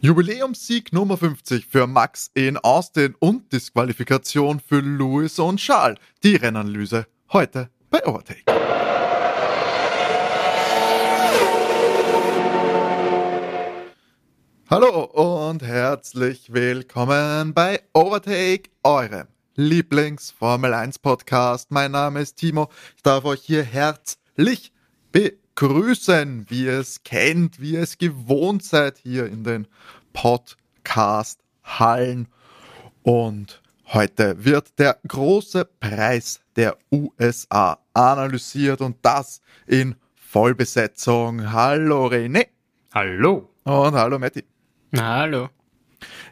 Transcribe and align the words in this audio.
Jubiläumssieg 0.00 0.92
Nummer 0.92 1.16
50 1.16 1.66
für 1.66 1.88
Max 1.88 2.30
in 2.34 2.56
Austin 2.56 3.16
und 3.18 3.52
Disqualifikation 3.52 4.60
für 4.60 4.78
Lewis 4.78 5.40
und 5.40 5.58
Charles. 5.58 5.98
Die 6.22 6.36
Rennanalyse 6.36 7.06
heute 7.32 7.68
bei 7.90 8.06
Overtake. 8.06 8.44
Hallo 14.70 15.02
und 15.48 15.64
herzlich 15.64 16.52
willkommen 16.52 17.52
bei 17.52 17.80
Overtake, 17.92 18.70
eurem 18.84 19.26
Lieblings-Formel 19.56 20.74
1 20.74 21.00
Podcast. 21.00 21.72
Mein 21.72 21.90
Name 21.90 22.20
ist 22.20 22.36
Timo. 22.36 22.68
Ich 22.94 23.02
darf 23.02 23.24
euch 23.24 23.40
hier 23.42 23.64
herzlich 23.64 24.72
begrüßen, 25.10 25.47
wie 25.60 26.66
ihr 26.66 26.78
es 26.78 27.02
kennt, 27.02 27.60
wie 27.60 27.72
ihr 27.72 27.82
es 27.82 27.98
gewohnt 27.98 28.62
seid 28.62 28.96
hier 28.98 29.26
in 29.26 29.42
den 29.42 29.66
Podcast-Hallen. 30.12 32.28
Und 33.02 33.60
heute 33.92 34.44
wird 34.44 34.78
der 34.78 35.00
große 35.08 35.64
Preis 35.80 36.38
der 36.54 36.78
USA 36.92 37.80
analysiert 37.92 38.80
und 38.80 38.98
das 39.02 39.40
in 39.66 39.96
Vollbesetzung. 40.14 41.50
Hallo 41.50 42.06
René. 42.06 42.46
Hallo. 42.94 43.50
Und 43.64 43.94
hallo 43.94 44.16
Matti. 44.20 44.44
Hallo. 44.96 45.48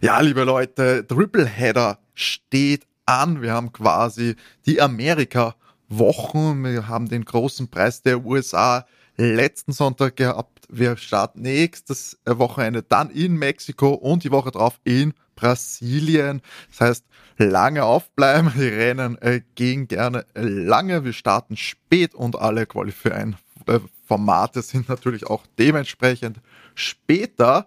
Ja, 0.00 0.20
liebe 0.20 0.44
Leute, 0.44 1.04
Tripleheader 1.04 1.98
steht 2.14 2.86
an. 3.06 3.42
Wir 3.42 3.54
haben 3.54 3.72
quasi 3.72 4.36
die 4.66 4.80
Amerika-Wochen. 4.80 6.62
Wir 6.62 6.86
haben 6.86 7.08
den 7.08 7.24
großen 7.24 7.68
Preis 7.68 8.02
der 8.02 8.24
USA 8.24 8.86
letzten 9.16 9.72
Sonntag 9.72 10.16
gehabt. 10.16 10.66
Wir 10.68 10.96
starten 10.96 11.42
nächstes 11.42 12.18
Wochenende 12.24 12.82
dann 12.82 13.10
in 13.10 13.36
Mexiko 13.36 13.94
und 13.94 14.24
die 14.24 14.30
Woche 14.30 14.50
drauf 14.50 14.80
in 14.84 15.14
Brasilien. 15.36 16.42
Das 16.70 16.80
heißt, 16.80 17.04
lange 17.38 17.84
aufbleiben. 17.84 18.52
Die 18.56 18.68
Rennen 18.68 19.20
äh, 19.22 19.42
gehen 19.54 19.88
gerne 19.88 20.26
lange. 20.34 21.04
Wir 21.04 21.12
starten 21.12 21.56
spät 21.56 22.14
und 22.14 22.36
alle 22.36 22.66
Qualifying 22.66 23.36
äh, 23.66 23.80
sind 24.62 24.88
natürlich 24.88 25.26
auch 25.26 25.44
dementsprechend 25.58 26.40
später. 26.74 27.66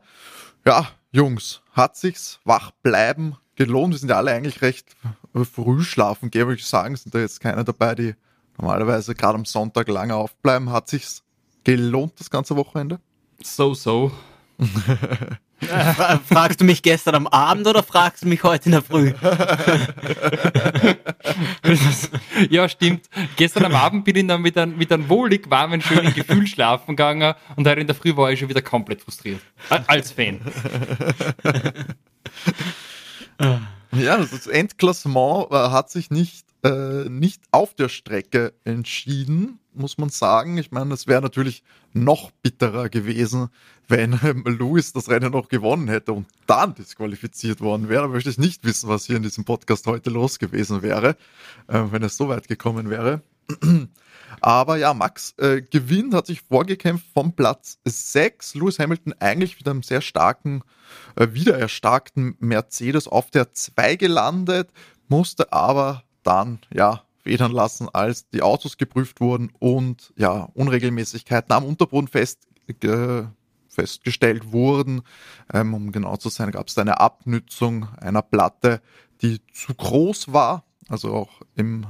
Ja, 0.65 0.87
Jungs, 1.11 1.61
hat 1.71 1.95
sich's 1.95 2.39
wach 2.43 2.71
bleiben 2.83 3.35
gelohnt? 3.55 3.93
Wir 3.93 3.99
sind 3.99 4.09
ja 4.09 4.17
alle 4.17 4.31
eigentlich 4.31 4.61
recht 4.61 4.95
früh 5.33 5.83
schlafen 5.83 6.31
gehen, 6.31 6.47
würde 6.47 6.59
ich 6.59 6.65
sagen. 6.65 6.95
Sind 6.95 7.13
da 7.13 7.19
jetzt 7.19 7.39
keine 7.39 7.63
dabei, 7.63 7.95
die 7.95 8.15
normalerweise 8.57 9.15
gerade 9.15 9.35
am 9.35 9.45
Sonntag 9.45 9.87
lange 9.87 10.15
aufbleiben? 10.15 10.71
Hat 10.71 10.87
sich's 10.87 11.23
gelohnt, 11.63 12.13
das 12.19 12.29
ganze 12.29 12.55
Wochenende? 12.55 12.99
So, 13.41 13.73
so. 13.73 14.11
fragst 16.27 16.61
du 16.61 16.65
mich 16.65 16.81
gestern 16.81 17.15
am 17.15 17.27
Abend 17.27 17.67
oder 17.67 17.83
fragst 17.83 18.23
du 18.23 18.27
mich 18.27 18.43
heute 18.43 18.65
in 18.65 18.71
der 18.73 18.81
Früh? 18.81 19.13
ja, 22.49 22.67
stimmt. 22.69 23.09
Gestern 23.35 23.65
am 23.65 23.75
Abend 23.75 24.05
bin 24.05 24.15
ich 24.15 24.27
dann 24.27 24.41
mit 24.41 24.57
einem, 24.57 24.77
mit 24.77 24.91
einem 24.91 25.09
wohlig 25.09 25.49
warmen, 25.49 25.81
schönen 25.81 26.13
Gefühl 26.13 26.47
schlafen 26.47 26.95
gegangen 26.95 27.33
und 27.55 27.67
heute 27.67 27.81
in 27.81 27.87
der 27.87 27.95
Früh 27.95 28.15
war 28.15 28.31
ich 28.31 28.39
schon 28.39 28.49
wieder 28.49 28.61
komplett 28.61 29.01
frustriert. 29.01 29.41
Als 29.87 30.11
Fan. 30.11 30.39
ja, 33.91 34.17
das 34.17 34.47
Endklassement 34.47 35.51
äh, 35.51 35.55
hat 35.55 35.89
sich 35.89 36.09
nicht, 36.09 36.45
äh, 36.63 37.09
nicht 37.09 37.41
auf 37.51 37.73
der 37.73 37.89
Strecke 37.89 38.53
entschieden 38.63 39.59
muss 39.79 39.97
man 39.97 40.09
sagen. 40.09 40.57
Ich 40.57 40.71
meine, 40.71 40.93
es 40.93 41.07
wäre 41.07 41.21
natürlich 41.21 41.63
noch 41.93 42.31
bitterer 42.43 42.89
gewesen, 42.89 43.49
wenn 43.87 44.19
ähm, 44.23 44.43
Lewis 44.45 44.93
das 44.93 45.09
Rennen 45.09 45.31
noch 45.31 45.47
gewonnen 45.47 45.87
hätte 45.87 46.13
und 46.13 46.27
dann 46.45 46.75
disqualifiziert 46.75 47.61
worden 47.61 47.89
wäre. 47.89 48.03
Da 48.03 48.07
möchte 48.09 48.29
ich 48.29 48.37
nicht 48.37 48.63
wissen, 48.63 48.89
was 48.89 49.05
hier 49.05 49.17
in 49.17 49.23
diesem 49.23 49.45
Podcast 49.45 49.87
heute 49.87 50.09
los 50.09 50.37
gewesen 50.39 50.81
wäre, 50.81 51.15
äh, 51.67 51.81
wenn 51.89 52.03
es 52.03 52.17
so 52.17 52.29
weit 52.29 52.47
gekommen 52.47 52.89
wäre. 52.89 53.21
Aber 54.41 54.77
ja, 54.77 54.93
Max 54.93 55.33
äh, 55.37 55.61
gewinnt, 55.61 56.13
hat 56.13 56.27
sich 56.27 56.41
vorgekämpft 56.41 57.05
vom 57.13 57.33
Platz 57.33 57.79
6. 57.85 58.55
Lewis 58.55 58.79
Hamilton 58.79 59.13
eigentlich 59.19 59.57
mit 59.57 59.67
einem 59.67 59.83
sehr 59.83 60.01
starken, 60.01 60.61
äh, 61.15 61.29
wieder 61.31 61.57
erstarkten 61.57 62.35
Mercedes 62.39 63.07
auf 63.07 63.31
der 63.31 63.53
2 63.53 63.95
gelandet, 63.95 64.69
musste 65.07 65.51
aber 65.51 66.03
dann, 66.23 66.59
ja, 66.71 67.03
federn 67.23 67.51
lassen, 67.51 67.89
als 67.91 68.29
die 68.29 68.41
Autos 68.41 68.77
geprüft 68.77 69.19
wurden 69.21 69.51
und 69.59 70.13
ja, 70.15 70.49
Unregelmäßigkeiten 70.53 71.51
am 71.53 71.65
Unterboden 71.65 72.07
fest, 72.07 72.47
äh, 72.83 73.23
festgestellt 73.67 74.51
wurden. 74.51 75.01
Ähm, 75.53 75.73
um 75.73 75.91
genau 75.91 76.17
zu 76.17 76.29
sein, 76.29 76.51
gab 76.51 76.67
es 76.67 76.77
eine 76.77 76.99
Abnützung 76.99 77.87
einer 77.99 78.21
Platte, 78.21 78.81
die 79.21 79.41
zu 79.53 79.73
groß 79.73 80.33
war, 80.33 80.63
also 80.87 81.13
auch 81.13 81.41
im, 81.55 81.85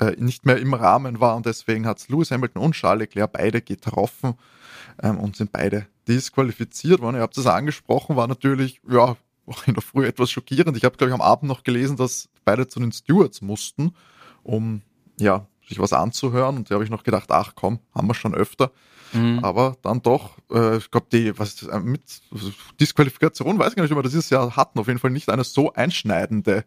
äh, 0.00 0.12
nicht 0.18 0.46
mehr 0.46 0.58
im 0.58 0.74
Rahmen 0.74 1.20
war 1.20 1.36
und 1.36 1.46
deswegen 1.46 1.86
hat 1.86 1.98
es 1.98 2.08
Lewis 2.08 2.30
Hamilton 2.30 2.62
und 2.62 2.72
Charles 2.72 3.00
Leclerc 3.00 3.32
beide 3.32 3.60
getroffen 3.60 4.34
ähm, 5.02 5.18
und 5.18 5.36
sind 5.36 5.52
beide 5.52 5.86
disqualifiziert 6.06 7.00
worden. 7.00 7.16
Ihr 7.16 7.22
habt 7.22 7.36
es 7.36 7.46
angesprochen, 7.46 8.16
war 8.16 8.28
natürlich, 8.28 8.80
ja, 8.88 9.16
auch 9.46 9.66
in 9.66 9.74
der 9.74 9.82
Früh 9.82 10.06
etwas 10.06 10.30
schockierend. 10.30 10.76
Ich 10.76 10.84
habe, 10.84 10.96
glaube 10.96 11.10
ich, 11.10 11.14
am 11.14 11.22
Abend 11.22 11.48
noch 11.48 11.64
gelesen, 11.64 11.96
dass 11.96 12.28
beide 12.44 12.68
zu 12.68 12.80
den 12.80 12.92
Stewards 12.92 13.40
mussten 13.40 13.94
um 14.42 14.82
ja, 15.18 15.46
sich 15.66 15.78
was 15.78 15.92
anzuhören. 15.92 16.56
Und 16.56 16.70
da 16.70 16.74
habe 16.74 16.84
ich 16.84 16.90
noch 16.90 17.04
gedacht, 17.04 17.30
ach 17.30 17.52
komm, 17.54 17.80
haben 17.94 18.08
wir 18.08 18.14
schon 18.14 18.34
öfter. 18.34 18.70
Mhm. 19.12 19.40
Aber 19.42 19.76
dann 19.82 20.02
doch, 20.02 20.36
äh, 20.50 20.76
ich 20.76 20.90
glaube, 20.90 21.06
die, 21.12 21.38
was 21.38 21.62
äh, 21.62 21.80
mit 21.80 22.02
Disqualifikation, 22.80 23.58
weiß 23.58 23.70
ich 23.70 23.76
gar 23.76 23.82
nicht, 23.82 23.92
ob 23.92 23.98
wir 23.98 24.02
das 24.02 24.12
dieses 24.12 24.30
Jahr 24.30 24.56
hatten, 24.56 24.78
auf 24.78 24.86
jeden 24.86 24.98
Fall 24.98 25.10
nicht 25.10 25.28
eine 25.28 25.44
so 25.44 25.72
einschneidende. 25.72 26.64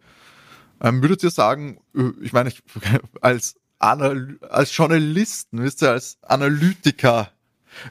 Ähm, 0.81 1.01
würdet 1.01 1.23
ihr 1.23 1.29
sagen, 1.29 1.79
äh, 1.95 2.11
ich 2.21 2.33
meine, 2.33 2.49
ich, 2.49 2.63
als, 3.21 3.55
Anal 3.81 4.37
als 4.49 4.75
Journalisten, 4.75 5.63
wisst 5.63 5.81
ihr, 5.81 5.91
als 5.91 6.17
Analytiker, 6.21 7.31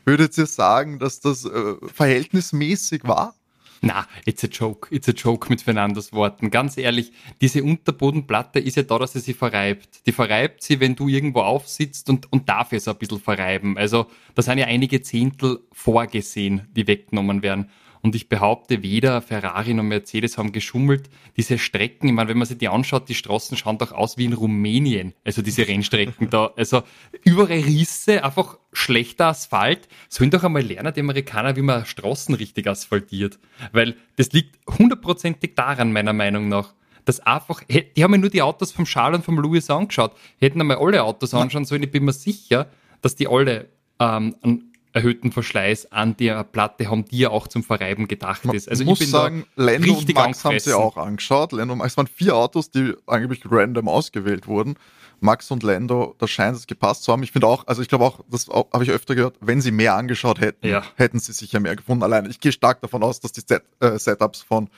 würdet 0.04 0.36
ihr 0.38 0.46
sagen, 0.46 0.98
dass 0.98 1.20
das 1.20 1.44
äh, 1.44 1.74
verhältnismäßig 1.92 3.02
war? 3.04 3.34
Na, 3.82 4.06
it's 4.26 4.44
a 4.44 4.46
joke, 4.46 4.88
it's 4.90 5.08
a 5.08 5.12
joke 5.12 5.48
mit 5.48 5.62
Fernandos 5.62 6.12
Worten. 6.12 6.50
Ganz 6.50 6.76
ehrlich, 6.76 7.12
diese 7.40 7.64
Unterbodenplatte 7.64 8.58
ist 8.58 8.76
ja 8.76 8.82
da, 8.82 8.98
dass 8.98 9.14
sie 9.14 9.20
sich 9.20 9.36
verreibt. 9.36 10.06
Die 10.06 10.12
verreibt 10.12 10.62
sie, 10.62 10.80
wenn 10.80 10.94
du 10.94 11.08
irgendwo 11.08 11.40
aufsitzt 11.40 12.10
und, 12.10 12.30
und 12.30 12.46
darf 12.48 12.72
es 12.72 12.88
ein 12.88 12.96
bisschen 12.98 13.20
verreiben. 13.20 13.78
Also 13.78 14.06
da 14.34 14.42
sind 14.42 14.58
ja 14.58 14.66
einige 14.66 15.00
Zehntel 15.00 15.60
vorgesehen, 15.72 16.68
die 16.76 16.86
weggenommen 16.86 17.42
werden. 17.42 17.70
Und 18.02 18.14
ich 18.14 18.28
behaupte, 18.28 18.82
weder 18.82 19.20
Ferrari 19.20 19.74
noch 19.74 19.82
Mercedes 19.82 20.38
haben 20.38 20.52
geschummelt. 20.52 21.10
Diese 21.36 21.58
Strecken, 21.58 22.08
ich 22.08 22.14
meine, 22.14 22.30
wenn 22.30 22.38
man 22.38 22.46
sich 22.46 22.58
die 22.58 22.68
anschaut, 22.68 23.08
die 23.08 23.14
Straßen 23.14 23.56
schauen 23.56 23.78
doch 23.78 23.92
aus 23.92 24.16
wie 24.16 24.24
in 24.24 24.32
Rumänien. 24.32 25.12
Also 25.24 25.42
diese 25.42 25.68
Rennstrecken 25.68 26.30
da. 26.30 26.52
Also 26.56 26.82
überall 27.24 27.60
Risse, 27.60 28.24
einfach 28.24 28.58
schlechter 28.72 29.26
Asphalt. 29.26 29.88
Sollen 30.08 30.30
doch 30.30 30.44
einmal 30.44 30.62
lernen, 30.62 30.94
die 30.94 31.00
Amerikaner, 31.00 31.56
wie 31.56 31.62
man 31.62 31.84
Straßen 31.84 32.34
richtig 32.34 32.66
asphaltiert. 32.66 33.38
Weil 33.72 33.96
das 34.16 34.32
liegt 34.32 34.58
hundertprozentig 34.66 35.54
daran, 35.54 35.92
meiner 35.92 36.12
Meinung 36.12 36.48
nach 36.48 36.74
dass 37.06 37.18
einfach, 37.20 37.62
die 37.64 38.04
haben 38.04 38.12
ja 38.12 38.18
nur 38.18 38.30
die 38.30 38.42
Autos 38.42 38.72
vom 38.72 38.84
Charles 38.84 39.18
und 39.18 39.24
vom 39.24 39.38
Louis 39.38 39.68
angeschaut. 39.70 40.12
Hätten 40.38 40.60
einmal 40.60 40.76
alle 40.76 41.02
Autos 41.02 41.34
anschauen 41.34 41.64
sollen, 41.64 41.82
ich 41.82 41.90
bin 41.90 42.04
mir 42.04 42.12
sicher, 42.12 42.70
dass 43.00 43.16
die 43.16 43.26
alle 43.26 43.70
ähm, 43.98 44.36
einen 44.42 44.69
erhöhten 44.92 45.32
Verschleiß 45.32 45.92
an 45.92 46.16
der 46.16 46.44
Platte 46.44 46.90
haben, 46.90 47.04
die 47.04 47.18
ja 47.18 47.30
auch 47.30 47.48
zum 47.48 47.62
Verreiben 47.62 48.08
gedacht 48.08 48.44
Man 48.44 48.56
ist. 48.56 48.68
Also 48.68 48.84
muss 48.84 49.00
ich 49.00 49.06
bin 49.06 49.12
sagen, 49.12 49.46
Lando 49.56 49.94
und 49.94 50.14
Max 50.14 50.44
haben 50.44 50.58
sie 50.58 50.72
auch 50.72 50.96
angeschaut. 50.96 51.52
Lando 51.52 51.72
und 51.72 51.78
Max 51.78 51.96
waren 51.96 52.06
vier 52.06 52.36
Autos, 52.36 52.70
die 52.70 52.94
angeblich 53.06 53.42
random 53.48 53.88
ausgewählt 53.88 54.46
wurden. 54.46 54.76
Max 55.20 55.50
und 55.50 55.62
Lando, 55.62 56.14
da 56.18 56.26
scheint 56.26 56.56
es 56.56 56.66
gepasst 56.66 57.04
zu 57.04 57.12
haben. 57.12 57.22
Ich 57.22 57.32
finde 57.32 57.46
auch, 57.46 57.66
also 57.66 57.82
ich 57.82 57.88
glaube 57.88 58.04
auch, 58.04 58.20
das 58.30 58.48
habe 58.48 58.82
ich 58.82 58.90
öfter 58.90 59.14
gehört, 59.14 59.36
wenn 59.40 59.60
sie 59.60 59.70
mehr 59.70 59.94
angeschaut 59.94 60.40
hätten, 60.40 60.66
ja. 60.66 60.82
hätten 60.96 61.20
sie 61.20 61.32
sicher 61.32 61.60
mehr 61.60 61.76
gefunden. 61.76 62.02
Allein 62.02 62.28
ich 62.28 62.40
gehe 62.40 62.52
stark 62.52 62.80
davon 62.80 63.02
aus, 63.02 63.20
dass 63.20 63.32
die 63.32 63.42
Set, 63.46 63.62
äh, 63.80 63.98
Setups 63.98 64.42
von 64.42 64.70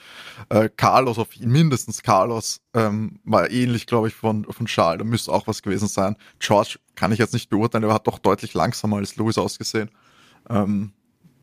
äh, 0.49 0.69
Carlos 0.77 1.19
auf 1.19 1.29
mindestens 1.39 2.03
Carlos 2.03 2.61
ähm, 2.75 3.21
war 3.25 3.51
ähnlich, 3.51 3.87
glaube 3.87 4.09
ich, 4.09 4.15
von, 4.15 4.45
von 4.45 4.67
Charles. 4.67 4.99
Da 4.99 5.05
müsste 5.05 5.33
auch 5.33 5.47
was 5.47 5.63
gewesen 5.63 5.89
sein. 5.89 6.17
George 6.41 6.79
kann 6.97 7.13
ich 7.13 7.19
jetzt 7.19 7.33
nicht 7.33 7.49
beurteilen, 7.49 7.85
aber 7.85 7.95
hat 7.95 8.07
doch 8.07 8.19
deutlich 8.19 8.55
langsamer 8.55 8.97
als 8.97 9.17
Lewis 9.17 9.39
ausgesehen. 9.39 9.91
Ähm, 10.49 10.93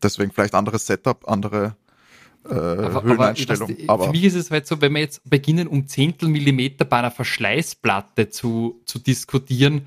deswegen 0.02 0.32
vielleicht 0.32 0.54
anderes 0.54 0.86
Setup, 0.86 1.28
andere 1.28 1.76
äh, 2.44 2.54
aber, 2.54 3.02
Höheneinstellung. 3.02 3.70
Aber, 3.82 3.92
aber, 3.92 4.04
für 4.06 4.10
mich 4.12 4.24
ist 4.24 4.34
es 4.34 4.50
halt 4.50 4.66
so, 4.66 4.80
wenn 4.80 4.92
wir 4.92 5.00
jetzt 5.00 5.28
beginnen, 5.28 5.68
um 5.68 5.86
Zehntel 5.86 6.28
Millimeter 6.28 6.84
bei 6.84 6.98
einer 6.98 7.10
Verschleißplatte 7.10 8.30
zu, 8.30 8.80
zu 8.86 8.98
diskutieren, 8.98 9.86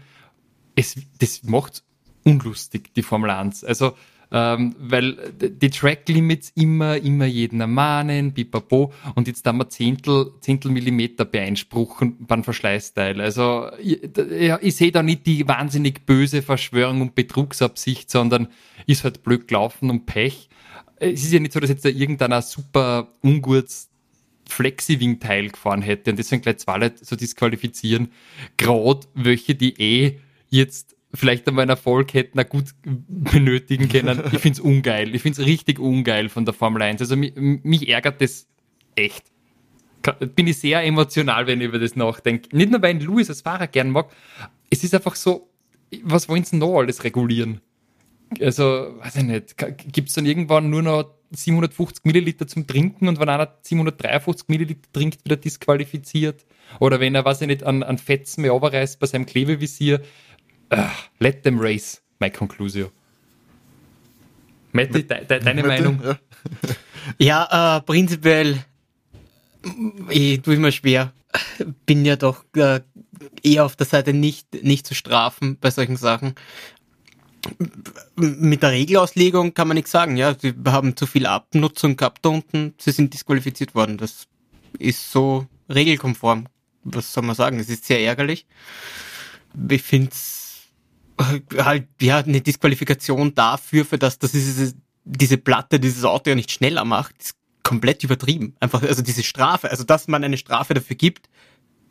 es, 0.75 0.95
das 1.19 1.43
macht 1.43 1.83
unlustig, 2.23 2.93
die 2.93 3.03
Formel 3.03 3.29
1. 3.31 3.63
Also 3.63 3.95
ähm, 4.35 4.75
weil 4.79 5.15
die 5.39 5.69
Track 5.69 6.09
Limits 6.09 6.51
immer, 6.55 6.97
immer 6.97 7.25
jeden 7.25 7.61
ermahnen, 7.61 8.33
pipapo, 8.33 8.91
und 9.13 9.27
jetzt 9.27 9.45
haben 9.45 9.59
wir 9.59 9.69
Zehntel, 9.69 10.31
Zehntel 10.41 10.71
Millimeter 10.71 11.23
beeinspruchen 11.23 12.25
beim 12.25 12.43
Verschleißteil. 12.43 13.21
Also 13.21 13.67
ich, 13.79 14.01
ich 14.61 14.75
sehe 14.75 14.91
da 14.91 15.03
nicht 15.03 15.27
die 15.27 15.47
wahnsinnig 15.47 16.07
böse 16.07 16.41
Verschwörung 16.41 17.01
und 17.01 17.13
Betrugsabsicht, 17.13 18.09
sondern 18.09 18.47
ist 18.87 19.03
halt 19.03 19.21
blöd 19.21 19.47
gelaufen 19.47 19.91
und 19.91 20.07
Pech. 20.07 20.49
es 20.97 21.23
ist 21.23 21.31
ja 21.31 21.39
nicht 21.39 21.53
so, 21.53 21.59
dass 21.59 21.69
jetzt 21.69 21.85
da 21.85 21.89
irgendeiner 21.89 22.41
super 22.41 23.09
ungutes 23.23 23.89
Flexi-Wing-Teil 24.49 25.49
gefahren 25.49 25.83
hätte 25.83 26.09
und 26.09 26.17
deswegen 26.17 26.41
gleich 26.41 26.57
zwei 26.57 26.77
Leute 26.79 27.05
so 27.05 27.15
disqualifizieren. 27.15 28.09
Gerade 28.57 29.05
welche, 29.13 29.53
die 29.53 29.79
eh 29.79 30.19
jetzt 30.49 30.95
vielleicht 31.13 31.47
einmal 31.47 31.63
einen 31.63 31.71
Erfolg 31.71 32.13
hätten, 32.13 32.39
auch 32.39 32.49
gut 32.49 32.65
benötigen 32.83 33.87
können. 33.89 34.21
Ich 34.31 34.39
finde 34.39 34.57
es 34.57 34.59
ungeil. 34.59 35.13
Ich 35.13 35.21
finde 35.21 35.41
es 35.41 35.47
richtig 35.47 35.79
ungeil 35.79 36.29
von 36.29 36.45
der 36.45 36.53
Formel 36.53 36.81
1. 36.81 37.01
Also 37.01 37.15
mich, 37.15 37.33
mich 37.35 37.87
ärgert 37.89 38.21
das 38.21 38.47
echt. 38.95 39.23
Bin 40.35 40.47
ich 40.47 40.57
sehr 40.57 40.83
emotional, 40.83 41.47
wenn 41.47 41.61
ich 41.61 41.67
über 41.67 41.79
das 41.79 41.95
nachdenke. 41.95 42.55
Nicht 42.55 42.71
nur, 42.71 42.81
weil 42.81 42.97
ich 42.97 43.03
Louis 43.03 43.29
als 43.29 43.41
Fahrer 43.41 43.67
gern 43.67 43.89
mag. 43.89 44.09
Es 44.69 44.83
ist 44.83 44.93
einfach 44.93 45.15
so, 45.15 45.49
was 46.03 46.27
wollen 46.27 46.43
sie 46.43 46.57
noch 46.57 46.77
alles 46.77 47.03
regulieren? 47.03 47.61
Also, 48.41 48.63
weiß 48.63 49.17
ich 49.17 49.23
nicht, 49.23 49.55
gibt 49.91 50.09
es 50.09 50.15
dann 50.15 50.25
irgendwann 50.25 50.69
nur 50.69 50.81
noch 50.81 51.13
750 51.31 52.05
Milliliter 52.05 52.47
zum 52.47 52.67
Trinken 52.67 53.07
und 53.07 53.19
wenn 53.19 53.29
einer 53.29 53.57
753 53.61 54.47
Milliliter 54.49 54.89
trinkt, 54.91 55.19
wird 55.23 55.39
er 55.39 55.41
disqualifiziert? 55.41 56.45
Oder 56.79 56.99
wenn 56.99 57.15
er, 57.15 57.25
weiß 57.25 57.41
ich 57.41 57.47
nicht, 57.47 57.63
an, 57.63 57.83
an 57.83 57.97
Fetzen 57.97 58.41
mehr 58.41 58.53
überreißt 58.53 58.99
bei 58.99 59.07
seinem 59.07 59.25
Klebevisier, 59.25 60.01
uh, 60.79 60.89
let 61.19 61.43
them 61.43 61.59
race, 61.59 62.01
my 62.19 62.29
conclusion. 62.29 62.89
Matti, 64.71 65.03
de, 65.03 65.25
de, 65.25 65.39
deine 65.39 65.61
Mette, 65.61 65.67
Meinung? 65.67 65.99
Ja, 66.03 66.17
ja 67.49 67.77
äh, 67.77 67.81
prinzipiell 67.81 68.63
ich 70.09 70.41
tue 70.41 70.57
mir 70.57 70.71
schwer. 70.71 71.13
Bin 71.85 72.05
ja 72.05 72.15
doch 72.15 72.43
äh, 72.55 72.81
eher 73.41 73.65
auf 73.65 73.75
der 73.75 73.87
Seite 73.87 74.13
nicht, 74.13 74.63
nicht 74.63 74.85
zu 74.85 74.93
strafen 74.93 75.57
bei 75.59 75.71
solchen 75.71 75.97
Sachen. 75.97 76.35
Mit 78.15 78.63
der 78.63 78.71
Regelauslegung 78.71 79.53
kann 79.53 79.67
man 79.67 79.75
nichts 79.75 79.91
sagen. 79.91 80.15
Ja, 80.15 80.35
sie 80.37 80.53
haben 80.65 80.95
zu 80.95 81.05
viel 81.05 81.25
Abnutzung 81.25 81.97
gehabt 81.97 82.23
da 82.23 82.29
unten. 82.29 82.73
Sie 82.77 82.91
sind 82.91 83.13
disqualifiziert 83.13 83.75
worden. 83.75 83.97
Das 83.97 84.27
ist 84.79 85.11
so 85.11 85.47
regelkonform. 85.69 86.47
Was 86.83 87.13
soll 87.13 87.23
man 87.23 87.35
sagen? 87.35 87.59
Es 87.59 87.69
ist 87.69 87.85
sehr 87.85 88.01
ärgerlich. 88.01 88.45
Ich 89.69 89.81
finde 89.81 90.11
es 90.11 90.42
halt, 91.27 91.87
ja, 92.01 92.17
eine 92.19 92.41
Disqualifikation 92.41 93.35
dafür, 93.35 93.85
für 93.85 93.97
das, 93.97 94.19
dass 94.19 94.31
diese, 94.31 94.73
diese 95.03 95.37
Platte 95.37 95.79
dieses 95.79 96.03
Auto 96.03 96.29
ja 96.29 96.35
nicht 96.35 96.51
schneller 96.51 96.85
macht, 96.85 97.15
ist 97.21 97.35
komplett 97.63 98.03
übertrieben. 98.03 98.55
Einfach, 98.59 98.83
also 98.83 99.01
diese 99.01 99.23
Strafe, 99.23 99.69
also 99.71 99.83
dass 99.83 100.07
man 100.07 100.23
eine 100.23 100.37
Strafe 100.37 100.73
dafür 100.73 100.95
gibt, 100.95 101.29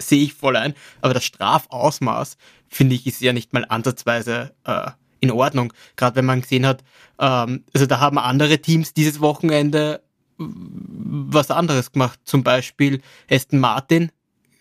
sehe 0.00 0.22
ich 0.22 0.34
voll 0.34 0.56
ein. 0.56 0.74
Aber 1.00 1.14
das 1.14 1.24
Strafausmaß, 1.24 2.36
finde 2.68 2.94
ich, 2.94 3.06
ist 3.06 3.20
ja 3.20 3.32
nicht 3.32 3.52
mal 3.52 3.64
ansatzweise 3.68 4.54
äh, 4.64 4.90
in 5.20 5.30
Ordnung. 5.30 5.72
Gerade 5.96 6.16
wenn 6.16 6.26
man 6.26 6.42
gesehen 6.42 6.66
hat, 6.66 6.82
ähm, 7.18 7.64
also 7.72 7.86
da 7.86 8.00
haben 8.00 8.18
andere 8.18 8.58
Teams 8.58 8.94
dieses 8.94 9.20
Wochenende 9.20 10.02
was 10.38 11.50
anderes 11.50 11.92
gemacht. 11.92 12.20
Zum 12.24 12.42
Beispiel 12.42 13.00
Aston 13.30 13.60
Martin, 13.60 14.10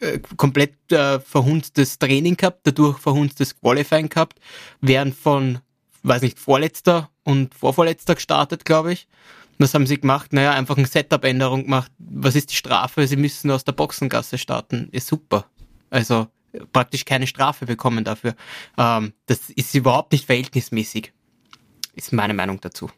äh, 0.02 0.20
komplett 0.38 0.92
äh, 0.92 1.20
verhunztes 1.20 2.00
Training 2.00 2.36
gehabt, 2.36 2.62
dadurch 2.64 2.98
verhunztes 2.98 3.60
Qualifying 3.60 4.10
gehabt, 4.10 4.40
wären 4.82 5.14
von, 5.14 5.60
weiß 6.04 6.24
nicht, 6.24 6.40
Vorletzter 6.40 7.10
und 7.24 7.54
Vorvorletzter 7.54 8.16
gestartet, 8.16 8.66
glaube 8.66 8.94
ich. 8.94 9.08
Was 9.58 9.76
haben 9.76 9.86
sie 9.86 10.02
gemacht? 10.02 10.34
Naja, 10.34 10.54
einfach 10.54 10.78
eine 10.78 10.88
Setup-Änderung 10.88 11.66
gemacht. 11.66 11.92
Was 12.00 12.36
ist 12.36 12.50
die 12.50 12.56
Strafe? 12.56 13.06
Sie 13.06 13.16
müssen 13.16 13.52
aus 13.52 13.64
der 13.64 13.74
Boxengasse 13.74 14.40
starten. 14.40 14.90
Ist 14.92 15.08
super. 15.08 15.46
Also 15.92 16.28
praktisch 16.74 17.06
keine 17.06 17.28
Strafe 17.28 17.66
bekommen 17.66 18.04
dafür. 18.04 18.36
Ähm, 18.78 19.14
das 19.28 19.50
ist 19.52 19.76
überhaupt 19.76 20.14
nicht 20.14 20.26
verhältnismäßig. 20.26 21.14
Ist 21.96 22.12
meine 22.12 22.34
Meinung 22.34 22.60
dazu. 22.60 22.90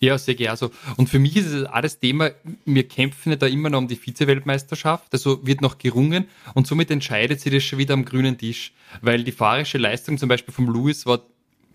Ja, 0.00 0.18
sehr 0.18 0.34
gerne 0.34 0.56
so. 0.56 0.70
Und 0.96 1.08
für 1.08 1.18
mich 1.18 1.36
ist 1.36 1.46
es 1.46 1.66
auch 1.66 1.80
das 1.80 1.98
Thema, 1.98 2.30
wir 2.64 2.86
kämpfen 2.86 3.30
ja 3.30 3.36
da 3.36 3.46
immer 3.46 3.70
noch 3.70 3.78
um 3.78 3.88
die 3.88 3.96
Vize-Weltmeisterschaft, 3.96 5.12
also 5.12 5.46
wird 5.46 5.62
noch 5.62 5.78
gerungen 5.78 6.26
und 6.54 6.66
somit 6.66 6.90
entscheidet 6.90 7.40
sich 7.40 7.52
das 7.52 7.64
schon 7.64 7.78
wieder 7.78 7.94
am 7.94 8.04
grünen 8.04 8.36
Tisch, 8.36 8.72
weil 9.00 9.24
die 9.24 9.32
fahrische 9.32 9.78
Leistung 9.78 10.18
zum 10.18 10.28
Beispiel 10.28 10.52
vom 10.52 10.72
Lewis 10.72 11.06
war 11.06 11.20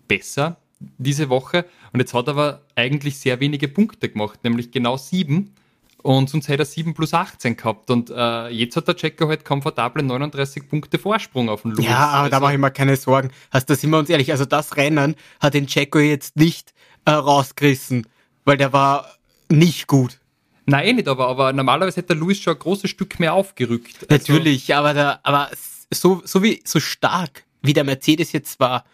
besser 0.06 0.58
diese 0.98 1.28
Woche 1.28 1.64
und 1.92 2.00
jetzt 2.00 2.14
hat 2.14 2.28
er 2.28 2.32
aber 2.32 2.62
eigentlich 2.76 3.18
sehr 3.18 3.40
wenige 3.40 3.68
Punkte 3.68 4.08
gemacht, 4.08 4.40
nämlich 4.44 4.70
genau 4.70 4.96
sieben. 4.96 5.54
Und 6.02 6.28
sonst 6.28 6.48
hätte 6.48 6.64
er 6.64 6.66
7 6.66 6.94
plus 6.94 7.14
18 7.14 7.56
gehabt. 7.56 7.88
Und 7.88 8.10
äh, 8.10 8.48
jetzt 8.48 8.76
hat 8.76 8.88
der 8.88 8.96
Checker 8.96 9.28
halt 9.28 9.44
komfortable 9.44 10.02
39 10.02 10.68
Punkte 10.68 10.98
Vorsprung 10.98 11.48
auf 11.48 11.62
den 11.62 11.72
Lewis. 11.72 11.84
Ja, 11.84 12.08
aber 12.08 12.18
also, 12.24 12.30
da 12.30 12.40
mache 12.40 12.52
ich 12.54 12.58
mir 12.58 12.72
keine 12.72 12.96
Sorgen. 12.96 13.30
Hast 13.52 13.70
da 13.70 13.76
sind 13.76 13.90
wir 13.90 13.98
uns 13.98 14.10
ehrlich, 14.10 14.32
also 14.32 14.44
das 14.44 14.76
Rennen 14.76 15.14
hat 15.38 15.54
den 15.54 15.68
Checo 15.68 16.00
jetzt 16.00 16.34
nicht 16.36 16.74
äh, 17.04 17.12
rausgerissen, 17.12 18.06
weil 18.44 18.56
der 18.56 18.72
war 18.72 19.16
nicht 19.48 19.86
gut. 19.86 20.18
Nein, 20.66 20.86
eh 20.86 20.92
nicht, 20.92 21.08
aber, 21.08 21.28
aber 21.28 21.52
normalerweise 21.52 21.96
hätte 21.96 22.14
der 22.14 22.16
Lewis 22.16 22.40
schon 22.40 22.54
ein 22.54 22.58
großes 22.58 22.88
Stück 22.90 23.18
mehr 23.18 23.34
aufgerückt. 23.34 24.06
Also, 24.10 24.32
Natürlich, 24.32 24.74
aber, 24.74 24.94
der, 24.94 25.20
aber 25.26 25.50
so, 25.90 26.22
so, 26.24 26.42
wie, 26.42 26.62
so 26.64 26.78
stark 26.80 27.44
wie 27.62 27.72
der 27.72 27.84
Mercedes 27.84 28.32
jetzt 28.32 28.60
war, 28.60 28.84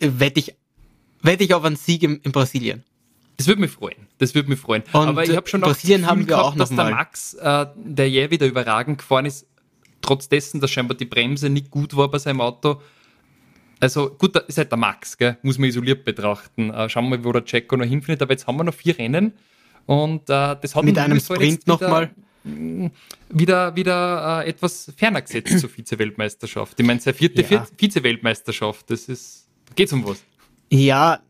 wette 0.00 0.40
ich 0.40 0.54
wette 1.22 1.44
ich 1.44 1.54
auf 1.54 1.64
einen 1.64 1.76
Sieg 1.76 2.02
in, 2.02 2.16
in 2.18 2.32
Brasilien. 2.32 2.84
Das 3.36 3.46
würde 3.46 3.60
mich 3.60 3.70
freuen. 3.70 4.08
Das 4.18 4.34
würde 4.34 4.48
mich 4.48 4.58
freuen. 4.58 4.82
Und 4.92 5.08
Aber 5.08 5.24
ich 5.24 5.36
habe 5.36 5.48
schon 5.48 5.60
Brasilien 5.60 6.06
haben 6.06 6.20
wir 6.20 6.26
gehabt, 6.26 6.44
auch 6.44 6.54
noch 6.54 6.64
dass 6.64 6.70
mal. 6.70 6.86
der 6.86 6.94
Max, 6.94 7.34
äh, 7.34 7.66
der 7.76 8.10
ja 8.10 8.30
wieder 8.30 8.46
überragend 8.46 8.98
gefahren 8.98 9.26
ist, 9.26 9.46
trotz 10.00 10.28
dessen, 10.28 10.60
dass 10.60 10.70
scheinbar 10.70 10.96
die 10.96 11.04
Bremse 11.04 11.48
nicht 11.48 11.70
gut 11.70 11.96
war 11.96 12.08
bei 12.10 12.18
seinem 12.18 12.40
Auto. 12.40 12.80
Also 13.80 14.10
gut, 14.10 14.34
da 14.34 14.40
ist 14.40 14.58
halt 14.58 14.70
der 14.70 14.78
Max, 14.78 15.16
gell? 15.16 15.36
muss 15.42 15.58
man 15.58 15.68
isoliert 15.68 16.04
betrachten. 16.04 16.70
Äh, 16.70 16.88
schauen 16.88 17.08
wir 17.08 17.18
mal, 17.18 17.24
wo 17.24 17.32
der 17.32 17.44
Checo 17.44 17.76
noch 17.76 17.86
hinfindet. 17.86 18.22
Aber 18.22 18.32
jetzt 18.32 18.46
haben 18.46 18.56
wir 18.56 18.64
noch 18.64 18.74
vier 18.74 18.98
Rennen 18.98 19.32
und 19.86 20.28
äh, 20.28 20.56
das 20.60 20.74
hat 20.74 20.84
mit 20.84 20.98
einem 20.98 21.20
Sprint 21.20 21.66
nochmal 21.66 22.10
wieder, 23.30 23.74
wieder 23.74 24.42
äh, 24.44 24.48
etwas 24.48 24.92
ferner 24.96 25.22
gesetzt 25.22 25.58
zur 25.58 25.70
Vize-Weltmeisterschaft. 25.70 26.78
Ich 26.78 26.86
meine, 26.86 27.00
seine 27.00 27.14
vierte 27.14 27.42
ja. 27.42 27.66
Vize-Weltmeisterschaft, 27.76 28.90
das 28.90 29.08
ist, 29.08 29.48
geht's 29.74 29.92
um 29.92 30.06
was? 30.06 30.22
Ja, 30.70 31.20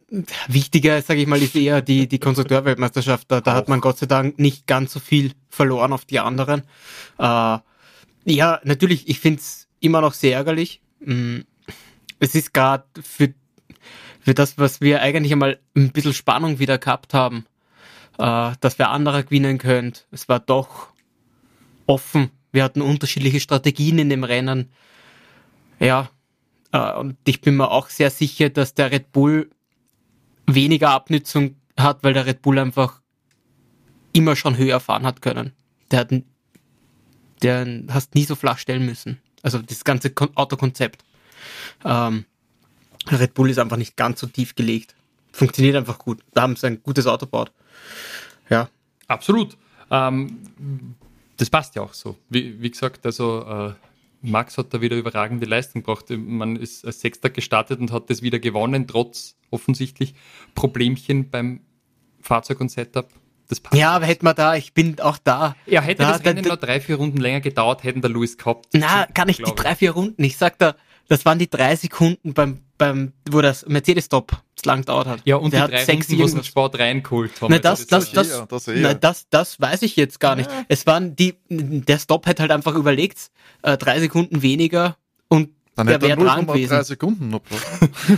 wichtiger, 0.48 1.00
sage 1.02 1.20
ich 1.20 1.26
mal, 1.26 1.40
ist 1.40 1.54
eher 1.54 1.82
die, 1.82 2.08
die 2.08 2.18
Konstrukteurweltmeisterschaft. 2.18 3.30
Da, 3.30 3.40
da 3.40 3.54
hat 3.54 3.68
man 3.68 3.80
Gott 3.80 3.98
sei 3.98 4.06
Dank 4.06 4.38
nicht 4.38 4.66
ganz 4.66 4.92
so 4.92 5.00
viel 5.00 5.32
verloren 5.48 5.92
auf 5.92 6.04
die 6.04 6.18
anderen. 6.18 6.62
Äh, 7.18 7.58
ja, 8.24 8.60
natürlich, 8.64 9.08
ich 9.08 9.20
find's 9.20 9.68
immer 9.80 10.00
noch 10.00 10.14
sehr 10.14 10.36
ärgerlich. 10.36 10.80
Mm, 11.00 11.40
es 12.20 12.34
ist 12.34 12.54
gerade 12.54 12.84
für, 13.00 13.32
für 14.20 14.34
das, 14.34 14.58
was 14.58 14.80
wir 14.80 15.02
eigentlich 15.02 15.32
einmal 15.32 15.58
ein 15.76 15.90
bisschen 15.90 16.14
Spannung 16.14 16.58
wieder 16.58 16.78
gehabt 16.78 17.14
haben, 17.14 17.46
äh, 18.18 18.52
dass 18.60 18.78
wir 18.78 18.90
anderer 18.90 19.22
gewinnen 19.22 19.58
könnt. 19.58 20.06
Es 20.10 20.28
war 20.28 20.40
doch 20.40 20.88
offen. 21.86 22.30
Wir 22.52 22.64
hatten 22.64 22.82
unterschiedliche 22.82 23.40
Strategien 23.40 23.98
in 23.98 24.08
dem 24.08 24.24
Rennen. 24.24 24.70
Ja, 25.80 26.10
äh, 26.72 26.92
und 26.94 27.16
ich 27.26 27.40
bin 27.40 27.56
mir 27.56 27.70
auch 27.70 27.88
sehr 27.88 28.10
sicher, 28.10 28.50
dass 28.50 28.74
der 28.74 28.90
Red 28.90 29.12
Bull 29.12 29.50
weniger 30.46 30.90
Abnützung 30.90 31.56
hat, 31.76 32.02
weil 32.02 32.14
der 32.14 32.26
Red 32.26 32.42
Bull 32.42 32.58
einfach 32.58 33.00
immer 34.12 34.36
schon 34.36 34.56
höher 34.56 34.80
fahren 34.80 35.06
hat 35.06 35.22
können. 35.22 35.52
Der 35.90 36.00
hat, 36.00 36.12
der 37.42 37.82
hast 37.88 38.14
nie 38.14 38.24
so 38.24 38.34
flach 38.34 38.58
stellen 38.58 38.84
müssen. 38.84 39.20
Also 39.42 39.58
das 39.58 39.84
ganze 39.84 40.12
Autokonzept. 40.34 41.04
Ähm, 41.84 42.24
Red 43.10 43.34
Bull 43.34 43.50
ist 43.50 43.58
einfach 43.58 43.76
nicht 43.76 43.96
ganz 43.96 44.20
so 44.20 44.26
tief 44.26 44.54
gelegt. 44.54 44.94
Funktioniert 45.32 45.76
einfach 45.76 45.98
gut. 45.98 46.20
Da 46.34 46.42
haben 46.42 46.56
sie 46.56 46.66
ein 46.66 46.82
gutes 46.82 47.06
Auto 47.06 47.26
gebaut. 47.26 47.52
Ja. 48.50 48.68
Absolut. 49.06 49.56
Ähm, 49.90 50.94
das 51.36 51.50
passt 51.50 51.74
ja 51.74 51.82
auch 51.82 51.94
so. 51.94 52.16
Wie, 52.28 52.60
wie 52.60 52.70
gesagt, 52.70 53.06
also 53.06 53.44
äh, 53.46 53.72
Max 54.22 54.58
hat 54.58 54.74
da 54.74 54.80
wieder 54.80 54.96
überragende 54.96 55.46
Leistung 55.46 55.82
gebracht. 55.82 56.06
Man 56.10 56.56
ist 56.56 56.84
als 56.84 57.00
Sechster 57.00 57.30
gestartet 57.30 57.80
und 57.80 57.92
hat 57.92 58.10
das 58.10 58.22
wieder 58.22 58.38
gewonnen, 58.38 58.86
trotz 58.86 59.36
offensichtlich 59.50 60.14
Problemchen 60.54 61.30
beim 61.30 61.60
Fahrzeug 62.20 62.60
und 62.60 62.70
Setup. 62.70 63.08
Das 63.48 63.60
passt. 63.60 63.80
Ja, 63.80 63.92
aber 63.92 64.04
hätten 64.04 64.26
wir 64.26 64.34
da, 64.34 64.56
ich 64.56 64.74
bin 64.74 65.00
auch 65.00 65.16
da. 65.16 65.56
Ja, 65.64 65.80
hätte 65.80 66.02
da, 66.02 66.12
das 66.12 66.24
Rennen 66.24 66.42
da, 66.42 66.50
noch 66.50 66.56
drei, 66.56 66.80
vier 66.80 66.96
Runden 66.96 67.16
länger 67.18 67.40
gedauert, 67.40 67.82
hätten 67.82 68.02
der 68.02 68.10
Lewis 68.10 68.36
gehabt. 68.36 68.66
Na, 68.74 69.06
gar 69.06 69.24
nicht 69.24 69.38
die 69.38 69.54
drei, 69.54 69.74
vier 69.74 69.92
Runden. 69.92 70.22
Ich 70.22 70.36
sag 70.36 70.58
da, 70.58 70.74
das 71.08 71.24
waren 71.24 71.38
die 71.38 71.50
drei 71.50 71.74
Sekunden 71.74 72.34
beim, 72.34 72.60
beim, 72.76 73.12
wo 73.30 73.40
das 73.40 73.66
Mercedes-Stop 73.66 74.42
lang 74.64 74.80
gedauert 74.80 75.06
hat. 75.06 75.20
Ja, 75.24 75.36
und 75.36 75.52
der 75.52 75.66
die 75.66 75.72
drei 75.72 75.78
hat 75.80 75.86
sechs 75.86 76.10
Runden, 76.10 76.38
wo 76.38 76.42
Sport 76.42 76.78
reingeholt 76.78 77.40
haben. 77.40 77.50
Nein, 77.50 77.62
das, 77.62 77.86
das, 77.86 78.12
das, 78.12 78.28
das, 78.28 78.48
das, 78.48 78.66
nein, 78.66 78.98
das, 79.00 79.26
das 79.30 79.60
weiß 79.60 79.82
ich 79.82 79.96
jetzt 79.96 80.20
gar 80.20 80.36
nicht. 80.36 80.50
Ja. 80.50 80.64
Es 80.68 80.86
waren 80.86 81.16
die, 81.16 81.34
der 81.48 81.98
Stop 81.98 82.26
hat 82.26 82.40
halt 82.40 82.50
einfach 82.50 82.74
überlegt, 82.74 83.30
äh, 83.62 83.76
drei 83.76 84.00
Sekunden 84.00 84.42
weniger 84.42 84.96
und 85.28 85.50
dann 85.74 85.86
der 85.86 86.02
wäre 86.02 86.16
dran 86.20 86.46
gewesen. 86.46 86.70
drei 86.70 86.82
Sekunden 86.82 87.28
noch. 87.28 87.40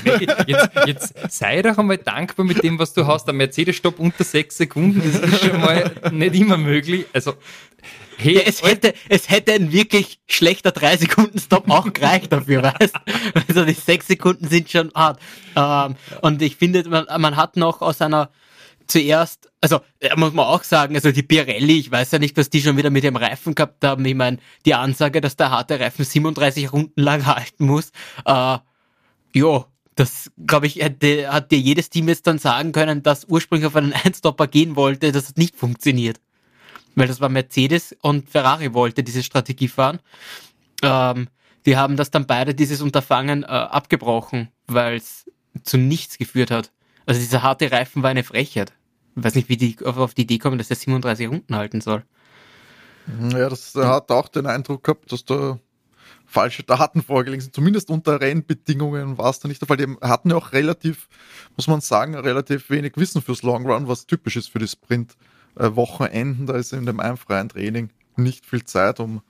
jetzt, 0.47 0.71
jetzt 0.87 1.15
sei 1.29 1.61
doch 1.61 1.77
einmal 1.77 1.99
dankbar 1.99 2.47
mit 2.47 2.63
dem, 2.63 2.79
was 2.79 2.95
du 2.95 3.07
hast. 3.07 3.27
Der 3.27 3.35
Mercedes-Stopp 3.35 3.99
unter 3.99 4.25
sechs 4.25 4.57
Sekunden, 4.57 5.03
das 5.05 5.21
ist 5.21 5.45
schon 5.45 5.61
mal 5.61 5.93
nicht 6.11 6.35
immer 6.37 6.57
möglich. 6.57 7.05
Also, 7.13 7.35
hey, 8.21 8.37
ja, 8.37 8.43
es 8.43 8.63
hätte, 8.63 8.95
es 9.09 9.29
hätte 9.31 9.53
ein 9.53 9.73
wirklich 9.73 10.21
schlechter 10.29 10.73
drei 10.73 10.97
Sekunden 10.97 11.39
Stop 11.39 11.71
auch 11.71 11.93
gereicht 11.93 12.33
dafür, 12.33 12.63
weißt? 12.81 12.95
Also 13.49 13.65
die 13.65 13.73
sechs 13.73 14.07
Sekunden 14.07 14.49
sind 14.49 14.71
schon 14.71 14.93
hart. 14.95 15.21
Ähm, 15.57 15.97
und 16.23 16.43
ich 16.43 16.57
finde, 16.57 16.89
man, 16.89 17.07
man 17.21 17.37
hat 17.37 17.57
noch 17.57 17.81
aus 17.81 18.01
einer 18.01 18.31
zuerst, 18.87 19.51
also 19.61 19.81
äh, 20.01 20.15
muss 20.17 20.33
man 20.33 20.47
auch 20.47 20.65
sagen, 20.65 20.95
also 20.95 21.13
die 21.13 21.23
Pirelli, 21.23 21.79
ich 21.79 21.91
weiß 21.91 22.11
ja 22.13 22.19
nicht, 22.19 22.37
was 22.37 22.51
die 22.51 22.61
schon 22.61 22.77
wieder 22.77 22.91
mit 22.91 23.05
dem 23.05 23.17
Reifen 23.17 23.55
gehabt 23.55 23.85
haben. 23.85 24.05
Ich 24.05 24.15
meine, 24.15 24.39
die 24.67 24.75
Ansage, 24.75 25.21
dass 25.21 25.37
der 25.37 25.51
harte 25.51 25.81
Reifen 25.81 26.05
37 26.05 26.73
Runden 26.73 27.01
lang 27.01 27.27
halten 27.27 27.67
muss, 27.67 27.91
äh, 28.25 28.59
ja, 29.33 29.65
das, 29.95 30.31
glaube 30.47 30.67
ich, 30.67 30.77
hätte, 30.77 31.31
hat 31.31 31.51
dir 31.51 31.59
jedes 31.59 31.91
Team 31.91 32.09
jetzt 32.09 32.27
dann 32.27 32.39
sagen 32.39 32.73
können, 32.73 33.03
dass 33.03 33.27
ursprünglich 33.27 33.67
auf 33.67 33.77
einen 33.77 33.93
Einstopper 33.93 34.47
gehen 34.47 34.77
wollte, 34.77 35.13
dass 35.13 35.25
es 35.25 35.37
nicht 35.37 35.57
funktioniert. 35.57 36.21
Weil 36.95 37.09
das 37.09 37.21
war 37.21 37.29
Mercedes 37.29 37.97
und 38.03 38.29
Ferrari 38.29 38.75
wollte 38.75 39.03
diese 39.03 39.23
Strategie 39.23 39.69
fahren. 39.69 40.01
Ähm, 40.83 41.29
die 41.67 41.77
haben 41.77 41.97
das 41.97 42.11
dann 42.11 42.27
beide, 42.27 42.55
dieses 42.55 42.81
Unterfangen, 42.83 43.43
äh, 43.43 43.47
abgebrochen, 43.47 44.49
weil 44.67 44.97
es 44.97 45.31
zu 45.63 45.77
nichts 45.77 46.19
geführt 46.19 46.51
hat. 46.51 46.73
Also 47.07 47.21
dieser 47.21 47.43
harte 47.43 47.71
Reifen 47.71 48.03
war 48.03 48.11
eine 48.11 48.25
Frechheit. 48.25 48.73
Ich 49.17 49.25
weiß 49.25 49.35
nicht, 49.35 49.49
wie 49.49 49.57
die 49.57 49.77
auf, 49.85 50.15
die 50.15 50.23
Idee 50.23 50.39
kommen, 50.39 50.59
dass 50.59 50.71
er 50.71 50.77
37 50.77 51.29
Runden 51.29 51.55
halten 51.55 51.81
soll. 51.81 52.05
Ja, 53.33 53.49
das 53.49 53.75
hat 53.75 54.11
auch 54.11 54.29
den 54.29 54.47
Eindruck 54.47 54.85
gehabt, 54.85 55.11
dass 55.11 55.25
da 55.25 55.59
falsche 56.31 56.63
Daten 56.63 57.03
vorgelegen 57.03 57.41
sind. 57.41 57.55
Zumindest 57.55 57.91
unter 57.91 58.21
Rennbedingungen 58.21 59.19
war 59.19 59.31
es 59.31 59.41
da 59.41 59.49
nicht 59.49 59.61
der 59.61 59.67
Fall. 59.67 59.77
Die 59.77 59.97
hatten 60.01 60.31
ja 60.31 60.37
auch 60.37 60.53
relativ, 60.53 61.09
muss 61.57 61.67
man 61.67 61.81
sagen, 61.81 62.15
relativ 62.15 62.71
wenig 62.71 62.93
Wissen 62.97 63.21
fürs 63.21 63.43
Long 63.43 63.67
Run, 63.67 63.89
was 63.89 64.07
typisch 64.07 64.37
ist 64.37 64.49
für 64.49 64.61
die 64.61 64.69
Sprint-Wochenenden. 65.57 66.47
Da 66.47 66.55
ist 66.55 66.73
in 66.73 66.87
dem 66.87 67.01
einfreien 67.01 67.49
Training 67.49 67.91
nicht 68.17 68.47
viel 68.47 68.65
Zeit, 68.65 69.01
um 69.01 69.23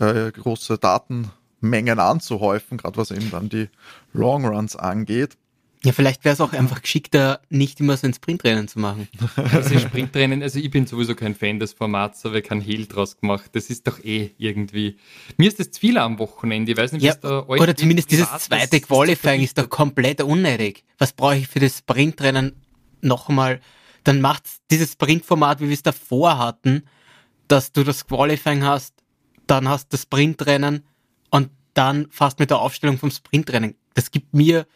äh, 0.00 0.30
große 0.30 0.78
Datenmengen 0.78 1.98
anzuhäufen, 1.98 2.78
gerade 2.78 2.96
was 2.96 3.10
eben 3.10 3.30
dann 3.30 3.48
die 3.48 3.68
Long 4.12 4.46
Runs 4.46 4.76
angeht. 4.76 5.36
Ja, 5.84 5.92
vielleicht 5.92 6.24
wäre 6.24 6.32
es 6.32 6.40
auch 6.40 6.54
einfach 6.54 6.80
geschickter, 6.80 7.42
nicht 7.50 7.78
immer 7.78 7.98
so 7.98 8.06
ein 8.06 8.14
Sprintrennen 8.14 8.68
zu 8.68 8.78
machen. 8.78 9.06
Also 9.52 9.78
Sprintrennen, 9.78 10.42
also 10.42 10.58
ich 10.58 10.70
bin 10.70 10.86
sowieso 10.86 11.14
kein 11.14 11.34
Fan 11.34 11.58
des 11.58 11.74
Formats, 11.74 12.24
aber 12.24 12.36
ich 12.36 12.44
kein 12.44 12.62
Hehl 12.62 12.86
draus 12.86 13.20
gemacht. 13.20 13.50
Das 13.52 13.68
ist 13.68 13.86
doch 13.86 14.02
eh 14.02 14.30
irgendwie. 14.38 14.96
Mir 15.36 15.48
ist 15.48 15.60
das 15.60 15.70
zu 15.72 15.80
viel 15.80 15.98
am 15.98 16.18
Wochenende. 16.18 16.72
Ich 16.72 16.78
weiß 16.78 16.92
nicht, 16.92 17.02
ja, 17.02 17.10
was 17.10 17.20
da 17.20 17.46
euch 17.46 17.60
Oder 17.60 17.76
zumindest 17.76 18.10
dieses 18.10 18.30
zweite 18.38 18.80
das, 18.80 18.88
Qualifying 18.88 19.42
das 19.42 19.50
ist 19.50 19.58
doch 19.58 19.68
komplett 19.68 20.22
unnötig. 20.22 20.84
Was 20.96 21.12
brauche 21.12 21.36
ich 21.36 21.48
für 21.48 21.60
das 21.60 21.78
Sprintrennen 21.78 22.54
nochmal? 23.02 23.60
Dann 24.04 24.20
macht 24.20 24.44
dieses 24.70 24.92
Sprintformat, 24.92 25.60
wie 25.60 25.68
wir 25.68 25.74
es 25.74 25.82
davor 25.82 26.38
hatten, 26.38 26.84
dass 27.48 27.72
du 27.72 27.84
das 27.84 28.06
Qualifying 28.06 28.64
hast, 28.64 28.94
dann 29.46 29.68
hast 29.68 29.84
du 29.84 29.96
das 29.96 30.02
Sprintrennen 30.02 30.84
und 31.30 31.50
dann 31.74 32.06
fast 32.10 32.38
mit 32.38 32.50
der 32.50 32.60
Aufstellung 32.60 32.98
vom 32.98 33.10
Sprintrennen. 33.10 33.74
Das 33.94 34.10
gibt 34.10 34.34
mir 34.34 34.66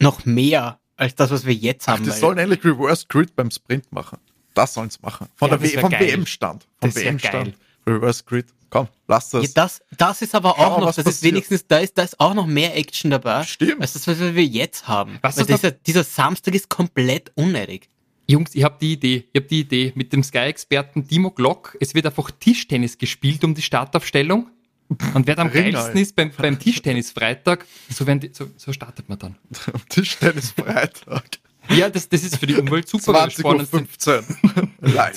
noch 0.00 0.24
mehr 0.24 0.78
als 0.96 1.14
das, 1.14 1.30
was 1.30 1.44
wir 1.44 1.54
jetzt 1.54 1.88
haben. 1.88 2.02
Ach, 2.02 2.12
die 2.12 2.18
sollen 2.18 2.38
endlich 2.38 2.64
Reverse 2.64 3.06
Grid 3.08 3.34
beim 3.34 3.50
Sprint 3.50 3.90
machen. 3.92 4.18
Das 4.54 4.74
sollen 4.74 4.90
sie 4.90 4.98
machen. 5.02 5.28
Von 5.34 5.50
ja, 5.50 5.56
der 5.56 5.68
w 5.68 5.78
vom 5.80 5.92
WM-Stand. 5.92 6.66
Vom 6.80 6.94
WM-Stand. 6.94 7.54
Reverse 7.86 8.22
Grid. 8.24 8.46
Komm, 8.70 8.88
lass 9.06 9.30
das. 9.30 9.44
Ja, 9.44 9.50
das. 9.54 9.82
Das 9.96 10.22
ist 10.22 10.34
aber 10.34 10.50
auch 10.50 10.56
Schau, 10.56 10.80
noch, 10.80 10.86
das 10.86 10.96
passiert. 10.96 11.14
ist 11.14 11.22
wenigstens, 11.22 11.66
da 11.66 11.78
ist, 11.78 11.96
da 11.96 12.02
ist 12.02 12.18
auch 12.18 12.34
noch 12.34 12.46
mehr 12.46 12.76
Action 12.76 13.10
dabei. 13.10 13.44
Stimmt. 13.44 13.80
Als 13.80 13.92
das, 13.92 14.06
was 14.08 14.18
wir 14.18 14.44
jetzt 14.44 14.88
haben. 14.88 15.18
Was 15.22 15.36
Weil 15.36 15.46
dieser, 15.46 15.70
dieser 15.70 16.02
Samstag 16.02 16.54
ist 16.54 16.68
komplett 16.68 17.30
unnötig. 17.36 17.88
Jungs, 18.26 18.54
ich 18.54 18.64
habe 18.64 18.76
die 18.80 18.94
Idee, 18.94 19.28
ich 19.32 19.40
habe 19.40 19.48
die 19.48 19.60
Idee 19.60 19.92
mit 19.94 20.12
dem 20.12 20.22
Sky-Experten 20.22 21.06
Timo 21.06 21.30
Glock. 21.30 21.76
Es 21.80 21.94
wird 21.94 22.06
einfach 22.06 22.30
Tischtennis 22.32 22.98
gespielt 22.98 23.44
um 23.44 23.54
die 23.54 23.62
Startaufstellung. 23.62 24.50
Und 24.88 25.26
wer 25.26 25.38
am 25.38 25.50
geilsten 25.50 25.96
ist 25.96 26.14
beim, 26.16 26.30
beim 26.36 26.58
Tischtennis-Freitag, 26.58 27.66
so, 27.88 28.04
so, 28.32 28.46
so 28.56 28.72
startet 28.72 29.08
man 29.08 29.18
dann. 29.18 29.36
Tischtennis-Freitag. 29.88 31.24
Ja, 31.70 31.88
das, 31.88 32.08
das 32.08 32.22
ist 32.22 32.36
für 32.36 32.46
die 32.46 32.56
Umwelt 32.56 32.88
super. 32.88 33.24
20.15 33.24 34.18
Uhr 34.18 34.68
Live. 34.80 35.16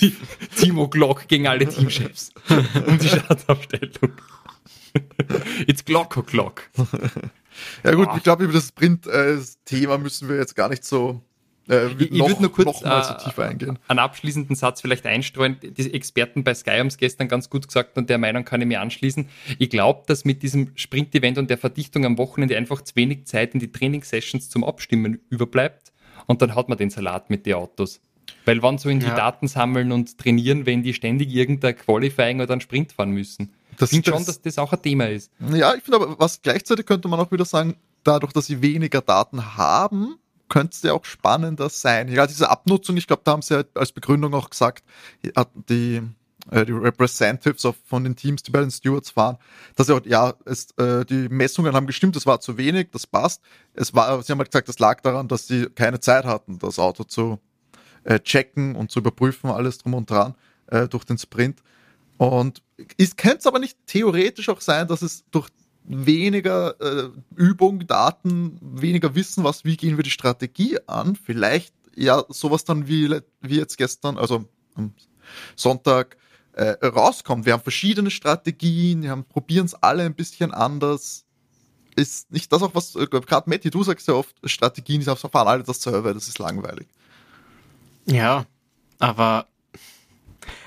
Timo 0.55 0.87
Glock 0.87 1.27
gegen 1.27 1.47
alle 1.47 1.67
Teamchefs. 1.67 2.31
um 2.87 2.97
die 2.97 3.07
Startaufstellung. 3.07 4.13
It's 5.67 5.83
Glock 5.83 6.17
o'Clock. 6.17 6.61
Ja 7.83 7.93
gut, 7.93 8.07
oh. 8.11 8.17
ich 8.17 8.23
glaube, 8.23 8.43
über 8.43 8.53
das 8.53 8.69
Sprint-Thema 8.69 9.95
äh, 9.95 9.97
müssen 9.97 10.29
wir 10.29 10.37
jetzt 10.37 10.55
gar 10.55 10.69
nicht 10.69 10.85
so 10.85 11.21
äh, 11.69 11.87
ich, 11.97 12.11
ich 12.11 12.19
würde 12.19 12.41
nur 12.41 12.51
kurz 12.51 12.81
äh, 12.81 13.01
so 13.03 13.41
einen 13.41 13.99
abschließenden 13.99 14.55
Satz 14.55 14.81
vielleicht 14.81 15.05
einstreuen. 15.05 15.57
Die 15.61 15.93
Experten 15.93 16.43
bei 16.43 16.53
Sky 16.53 16.77
haben 16.77 16.87
es 16.87 16.97
gestern 16.97 17.27
ganz 17.27 17.49
gut 17.49 17.67
gesagt 17.67 17.97
und 17.97 18.09
der 18.09 18.17
Meinung 18.17 18.45
kann 18.45 18.61
ich 18.61 18.67
mir 18.67 18.81
anschließen. 18.81 19.27
Ich 19.59 19.69
glaube, 19.69 20.03
dass 20.07 20.25
mit 20.25 20.43
diesem 20.43 20.71
Sprint-Event 20.75 21.37
und 21.37 21.49
der 21.49 21.57
Verdichtung 21.57 22.05
am 22.05 22.17
Wochenende 22.17 22.57
einfach 22.57 22.81
zu 22.81 22.95
wenig 22.95 23.25
Zeit 23.25 23.53
in 23.53 23.59
die 23.59 23.71
Trainingssessions 23.71 24.49
zum 24.49 24.63
Abstimmen 24.63 25.19
überbleibt 25.29 25.91
und 26.25 26.41
dann 26.41 26.55
hat 26.55 26.69
man 26.69 26.77
den 26.77 26.89
Salat 26.89 27.29
mit 27.29 27.45
den 27.45 27.55
Autos. 27.55 28.01
Weil 28.45 28.61
wann 28.61 28.77
so 28.77 28.89
in 28.89 28.99
die 28.99 29.05
ja. 29.05 29.15
Daten 29.15 29.47
sammeln 29.47 29.91
und 29.91 30.17
trainieren, 30.17 30.65
wenn 30.65 30.83
die 30.83 30.93
ständig 30.93 31.33
irgendein 31.33 31.75
Qualifying 31.75 32.41
oder 32.41 32.53
einen 32.53 32.61
Sprint 32.61 32.91
fahren 32.91 33.11
müssen? 33.11 33.53
Das, 33.77 33.91
ich 33.91 33.97
finde 33.97 34.11
schon, 34.11 34.25
dass 34.25 34.41
das 34.41 34.57
auch 34.57 34.73
ein 34.73 34.81
Thema 34.81 35.07
ist. 35.07 35.31
Ja, 35.53 35.75
ich 35.75 35.83
finde 35.83 35.97
aber, 35.97 36.19
was 36.19 36.41
gleichzeitig 36.41 36.85
könnte 36.85 37.07
man 37.07 37.19
auch 37.19 37.31
wieder 37.31 37.45
sagen, 37.45 37.75
dadurch, 38.03 38.33
dass 38.33 38.47
sie 38.47 38.61
weniger 38.61 39.01
Daten 39.01 39.55
haben, 39.55 40.15
könnte 40.49 40.73
es 40.73 40.81
ja 40.81 40.93
auch 40.93 41.05
spannender 41.05 41.69
sein. 41.69 42.07
Ja, 42.09 42.25
diese 42.25 42.49
Abnutzung, 42.49 42.97
ich 42.97 43.07
glaube, 43.07 43.21
da 43.25 43.33
haben 43.33 43.41
sie 43.41 43.55
ja 43.55 43.63
als 43.75 43.91
Begründung 43.91 44.33
auch 44.33 44.49
gesagt, 44.49 44.83
die, 45.69 46.01
die 46.51 46.71
Representatives 46.71 47.65
of, 47.65 47.75
von 47.85 48.03
den 48.03 48.15
Teams, 48.15 48.43
die 48.43 48.51
bei 48.51 48.61
den 48.61 48.71
Stewards 48.71 49.09
fahren, 49.09 49.37
dass 49.75 49.87
ja, 49.87 49.99
ja 50.05 50.33
es, 50.45 50.71
äh, 50.77 51.03
die 51.05 51.27
Messungen 51.29 51.73
haben 51.73 51.87
gestimmt, 51.87 52.15
es 52.15 52.25
war 52.25 52.39
zu 52.39 52.57
wenig, 52.57 52.89
das 52.91 53.05
passt. 53.05 53.41
Es 53.73 53.93
war, 53.93 54.21
sie 54.23 54.31
haben 54.31 54.39
halt 54.39 54.51
gesagt, 54.51 54.69
das 54.69 54.79
lag 54.79 55.01
daran, 55.01 55.27
dass 55.27 55.47
sie 55.47 55.65
keine 55.67 55.99
Zeit 55.99 56.25
hatten, 56.25 56.59
das 56.59 56.79
Auto 56.79 57.03
zu 57.03 57.39
äh, 58.03 58.19
checken 58.19 58.75
und 58.75 58.91
zu 58.91 58.99
überprüfen, 58.99 59.49
alles 59.49 59.79
drum 59.79 59.93
und 59.93 60.09
dran 60.09 60.35
äh, 60.67 60.87
durch 60.87 61.03
den 61.03 61.17
Sprint. 61.17 61.61
Und 62.17 62.63
es 62.97 63.15
könnte 63.15 63.47
aber 63.47 63.59
nicht 63.59 63.77
theoretisch 63.85 64.49
auch 64.49 64.61
sein, 64.61 64.87
dass 64.87 65.01
es 65.01 65.25
durch 65.31 65.49
weniger 65.83 66.79
äh, 66.81 67.09
Übung, 67.35 67.87
Daten, 67.87 68.59
weniger 68.61 69.15
Wissen, 69.15 69.43
was, 69.43 69.65
wie 69.65 69.77
gehen 69.77 69.97
wir 69.97 70.03
die 70.03 70.11
Strategie 70.11 70.79
an. 70.87 71.15
Vielleicht 71.15 71.73
ja 71.95 72.23
sowas 72.29 72.63
dann 72.63 72.87
wie, 72.87 73.19
wie 73.41 73.57
jetzt 73.57 73.77
gestern, 73.77 74.17
also 74.17 74.45
am 74.75 74.93
Sonntag 75.55 76.17
äh, 76.57 76.85
rauskommt. 76.85 77.45
Wir 77.45 77.53
haben 77.53 77.61
verschiedene 77.61 78.09
Strategien, 78.09 79.03
wir 79.03 79.15
probieren 79.29 79.67
es 79.67 79.75
alle 79.75 80.03
ein 80.03 80.15
bisschen 80.15 80.51
anders. 80.51 81.25
Ist 81.95 82.31
nicht 82.31 82.51
das 82.51 82.63
auch 82.63 82.73
was, 82.73 82.95
äh, 82.95 83.05
gerade 83.05 83.49
Matti, 83.49 83.69
du 83.69 83.83
sagst 83.83 84.07
ja 84.07 84.15
oft, 84.15 84.35
Strategien, 84.43 84.99
die 84.99 85.05
fahren 85.05 85.47
alle 85.47 85.63
dasselbe, 85.63 86.13
das 86.13 86.27
ist 86.27 86.39
langweilig. 86.39 86.87
Ja, 88.05 88.45
aber 88.97 89.47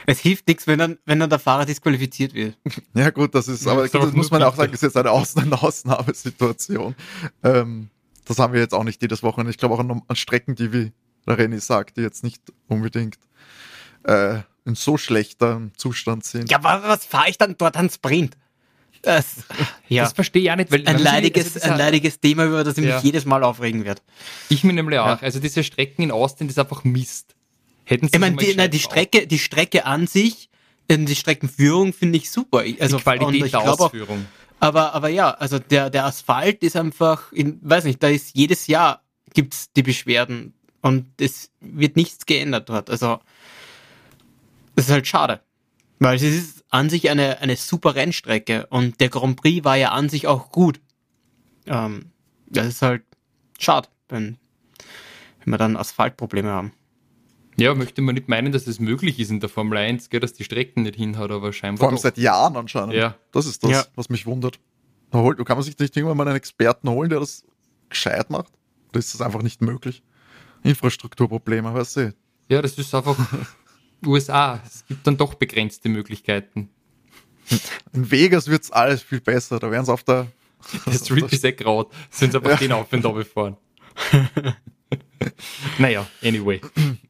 es 0.06 0.20
hilft 0.20 0.46
nichts, 0.46 0.66
wenn 0.68 0.78
dann, 0.78 0.98
wenn 1.06 1.18
dann 1.18 1.30
der 1.30 1.38
Fahrer 1.38 1.66
disqualifiziert 1.66 2.34
wird. 2.34 2.56
Ja 2.94 3.10
gut, 3.10 3.34
das 3.34 3.48
ist, 3.48 3.66
aber 3.66 3.88
das 3.88 4.12
muss 4.12 4.30
man 4.30 4.42
auch 4.44 4.54
sagen, 4.54 4.70
das 4.70 4.82
ist 4.82 4.94
jetzt 4.94 4.96
eine, 4.96 5.10
Ausn 5.10 5.42
eine 5.42 5.60
Ausnahmesituation. 5.60 6.94
Ähm, 7.42 7.90
das 8.26 8.38
haben 8.38 8.52
wir 8.52 8.60
jetzt 8.60 8.74
auch 8.74 8.84
nicht 8.84 9.02
jedes 9.02 9.24
Wochenende. 9.24 9.50
Ich 9.50 9.58
glaube 9.58 9.74
auch 9.74 9.80
an, 9.80 10.02
an, 10.06 10.16
Strecken, 10.16 10.54
die, 10.54 10.72
wie 10.72 10.92
René 11.26 11.58
sagt, 11.58 11.96
die 11.96 12.02
jetzt 12.02 12.22
nicht 12.22 12.42
unbedingt 12.68 13.18
äh, 14.04 14.40
in 14.70 14.74
so 14.76 14.96
schlechtem 14.96 15.72
Zustand 15.76 16.24
sind. 16.24 16.50
Ja, 16.50 16.58
aber 16.62 16.88
was 16.88 17.04
fahre 17.04 17.28
ich 17.28 17.38
dann 17.38 17.56
dort 17.58 17.76
an 17.76 17.90
Sprint? 17.90 18.36
Das, 19.02 19.44
ja. 19.88 20.04
das 20.04 20.12
verstehe 20.12 20.42
ich 20.42 20.50
auch 20.50 20.56
nicht. 20.56 20.70
Weil 20.70 20.86
ein 20.86 20.98
leidiges, 20.98 21.56
also 21.56 21.70
ein 21.70 21.78
leidiges 21.78 22.20
Thema, 22.20 22.46
über 22.46 22.64
das 22.64 22.78
ich 22.78 22.84
ja. 22.84 22.96
mich 22.96 23.04
jedes 23.04 23.24
Mal 23.24 23.42
aufregen 23.44 23.84
werde. 23.84 24.02
Ich 24.48 24.64
mir 24.64 24.72
nämlich 24.72 24.98
auch. 24.98 25.06
Ja. 25.06 25.18
Also 25.20 25.40
diese 25.40 25.64
Strecken 25.64 26.02
in 26.02 26.10
Austin, 26.10 26.46
das 26.46 26.54
ist 26.54 26.58
einfach 26.58 26.84
Mist. 26.84 27.34
Hätten 27.84 28.06
Sie 28.06 28.12
ich 28.14 28.20
meine, 28.20 28.36
die, 28.36 28.70
die 28.70 28.78
Strecke, 28.78 29.26
die 29.26 29.38
Strecke 29.38 29.84
an 29.86 30.06
sich, 30.06 30.48
ähm, 30.88 31.06
die 31.06 31.16
Streckenführung 31.16 31.92
finde 31.92 32.18
ich 32.18 32.30
super. 32.30 32.62
Also 32.78 32.98
die 32.98 33.02
Qualität 33.02 33.52
der 33.52 33.60
Ausführung. 33.60 34.26
Auch, 34.26 34.66
aber, 34.66 34.94
aber 34.94 35.08
ja, 35.08 35.30
also 35.30 35.58
der, 35.58 35.88
der 35.88 36.04
Asphalt 36.04 36.62
ist 36.62 36.76
einfach, 36.76 37.32
in, 37.32 37.58
weiß 37.62 37.84
nicht, 37.84 38.02
da 38.02 38.08
ist 38.08 38.36
jedes 38.36 38.66
Jahr 38.66 39.02
gibt's 39.32 39.72
die 39.72 39.82
Beschwerden 39.82 40.54
und 40.82 41.06
es 41.20 41.50
wird 41.60 41.96
nichts 41.96 42.26
geändert 42.26 42.68
dort. 42.68 42.90
Also, 42.90 43.20
das 44.80 44.88
ist 44.88 44.92
halt 44.92 45.06
schade. 45.06 45.40
Weil 45.98 46.16
es 46.16 46.22
ist 46.22 46.64
an 46.70 46.88
sich 46.88 47.10
eine, 47.10 47.40
eine 47.40 47.56
super 47.56 47.94
Rennstrecke 47.94 48.66
und 48.68 49.00
der 49.00 49.10
Grand 49.10 49.36
Prix 49.36 49.64
war 49.64 49.76
ja 49.76 49.90
an 49.90 50.08
sich 50.08 50.26
auch 50.26 50.50
gut. 50.50 50.80
Ähm, 51.66 52.06
das 52.46 52.66
ist 52.66 52.82
halt 52.82 53.02
schade, 53.58 53.88
wenn, 54.08 54.38
wenn 55.44 55.52
wir 55.52 55.58
dann 55.58 55.76
Asphaltprobleme 55.76 56.48
haben. 56.48 56.72
Ja, 57.56 57.74
möchte 57.74 58.00
man 58.00 58.14
nicht 58.14 58.28
meinen, 58.28 58.52
dass 58.52 58.66
es 58.66 58.80
möglich 58.80 59.18
ist 59.18 59.30
in 59.30 59.40
der 59.40 59.50
Formel 59.50 59.76
1, 59.76 60.08
gell, 60.08 60.20
dass 60.20 60.32
die 60.32 60.44
Strecken 60.44 60.84
nicht 60.84 60.96
hinhaut, 60.96 61.30
aber 61.30 61.52
scheinbar. 61.52 61.80
Vor 61.80 61.88
allem 61.88 61.96
doch. 61.96 62.02
seit 62.02 62.16
Jahren 62.16 62.56
anscheinend. 62.56 62.94
Ja. 62.94 63.16
Das 63.32 63.44
ist 63.44 63.62
das, 63.62 63.70
ja. 63.70 63.84
was 63.94 64.08
mich 64.08 64.24
wundert. 64.24 64.58
Da 65.10 65.18
holt, 65.18 65.44
kann 65.44 65.58
man 65.58 65.64
sich 65.64 65.78
nicht 65.78 65.94
irgendwann 65.94 66.16
mal 66.16 66.26
einen 66.26 66.36
Experten 66.36 66.88
holen, 66.88 67.10
der 67.10 67.20
das 67.20 67.44
gescheit 67.90 68.30
macht? 68.30 68.52
Oder 68.88 69.00
ist 69.00 69.12
das 69.12 69.20
einfach 69.20 69.42
nicht 69.42 69.60
möglich? 69.60 70.02
Infrastrukturprobleme, 70.62 71.74
weißt 71.74 71.96
du? 71.96 72.14
Ja, 72.48 72.62
das 72.62 72.78
ist 72.78 72.94
einfach 72.94 73.18
USA. 74.06 74.60
Es 74.64 74.84
gibt 74.86 75.06
dann 75.06 75.16
doch 75.16 75.34
begrenzte 75.34 75.88
Möglichkeiten. 75.88 76.70
In 77.92 78.10
Vegas 78.10 78.48
wird 78.48 78.62
es 78.64 78.70
alles 78.70 79.02
viel 79.02 79.20
besser. 79.20 79.58
Da 79.58 79.70
werden 79.70 79.84
sie 79.84 79.92
auf 79.92 80.04
der. 80.04 80.28
Der 80.86 80.92
Street 80.92 81.32
ist 81.32 81.44
eh 81.44 81.52
grad. 81.52 81.88
Sind 82.10 82.32
sie 82.32 82.38
einfach 82.38 82.50
ja. 82.50 82.56
den 82.56 82.72
auf 82.72 82.92
und 82.92 83.26
fahren. 83.26 83.56
naja, 85.78 86.06
anyway. 86.22 86.60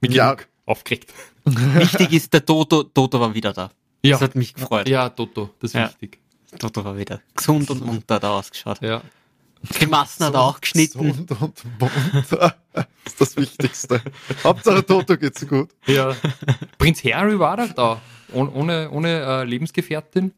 Mit 0.01 0.15
Ja. 0.15 0.37
aufgeregt. 0.67 1.13
Wichtig 1.45 2.13
ist, 2.13 2.33
der 2.33 2.45
Toto, 2.45 2.85
Toto 2.85 3.21
war 3.21 3.35
wieder 3.35 3.53
da. 3.53 3.71
Ja. 4.03 4.13
Das 4.13 4.23
hat 4.23 4.35
mich 4.37 4.55
gefreut. 4.55 4.89
Ja, 4.89 5.09
Toto, 5.09 5.51
das 5.61 5.71
ist 5.71 5.75
Ja. 5.75 5.89
wichtig. 5.89 6.19
Toto 6.59 6.85
war 6.85 6.97
wieder 6.97 7.21
gesund 7.35 7.71
und 7.71 7.85
munter 7.85 8.19
da 8.19 8.31
ausgeschaut. 8.31 8.81
Ja. 8.83 9.03
Grimassen 9.69 10.27
hat 10.27 10.35
er 10.35 10.41
auch 10.41 10.61
geschnitten. 10.61 11.07
Gesund 11.07 11.31
und 11.33 11.81
munter. 12.15 12.55
Das 12.73 12.87
ist 13.07 13.21
das 13.21 13.37
Wichtigste. 13.37 14.01
Hauptsache 14.43 14.85
Toto 14.85 15.17
geht's 15.19 15.47
gut. 15.47 15.71
ja. 15.87 16.15
Prinz 16.79 17.05
Harry 17.05 17.39
war 17.39 17.57
da, 17.57 17.67
da. 17.67 18.01
Ohne, 18.33 18.51
ohne, 18.53 18.91
ohne 18.91 19.09
äh, 19.09 19.45
Lebensgefährtin. 19.45 20.33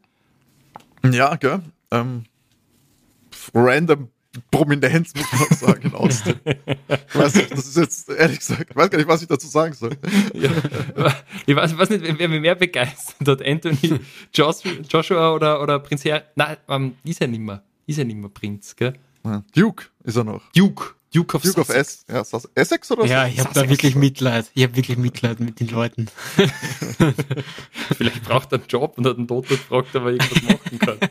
Ja, 1.09 1.35
gell? 1.35 1.61
Ähm, 1.91 2.25
random 3.53 4.09
Prominenz, 4.49 5.13
muss 5.15 5.31
man 5.31 5.57
sagen, 5.59 5.81
in 5.83 5.93
Austin. 5.93 6.39
Ich 6.45 7.15
weiß 7.15 7.35
nicht, 7.35 7.51
das 7.51 7.67
ist 7.67 7.77
jetzt, 7.77 8.09
ehrlich 8.09 8.39
gesagt, 8.39 8.71
ich 8.71 8.75
weiß 8.75 8.89
gar 8.89 8.97
nicht, 8.97 9.07
was 9.07 9.21
ich 9.21 9.27
dazu 9.27 9.47
sagen 9.47 9.73
soll. 9.73 9.95
Ja. 10.33 10.49
Ich 11.45 11.55
weiß, 11.55 11.77
weiß 11.77 11.89
nicht, 11.89 12.19
wer 12.19 12.29
mich 12.29 12.39
mehr 12.41 12.55
begeistert 12.55 13.27
hat. 13.27 13.45
Anthony 13.45 13.99
Joshua, 14.33 14.71
Joshua 14.89 15.33
oder, 15.33 15.61
oder 15.61 15.77
Prinz 15.79 16.05
Harry. 16.05 16.21
Nein, 16.35 16.57
ähm, 16.69 16.95
ist 17.03 17.19
er 17.19 17.27
nimmer. 17.27 17.61
Ist 17.85 17.99
er 17.99 18.05
nimmer 18.05 18.29
Prinz, 18.29 18.75
gell? 18.75 18.93
Ja. 19.25 19.43
Duke 19.55 19.85
ist 20.03 20.15
er 20.17 20.23
noch. 20.23 20.51
Duke. 20.51 20.95
Duke 21.13 21.37
of 21.37 21.43
Duke 21.43 21.61
of. 21.61 21.69
S. 21.69 22.05
Ja, 22.09 22.21
ist 22.21 22.33
das 22.33 22.49
Essex 22.55 22.89
oder 22.91 23.05
Ja, 23.05 23.27
ich 23.27 23.39
habe 23.39 23.53
da 23.53 23.69
wirklich 23.69 23.95
Mitleid. 23.95 24.49
Ich 24.55 24.63
habe 24.63 24.75
wirklich 24.75 24.97
Mitleid 24.97 25.39
mit 25.39 25.59
den 25.59 25.67
Leuten. 25.67 26.07
Vielleicht 27.95 28.23
braucht 28.23 28.51
er 28.51 28.57
einen 28.59 28.67
Job 28.67 28.97
und 28.97 29.05
hat 29.05 29.17
einen 29.17 29.27
Toto 29.27 29.49
gefragt, 29.49 29.95
ob 29.95 30.03
er 30.05 30.11
irgendwas 30.11 30.41
machen 30.43 30.79
kann. 30.79 30.97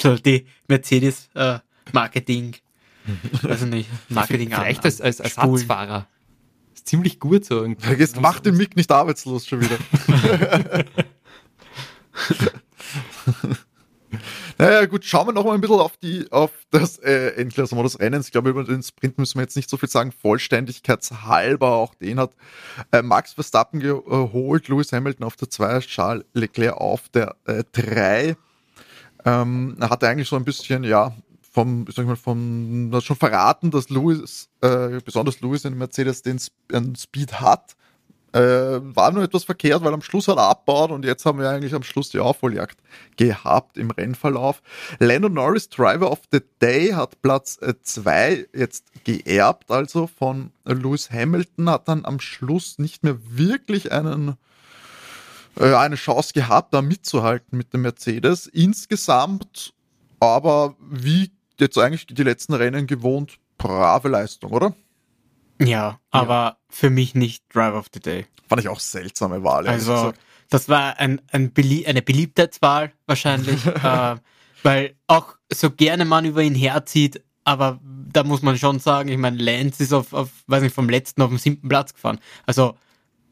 So 0.00 0.14
die 0.16 0.46
Mercedes 0.68 1.28
äh, 1.34 1.58
Marketing. 1.92 2.54
Also 3.42 3.66
nicht, 3.66 3.88
Marketing 4.08 4.50
Vielleicht 4.50 4.80
an- 4.80 4.84
als, 4.84 5.00
als. 5.00 5.18
Ersatzfahrer. 5.18 6.06
Ist 6.74 6.86
ziemlich 6.86 7.18
gut 7.18 7.44
so 7.44 7.56
irgendwie. 7.62 7.84
Vergiss, 7.86 8.14
mach 8.14 8.38
den 8.38 8.56
Mick 8.56 8.76
nicht 8.76 8.92
arbeitslos 8.92 9.46
schon 9.46 9.60
wieder. 9.62 9.76
Naja, 14.58 14.86
gut, 14.86 15.04
schauen 15.04 15.28
wir 15.28 15.32
noch 15.32 15.44
mal 15.44 15.54
ein 15.54 15.60
bisschen 15.60 15.78
auf 15.78 15.96
die, 15.96 16.26
auf 16.32 16.50
das 16.70 16.98
äh, 16.98 17.34
Endklassement 17.36 17.86
des 17.86 18.00
Rennens. 18.00 18.26
Ich 18.26 18.32
glaube, 18.32 18.50
über 18.50 18.64
den 18.64 18.82
Sprint 18.82 19.16
müssen 19.16 19.38
wir 19.38 19.42
jetzt 19.42 19.56
nicht 19.56 19.70
so 19.70 19.76
viel 19.76 19.88
sagen. 19.88 20.12
Vollständigkeitshalber, 20.12 21.68
auch 21.68 21.94
den 21.94 22.18
hat 22.18 22.32
äh, 22.90 23.02
Max 23.02 23.34
Verstappen 23.34 23.80
geholt, 23.80 24.68
Lewis 24.68 24.92
Hamilton 24.92 25.24
auf 25.24 25.36
der 25.36 25.48
2, 25.48 25.80
Charles 25.80 26.24
Leclerc 26.32 26.76
auf 26.76 27.08
der 27.08 27.36
3. 27.44 28.36
ähm, 29.24 29.76
er 29.78 29.90
hatte 29.90 30.08
eigentlich 30.08 30.28
so 30.28 30.36
ein 30.36 30.44
bisschen, 30.44 30.82
ja, 30.82 31.14
vom, 31.52 31.86
sag 31.88 32.02
ich 32.02 32.08
mal, 32.08 32.16
vom, 32.16 32.90
hat 32.92 33.04
schon 33.04 33.16
verraten, 33.16 33.70
dass 33.70 33.90
Lewis, 33.90 34.48
äh, 34.60 35.00
besonders 35.04 35.40
Lewis 35.40 35.64
in 35.64 35.78
Mercedes 35.78 36.22
den 36.22 36.36
Sp 36.38 36.54
Speed 36.96 37.40
hat. 37.40 37.76
Äh, 38.32 38.40
war 38.40 39.10
nur 39.10 39.22
etwas 39.22 39.44
verkehrt, 39.44 39.82
weil 39.82 39.94
am 39.94 40.02
Schluss 40.02 40.28
hat 40.28 40.36
er 40.36 40.48
abbaut 40.48 40.90
und 40.90 41.04
jetzt 41.04 41.24
haben 41.24 41.38
wir 41.38 41.48
eigentlich 41.48 41.74
am 41.74 41.82
Schluss 41.82 42.10
die 42.10 42.18
Aufholjagd 42.18 42.78
gehabt 43.16 43.78
im 43.78 43.90
Rennverlauf. 43.90 44.60
Lando 44.98 45.30
Norris, 45.30 45.70
Driver 45.70 46.10
of 46.10 46.20
the 46.30 46.40
Day, 46.60 46.90
hat 46.90 47.22
Platz 47.22 47.58
2 47.82 48.48
jetzt 48.54 48.84
geerbt, 49.04 49.70
also 49.70 50.06
von 50.06 50.52
Lewis 50.66 51.10
Hamilton, 51.10 51.70
hat 51.70 51.88
dann 51.88 52.04
am 52.04 52.20
Schluss 52.20 52.78
nicht 52.78 53.02
mehr 53.02 53.16
wirklich 53.24 53.92
einen 53.92 54.36
äh, 55.58 55.74
eine 55.74 55.96
Chance 55.96 56.32
gehabt, 56.34 56.74
da 56.74 56.82
mitzuhalten 56.82 57.56
mit 57.56 57.72
dem 57.72 57.82
Mercedes. 57.82 58.46
Insgesamt 58.46 59.72
aber 60.20 60.76
wie 60.80 61.30
jetzt 61.58 61.78
eigentlich 61.78 62.06
die 62.06 62.22
letzten 62.22 62.54
Rennen 62.54 62.86
gewohnt, 62.86 63.38
brave 63.56 64.08
Leistung, 64.08 64.52
oder? 64.52 64.74
Ja, 65.60 65.98
aber 66.10 66.58
für 66.68 66.90
mich 66.90 67.14
nicht 67.14 67.44
Driver 67.52 67.78
of 67.78 67.86
the 67.92 68.00
Day. 68.00 68.26
Fand 68.48 68.60
ich 68.62 68.68
auch 68.68 68.80
seltsame 68.80 69.42
Wahl. 69.42 69.66
Also, 69.66 69.92
gesagt. 69.92 70.20
das 70.50 70.68
war 70.68 70.98
ein, 70.98 71.20
ein 71.32 71.52
Belie 71.52 71.86
eine 71.86 72.02
Beliebtheitswahl 72.02 72.92
wahrscheinlich, 73.06 73.64
äh, 73.66 74.16
weil 74.62 74.94
auch 75.06 75.36
so 75.52 75.70
gerne 75.70 76.04
man 76.04 76.24
über 76.24 76.42
ihn 76.42 76.54
herzieht, 76.54 77.22
aber 77.44 77.80
da 78.12 78.24
muss 78.24 78.42
man 78.42 78.56
schon 78.58 78.78
sagen, 78.78 79.08
ich 79.08 79.18
meine, 79.18 79.38
Lance 79.38 79.82
ist 79.82 79.92
auf, 79.92 80.12
auf, 80.12 80.30
weiß 80.46 80.62
nicht, 80.62 80.74
vom 80.74 80.88
letzten 80.88 81.22
auf 81.22 81.30
den 81.30 81.38
siebten 81.38 81.68
Platz 81.68 81.94
gefahren. 81.94 82.18
Also, 82.46 82.76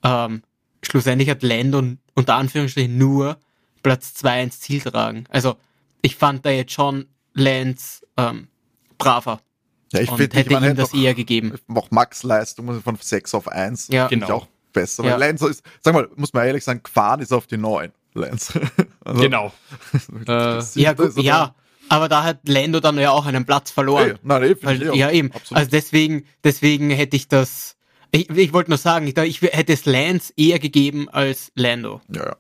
ähm, 0.02 0.42
schlussendlich 0.82 1.30
hat 1.30 1.42
Lando 1.42 1.82
unter 2.14 2.34
Anführungsstrichen 2.34 2.96
nur 2.96 3.38
Platz 3.82 4.14
zwei 4.14 4.42
ins 4.42 4.60
Ziel 4.60 4.80
tragen. 4.80 5.24
Also, 5.30 5.56
ich 6.02 6.16
fand 6.16 6.44
da 6.44 6.50
jetzt 6.50 6.72
schon 6.72 7.06
Lance 7.34 8.06
ähm, 8.16 8.48
braver 8.98 9.40
ja, 9.96 10.02
ich 10.02 10.10
finde, 10.10 10.36
hätte 10.36 10.52
ich 10.54 10.60
ihm 10.60 10.76
das 10.76 10.94
eher 10.94 11.14
gegeben. 11.14 11.54
auch 11.74 11.90
Max-Leistung 11.90 12.80
von 12.82 12.96
6 13.00 13.34
auf 13.34 13.48
1. 13.48 13.88
Ja. 13.88 14.08
Finde 14.08 14.24
ich 14.24 14.28
Genau. 14.28 14.42
auch 14.42 14.46
besser. 14.72 15.04
Ja. 15.04 15.12
Weil 15.12 15.20
Lance 15.20 15.48
ist, 15.48 15.62
sag 15.82 15.94
mal, 15.94 16.08
muss 16.16 16.32
man 16.32 16.46
ehrlich 16.46 16.64
sagen, 16.64 16.82
gefahren 16.82 17.20
ist 17.20 17.32
auf 17.32 17.46
die 17.46 17.56
9, 17.56 17.92
Lance. 18.14 18.60
Also, 19.04 19.20
Genau. 19.22 19.52
Äh, 20.28 20.60
Ja, 20.74 20.92
gut, 20.94 21.16
ja, 21.16 21.54
aber 21.88 22.08
da 22.08 22.24
hat 22.24 22.40
Lando 22.48 22.80
dann 22.80 22.98
ja 22.98 23.10
auch 23.10 23.26
einen 23.26 23.44
Platz 23.44 23.70
verloren. 23.70 24.10
Ey, 24.10 24.14
nein, 24.22 24.42
nee, 24.42 24.48
finde 24.48 24.66
Weil, 24.66 24.82
ich 24.82 24.94
ja, 24.94 25.10
eben. 25.10 25.30
Absolut. 25.32 25.58
Also 25.58 25.70
deswegen, 25.70 26.26
deswegen 26.42 26.90
hätte 26.90 27.16
ich 27.16 27.28
das. 27.28 27.76
Ich, 28.10 28.28
ich 28.30 28.52
wollte 28.52 28.70
nur 28.70 28.78
sagen, 28.78 29.06
ich, 29.06 29.16
ich 29.16 29.42
hätte 29.42 29.72
es 29.72 29.84
Lance 29.84 30.32
eher 30.36 30.58
gegeben 30.58 31.08
als 31.08 31.52
Lando, 31.54 32.00
ja, 32.12 32.24
ja. 32.24 32.36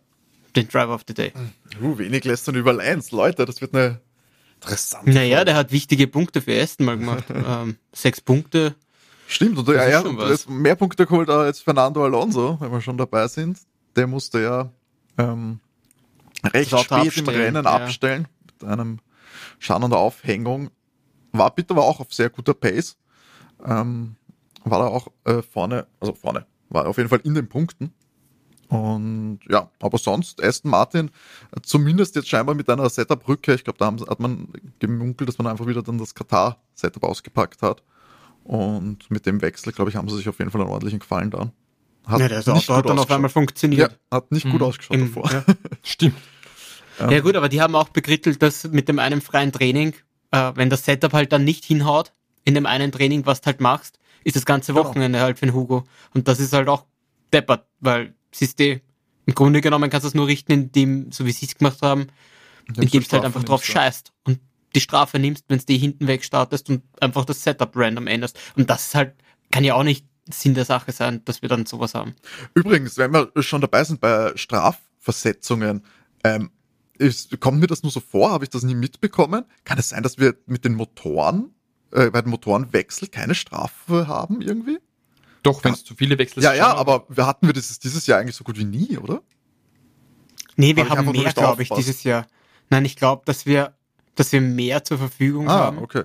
den 0.54 0.68
Driver 0.68 0.94
of 0.94 1.02
the 1.06 1.14
Day. 1.14 1.32
Uh, 1.80 1.98
wenig 1.98 2.24
lässt 2.24 2.48
dann 2.48 2.54
über 2.54 2.72
Lance, 2.72 3.14
Leute, 3.14 3.44
das 3.44 3.60
wird 3.60 3.74
eine 3.74 4.00
interessante 4.66 5.10
Naja, 5.10 5.44
der 5.44 5.56
hat 5.56 5.72
wichtige 5.72 6.06
Punkte 6.06 6.40
für 6.40 6.60
Aston 6.60 6.86
mal 6.86 6.98
gemacht. 6.98 7.24
ähm, 7.30 7.76
sechs 7.92 8.20
Punkte. 8.20 8.74
Stimmt, 9.28 9.58
und 9.58 9.68
er, 9.68 9.98
hat 9.98 10.48
mehr 10.48 10.76
Punkte 10.76 11.04
geholt 11.04 11.28
als 11.28 11.60
Fernando 11.60 12.04
Alonso, 12.04 12.58
wenn 12.60 12.70
wir 12.70 12.80
schon 12.80 12.96
dabei 12.96 13.26
sind. 13.26 13.58
Der 13.96 14.06
musste 14.06 14.40
ja 14.40 14.70
ähm, 15.18 15.58
recht 16.44 16.70
spät 16.70 16.90
im 16.90 16.96
abstellen, 16.96 17.28
Rennen 17.28 17.64
ja. 17.64 17.70
abstellen 17.70 18.28
mit 18.44 18.70
einem 18.70 19.00
Schaden 19.58 19.84
und 19.84 19.94
Aufhängung. 19.94 20.70
War 21.32 21.52
bitte 21.54 21.74
aber 21.74 21.84
auch 21.84 21.98
auf 21.98 22.12
sehr 22.12 22.30
guter 22.30 22.54
Pace. 22.54 22.96
Ähm, 23.64 24.14
war 24.64 24.78
da 24.78 24.86
auch 24.86 25.08
äh, 25.24 25.42
vorne, 25.42 25.86
also 25.98 26.14
vorne, 26.14 26.46
war 26.68 26.86
auf 26.86 26.96
jeden 26.96 27.08
Fall 27.08 27.20
in 27.24 27.34
den 27.34 27.48
Punkten. 27.48 27.92
Und 28.68 29.40
ja, 29.48 29.70
aber 29.80 29.98
sonst 29.98 30.42
Aston 30.42 30.70
Martin, 30.70 31.10
zumindest 31.62 32.16
jetzt 32.16 32.28
scheinbar 32.28 32.54
mit 32.54 32.68
einer 32.68 32.88
Setup-Rückkehr, 32.88 33.54
ich 33.54 33.64
glaube, 33.64 33.78
da 33.78 33.86
haben, 33.86 34.00
hat 34.00 34.20
man 34.20 34.48
gemunkelt, 34.78 35.28
dass 35.28 35.38
man 35.38 35.46
einfach 35.46 35.66
wieder 35.66 35.82
dann 35.82 35.98
das 35.98 36.14
Katar-Setup 36.14 37.04
ausgepackt 37.04 37.62
hat. 37.62 37.82
Und 38.44 39.10
mit 39.10 39.26
dem 39.26 39.42
Wechsel, 39.42 39.72
glaube 39.72 39.90
ich, 39.90 39.96
haben 39.96 40.08
sie 40.08 40.16
sich 40.16 40.28
auf 40.28 40.38
jeden 40.38 40.50
Fall 40.50 40.60
einen 40.60 40.70
ordentlichen 40.70 41.00
Gefallen 41.00 41.30
da. 41.30 41.50
Hat 42.06 42.20
Ja, 42.20 42.28
das 42.28 42.46
nicht 42.46 42.70
Auto 42.70 42.76
hat 42.78 42.88
dann 42.88 42.98
auf 43.00 43.10
einmal 43.10 43.28
ja, 43.28 43.32
funktioniert. 43.32 43.98
hat 44.10 44.30
nicht 44.30 44.48
gut 44.48 44.62
ausgeschaut 44.62 44.96
Im- 44.96 45.06
davor. 45.12 45.30
ja. 45.32 45.44
stimmt. 45.82 46.14
Ja. 47.00 47.20
gut, 47.20 47.34
aber 47.36 47.48
die 47.48 47.60
haben 47.60 47.74
auch 47.74 47.88
bekrittelt, 47.90 48.40
dass 48.42 48.64
mit 48.68 48.88
dem 48.88 48.98
einen 49.00 49.20
freien 49.20 49.52
Training, 49.52 49.94
äh, 50.30 50.52
wenn 50.54 50.70
das 50.70 50.84
Setup 50.84 51.12
halt 51.12 51.32
dann 51.32 51.44
nicht 51.44 51.64
hinhaut, 51.64 52.12
in 52.44 52.54
dem 52.54 52.64
einen 52.66 52.92
Training, 52.92 53.26
was 53.26 53.40
du 53.40 53.46
halt 53.46 53.60
machst, 53.60 53.98
ist 54.24 54.36
das 54.36 54.46
ganze 54.46 54.72
Genau. 54.72 54.84
Wochenende 54.86 55.20
halt 55.20 55.38
für 55.38 55.46
den 55.46 55.54
Hugo. 55.54 55.84
Und 56.14 56.28
das 56.28 56.38
ist 56.40 56.52
halt 56.52 56.68
auch 56.68 56.86
deppert, 57.32 57.66
weil 57.80 58.14
siehst 58.38 58.58
du, 58.60 58.80
im 59.26 59.34
Grunde 59.34 59.60
genommen 59.60 59.90
kannst 59.90 60.04
du 60.04 60.08
es 60.08 60.14
nur 60.14 60.26
richten, 60.26 60.52
indem, 60.52 61.10
so 61.10 61.26
wie 61.26 61.32
sie 61.32 61.46
es 61.46 61.56
gemacht 61.56 61.82
haben, 61.82 62.06
indem 62.74 63.02
du 63.02 63.12
halt 63.12 63.24
einfach 63.24 63.44
drauf 63.44 63.64
scheißt 63.64 64.12
und 64.24 64.40
die 64.74 64.80
Strafe 64.80 65.18
nimmst, 65.18 65.44
wenn 65.48 65.58
du 65.58 65.64
die 65.64 65.78
hinten 65.78 66.06
weg 66.06 66.24
startest 66.24 66.68
und 66.68 66.82
einfach 67.00 67.24
das 67.24 67.42
Setup 67.42 67.72
random 67.74 68.06
änderst. 68.06 68.38
Und 68.56 68.68
das 68.70 68.88
ist 68.88 68.94
halt, 68.94 69.14
kann 69.50 69.64
ja 69.64 69.74
auch 69.74 69.82
nicht 69.82 70.06
Sinn 70.30 70.54
der 70.54 70.64
Sache 70.64 70.92
sein, 70.92 71.24
dass 71.24 71.42
wir 71.42 71.48
dann 71.48 71.66
sowas 71.66 71.94
haben. 71.94 72.14
Übrigens, 72.54 72.98
wenn 72.98 73.12
wir 73.12 73.30
schon 73.42 73.60
dabei 73.60 73.84
sind 73.84 74.00
bei 74.00 74.32
Strafversetzungen, 74.34 75.84
ähm, 76.24 76.50
ist, 76.98 77.38
kommt 77.40 77.60
mir 77.60 77.66
das 77.66 77.82
nur 77.82 77.92
so 77.92 78.00
vor? 78.00 78.30
Habe 78.30 78.44
ich 78.44 78.50
das 78.50 78.62
nie 78.62 78.74
mitbekommen? 78.74 79.44
Kann 79.64 79.78
es 79.78 79.90
sein, 79.90 80.02
dass 80.02 80.18
wir 80.18 80.34
mit 80.46 80.64
den 80.64 80.74
Motoren, 80.74 81.54
äh, 81.92 82.10
bei 82.10 82.22
den 82.22 82.30
Motorenwechsel 82.30 83.08
keine 83.08 83.34
Strafe 83.34 84.08
haben 84.08 84.40
irgendwie? 84.40 84.78
Doch, 85.46 85.62
wenn 85.64 85.74
es 85.74 85.84
zu 85.84 85.94
viele 85.94 86.18
wechselst. 86.18 86.44
ja, 86.44 86.54
ja, 86.54 86.70
schon. 86.70 86.78
aber 86.78 87.06
wir 87.08 87.26
hatten 87.26 87.46
wir 87.46 87.54
das 87.54 87.78
dieses 87.78 88.06
Jahr 88.06 88.18
eigentlich 88.18 88.36
so 88.36 88.44
gut 88.44 88.58
wie 88.58 88.64
nie, 88.64 88.98
oder? 88.98 89.22
Nee, 90.56 90.74
wir 90.74 90.88
Hab 90.88 90.98
haben 90.98 91.12
mehr, 91.12 91.22
nicht 91.24 91.36
glaube 91.36 91.62
ich, 91.62 91.68
dieses 91.70 92.02
Jahr. 92.02 92.26
Nein, 92.70 92.84
ich 92.84 92.96
glaube, 92.96 93.22
dass 93.26 93.46
wir, 93.46 93.74
dass 94.14 94.32
wir 94.32 94.40
mehr 94.40 94.82
zur 94.82 94.98
Verfügung 94.98 95.48
Ah, 95.48 95.58
haben, 95.58 95.78
okay. 95.78 96.04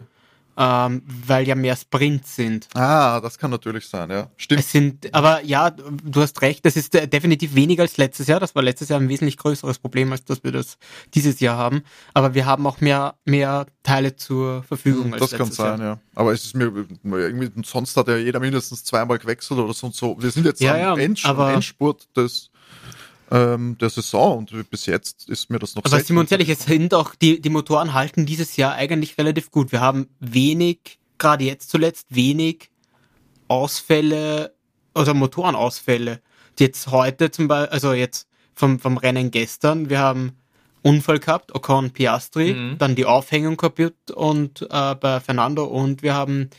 Ähm, 0.64 1.02
weil 1.26 1.48
ja 1.48 1.56
mehr 1.56 1.76
Sprints 1.76 2.36
sind. 2.36 2.68
Ah, 2.76 3.20
das 3.20 3.40
kann 3.40 3.50
natürlich 3.50 3.88
sein, 3.88 4.12
ja. 4.12 4.30
Stimmt. 4.38 4.60
Es 4.62 4.72
sind, 4.72 5.12
aber 5.12 5.44
ja, 5.44 5.72
du 5.72 6.22
hast 6.22 6.40
recht, 6.44 6.64
das 6.68 6.76
ist 6.76 6.94
äh, 6.94 7.08
definitiv 7.08 7.56
weniger 7.56 7.82
als 7.82 7.98
letztes 7.98 8.28
Jahr. 8.28 8.40
Das 8.40 8.54
war 8.54 8.62
letztes 8.62 8.90
Jahr 8.90 9.00
ein 9.00 9.10
wesentlich 9.10 9.38
größeres 9.38 9.80
Problem, 9.80 10.12
als 10.12 10.24
dass 10.24 10.44
wir 10.44 10.52
das 10.52 10.78
dieses 11.16 11.40
Jahr 11.40 11.58
haben. 11.58 11.82
Aber 12.14 12.36
wir 12.36 12.46
haben 12.46 12.68
auch 12.68 12.80
mehr, 12.80 13.16
mehr 13.26 13.66
Teile 13.82 14.16
zur 14.16 14.62
Verfügung 14.62 15.14
als 15.14 15.22
Das 15.22 15.32
kann 15.32 15.40
letztes 15.48 15.58
sein, 15.58 15.80
Jahr. 15.80 15.96
ja. 15.96 16.00
Aber 16.14 16.32
es 16.32 16.46
ist 16.46 16.56
mir 16.56 16.72
irgendwie, 17.02 17.50
sonst 17.66 17.98
hat 17.98 18.08
ja 18.08 18.18
jeder 18.18 18.40
mindestens 18.40 18.84
zweimal 18.84 19.18
gewechselt 19.18 19.60
oder 19.60 19.74
so 19.74 19.88
und 19.88 19.96
so. 19.96 20.16
Wir 20.22 20.30
sind 20.30 20.46
jetzt 20.46 20.62
Ja, 20.62 20.74
am 20.94 21.00
ja, 21.00 21.54
Endspurt 21.54 22.08
des, 22.16 22.51
ähm, 23.32 23.78
der 23.80 23.90
Saison 23.90 24.40
und 24.40 24.70
bis 24.70 24.86
jetzt 24.86 25.30
ist 25.30 25.50
mir 25.50 25.58
das 25.60 25.76
noch 25.76 25.86
Aber 25.86 26.00
sind 26.00 26.16
wir 26.16 26.20
uns 26.20 26.32
ehrlich, 26.32 26.50
es 26.50 26.64
sind 26.66 26.94
auch, 26.94 27.16
die, 27.16 27.42
die 27.42 27.50
Motoren 27.50 27.94
halten 27.94 28.26
dieses 28.26 28.58
Jahr 28.58 28.74
eigentlich 28.74 29.18
relativ 29.18 29.52
gut. 29.52 29.72
Wir 29.72 29.80
haben 29.80 30.08
wenig, 30.20 31.00
gerade 31.18 31.46
jetzt 31.46 31.70
zuletzt, 31.70 32.08
wenig 32.10 32.70
Ausfälle 33.48 34.54
oder 34.94 35.14
Motorenausfälle. 35.14 36.22
Die 36.60 36.64
jetzt 36.66 36.88
heute 36.88 37.32
zum 37.32 37.48
Beispiel, 37.48 37.70
also 37.74 37.94
jetzt 37.94 38.28
vom, 38.54 38.80
vom 38.80 38.98
Rennen 38.98 39.32
gestern, 39.32 39.90
wir 39.90 40.00
haben 40.00 40.34
Unfall 40.84 41.20
gehabt, 41.20 41.56
Ocon 41.56 41.92
Piastri, 41.92 42.54
Mhm. 42.54 42.78
dann 42.80 42.96
die 42.96 43.06
Aufhängung 43.06 43.56
kaputt 43.56 44.12
und 44.14 44.62
äh, 44.70 44.96
bei 44.96 45.20
Fernando 45.20 45.66
und 45.66 46.02
wir 46.02 46.16
haben 46.16 46.50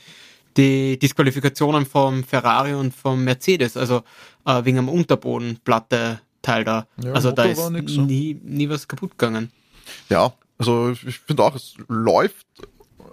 die 0.57 0.99
Disqualifikationen 0.99 1.87
vom 1.87 2.25
Ferrari 2.25 2.75
und 2.75 2.95
vom 2.95 3.25
Mercedes, 3.25 3.77
also 3.77 4.03
äh, 4.47 4.65
wegen 4.65 4.79
am 4.79 4.89
Unterbodenplatte-Teil 6.43 6.65
da. 6.65 6.87
Ja, 7.03 7.13
also 7.15 7.33
da 7.33 7.43
Motor 7.45 7.53
ist 7.53 7.59
war 7.59 7.71
nix, 7.71 7.93
ne? 7.97 8.03
nie, 8.05 8.41
nie 8.43 8.69
was 8.69 8.89
kaputt 8.89 9.13
gegangen. 9.19 9.51
Ja, 10.09 10.33
also 10.59 10.91
ich 10.91 11.19
finde 11.19 11.43
auch, 11.45 11.55
es 11.55 11.75
läuft. 11.89 12.47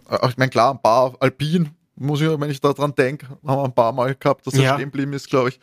Äh, 0.09 0.27
Ich 0.29 0.37
meine, 0.37 0.49
klar, 0.49 0.73
ein 0.73 0.81
paar 0.81 1.15
Alpin, 1.19 1.69
muss 1.95 2.21
ich, 2.21 2.27
wenn 2.27 2.49
ich 2.49 2.61
da 2.61 2.73
dran 2.73 2.93
denke, 2.95 3.27
haben 3.29 3.39
wir 3.43 3.63
ein 3.65 3.73
paar 3.73 3.91
Mal 3.91 4.15
gehabt, 4.15 4.47
dass 4.47 4.53
er 4.53 4.61
Ja. 4.61 4.73
stehen 4.75 4.85
geblieben 4.91 5.13
ist, 5.13 5.29
glaube 5.29 5.49
ich. 5.49 5.59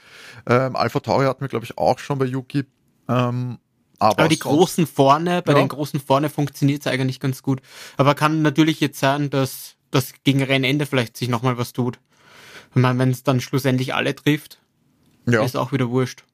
Ähm, 0.47 0.77
Alpha 0.77 1.01
Tauri 1.01 1.25
hatten 1.27 1.41
wir, 1.41 1.49
glaube 1.49 1.65
ich, 1.65 1.77
auch 1.79 1.99
schon 1.99 2.19
bei 2.19 2.27
Yuki. 2.27 2.65
Ähm, 3.09 3.59
aber, 3.99 4.19
Aber 4.21 4.29
die 4.29 4.39
großen 4.39 4.87
vorne, 4.87 5.41
bei 5.43 5.53
Ja. 5.53 5.59
den 5.59 5.69
großen 5.69 6.01
vorne 6.01 6.29
funktioniert 6.29 6.83
es 6.83 6.87
eigentlich 6.87 7.21
ganz 7.21 7.43
gut. 7.43 7.63
Aber 7.97 8.15
kann 8.15 8.43
natürlich 8.43 8.81
jetzt 8.81 8.99
sein, 9.01 9.31
dass 9.31 9.77
das 9.91 10.13
gegen 10.25 10.43
Rennende 10.43 10.85
vielleicht 10.85 11.17
sich 11.17 11.29
nochmal 11.29 11.57
was 11.57 11.73
tut. 11.73 11.99
Ich 12.75 12.83
meine, 12.83 12.99
wenn 12.99 13.11
es 13.11 13.23
dann 13.23 13.41
schlussendlich 13.41 13.95
alle 13.95 14.15
trifft, 14.15 14.61
ja, 15.27 15.43
ist 15.43 15.57
auch 15.57 15.73
wieder 15.73 15.89
wurscht. 15.89 16.25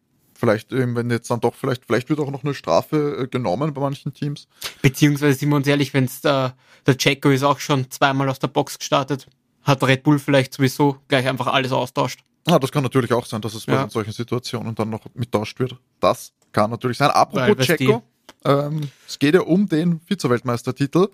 Vielleicht, 0.43 0.73
ähm, 0.73 0.97
wenn 0.97 1.09
jetzt 1.09 1.31
dann 1.31 1.39
doch, 1.41 1.55
vielleicht, 1.55 1.85
vielleicht 1.87 2.09
wird 2.11 2.19
auch 2.19 2.31
noch 2.33 2.43
eine 2.43 2.53
Strafe 2.55 3.23
äh, 3.23 3.27
genommen 3.29 3.73
bei 3.73 3.81
manchen 3.81 4.13
Teams. 4.13 4.49
Beziehungsweise 4.83 5.39
sind 5.39 5.51
wir 5.51 5.57
uns 5.57 5.69
ehrlich, 5.69 5.95
wenn 5.95 6.05
es 6.07 6.21
der, 6.21 6.57
der 6.85 6.97
Checo 6.99 7.31
ist 7.31 7.45
auch 7.45 7.61
schon 7.61 7.89
zweimal 7.93 8.29
aus 8.29 8.41
der 8.41 8.49
Box 8.49 8.77
gestartet, 8.77 9.29
hat 9.63 9.85
Red 9.85 10.03
Bull 10.03 10.19
vielleicht 10.19 10.53
sowieso 10.55 10.97
gleich 11.07 11.29
einfach 11.29 11.47
alles 11.47 11.71
austauscht. 11.71 12.21
Ah, 12.49 12.59
das 12.59 12.73
kann 12.73 12.83
natürlich 12.83 13.13
auch 13.13 13.25
sein, 13.25 13.41
dass 13.41 13.55
es 13.55 13.67
bei 13.67 13.75
Ja. 13.75 13.89
solchen 13.89 14.13
Situationen 14.13 14.75
dann 14.75 14.91
noch 14.91 15.05
mittauscht 15.15 15.61
wird. 15.61 15.77
Das 16.01 16.33
kann 16.51 16.71
natürlich 16.71 16.99
sein. 16.99 17.11
Apropos 17.11 17.47
Weil, 17.69 17.77
Checo, 17.79 18.03
ähm, 18.45 18.91
es 19.07 19.17
geht 19.21 19.35
ja 19.37 19.43
um 19.43 19.69
den 19.69 20.01
Vize-Weltmeistertitel, 20.01 21.07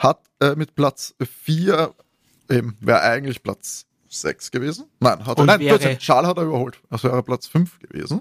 hat 0.00 0.18
äh, 0.40 0.56
mit 0.56 0.74
Platz 0.74 1.14
4, 1.44 1.94
eben, 2.50 2.76
wäre 2.80 3.02
eigentlich 3.02 3.40
Platz 3.44 3.86
6 4.08 4.50
gewesen. 4.50 4.86
Nein, 4.98 5.24
hat 5.24 5.38
er, 5.38 5.44
nein, 5.44 5.60
wäre- 5.60 5.78
Blödsinn, 5.78 5.98
Charles 6.00 6.28
hat 6.30 6.36
er 6.38 6.44
überholt. 6.44 6.80
Also 6.90 7.06
wäre 7.08 7.18
er 7.18 7.22
Platz 7.22 7.46
5 7.46 7.78
gewesen. 7.78 8.20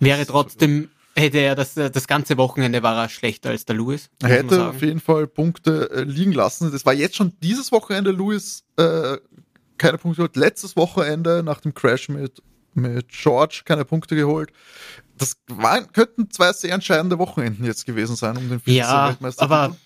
Wäre 0.00 0.26
trotzdem, 0.26 0.88
hätte 1.14 1.38
er 1.38 1.54
das, 1.54 1.74
das 1.74 2.06
ganze 2.06 2.36
Wochenende 2.36 2.82
war 2.82 2.96
er 2.96 3.08
schlechter 3.08 3.50
als 3.50 3.64
der 3.64 3.76
Lewis. 3.76 4.08
Er 4.22 4.28
hätte 4.30 4.68
auf 4.68 4.82
jeden 4.82 5.00
Fall 5.00 5.26
Punkte 5.26 5.90
äh, 5.90 6.02
liegen 6.02 6.32
lassen. 6.32 6.72
Das 6.72 6.84
war 6.86 6.94
jetzt 6.94 7.16
schon 7.16 7.32
dieses 7.42 7.70
Wochenende, 7.70 8.10
Lewis, 8.10 8.64
äh, 8.76 9.18
keine 9.78 9.98
Punkte 9.98 10.16
geholt. 10.18 10.36
Letztes 10.36 10.76
Wochenende 10.76 11.42
nach 11.42 11.60
dem 11.60 11.74
Crash 11.74 12.08
mit, 12.08 12.42
mit 12.74 13.08
George 13.08 13.62
keine 13.64 13.84
Punkte 13.84 14.16
geholt. 14.16 14.50
Das 15.18 15.36
waren, 15.48 15.92
könnten 15.92 16.30
zwei 16.30 16.52
sehr 16.52 16.72
entscheidende 16.72 17.18
Wochenenden 17.18 17.64
jetzt 17.64 17.84
gewesen 17.84 18.16
sein, 18.16 18.36
um 18.38 18.48
den 18.48 18.62
Ja, 18.64 19.08
Vize-Weltmeistertitel. 19.08 19.52
aber 19.54 19.76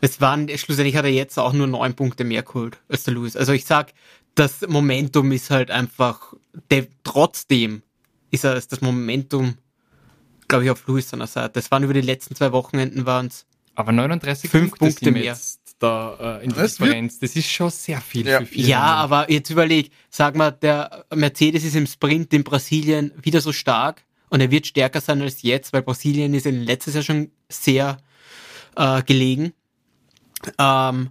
es 0.00 0.20
waren, 0.20 0.48
schlussendlich 0.58 0.96
hat 0.96 1.04
er 1.04 1.12
jetzt 1.12 1.38
auch 1.38 1.52
nur 1.52 1.68
neun 1.68 1.94
Punkte 1.94 2.24
mehr 2.24 2.42
geholt 2.42 2.78
als 2.88 3.04
der 3.04 3.14
Lewis. 3.14 3.36
Also 3.36 3.52
ich 3.52 3.64
sag, 3.66 3.92
das 4.34 4.62
Momentum 4.66 5.30
ist 5.30 5.50
halt 5.50 5.70
einfach, 5.70 6.34
der, 6.70 6.86
trotzdem 7.04 7.82
ist 8.32 8.42
er, 8.44 8.56
ist 8.56 8.72
das 8.72 8.80
Momentum, 8.80 9.56
glaube 10.48 10.64
ich, 10.64 10.70
auf 10.70 10.84
Lewis 10.88 11.08
seiner 11.10 11.28
Seite. 11.28 11.60
Es 11.60 11.70
waren 11.70 11.84
über 11.84 11.94
die 11.94 12.00
letzten 12.00 12.34
zwei 12.34 12.50
Wochenenden 12.50 13.06
waren 13.06 13.26
es. 13.28 13.46
Aber 13.76 13.92
39 13.92 14.50
Fünf 14.50 14.70
Punkte, 14.70 14.78
Punkte 14.86 15.04
sind 15.04 15.14
mehr. 15.14 15.22
jetzt 15.22 15.76
da 15.78 16.38
äh, 16.40 16.44
in 16.44 16.52
der 16.52 16.64
Differenz. 16.66 17.18
Das 17.20 17.34
ist 17.36 17.48
schon 17.48 17.70
sehr 17.70 18.00
viel 18.00 18.26
Ja. 18.26 18.40
für 18.40 18.46
viele. 18.46 18.68
Ja, 18.68 18.82
aber 18.82 19.30
jetzt 19.30 19.50
überleg, 19.50 19.90
sag 20.10 20.36
mal, 20.36 20.50
der 20.50 21.04
Mercedes 21.14 21.64
ist 21.64 21.74
im 21.76 21.86
Sprint 21.86 22.32
in 22.34 22.44
Brasilien 22.44 23.12
wieder 23.22 23.40
so 23.40 23.52
stark 23.52 24.04
und 24.28 24.40
er 24.40 24.50
wird 24.50 24.66
stärker 24.66 25.00
sein 25.00 25.22
als 25.22 25.42
jetzt, 25.42 25.72
weil 25.72 25.82
Brasilien 25.82 26.34
ist 26.34 26.46
in 26.46 26.62
letztes 26.62 26.94
Jahr 26.94 27.02
schon 27.04 27.30
sehr 27.48 27.98
äh, 28.76 29.02
gelegen. 29.02 29.52
Ähm, 30.58 31.10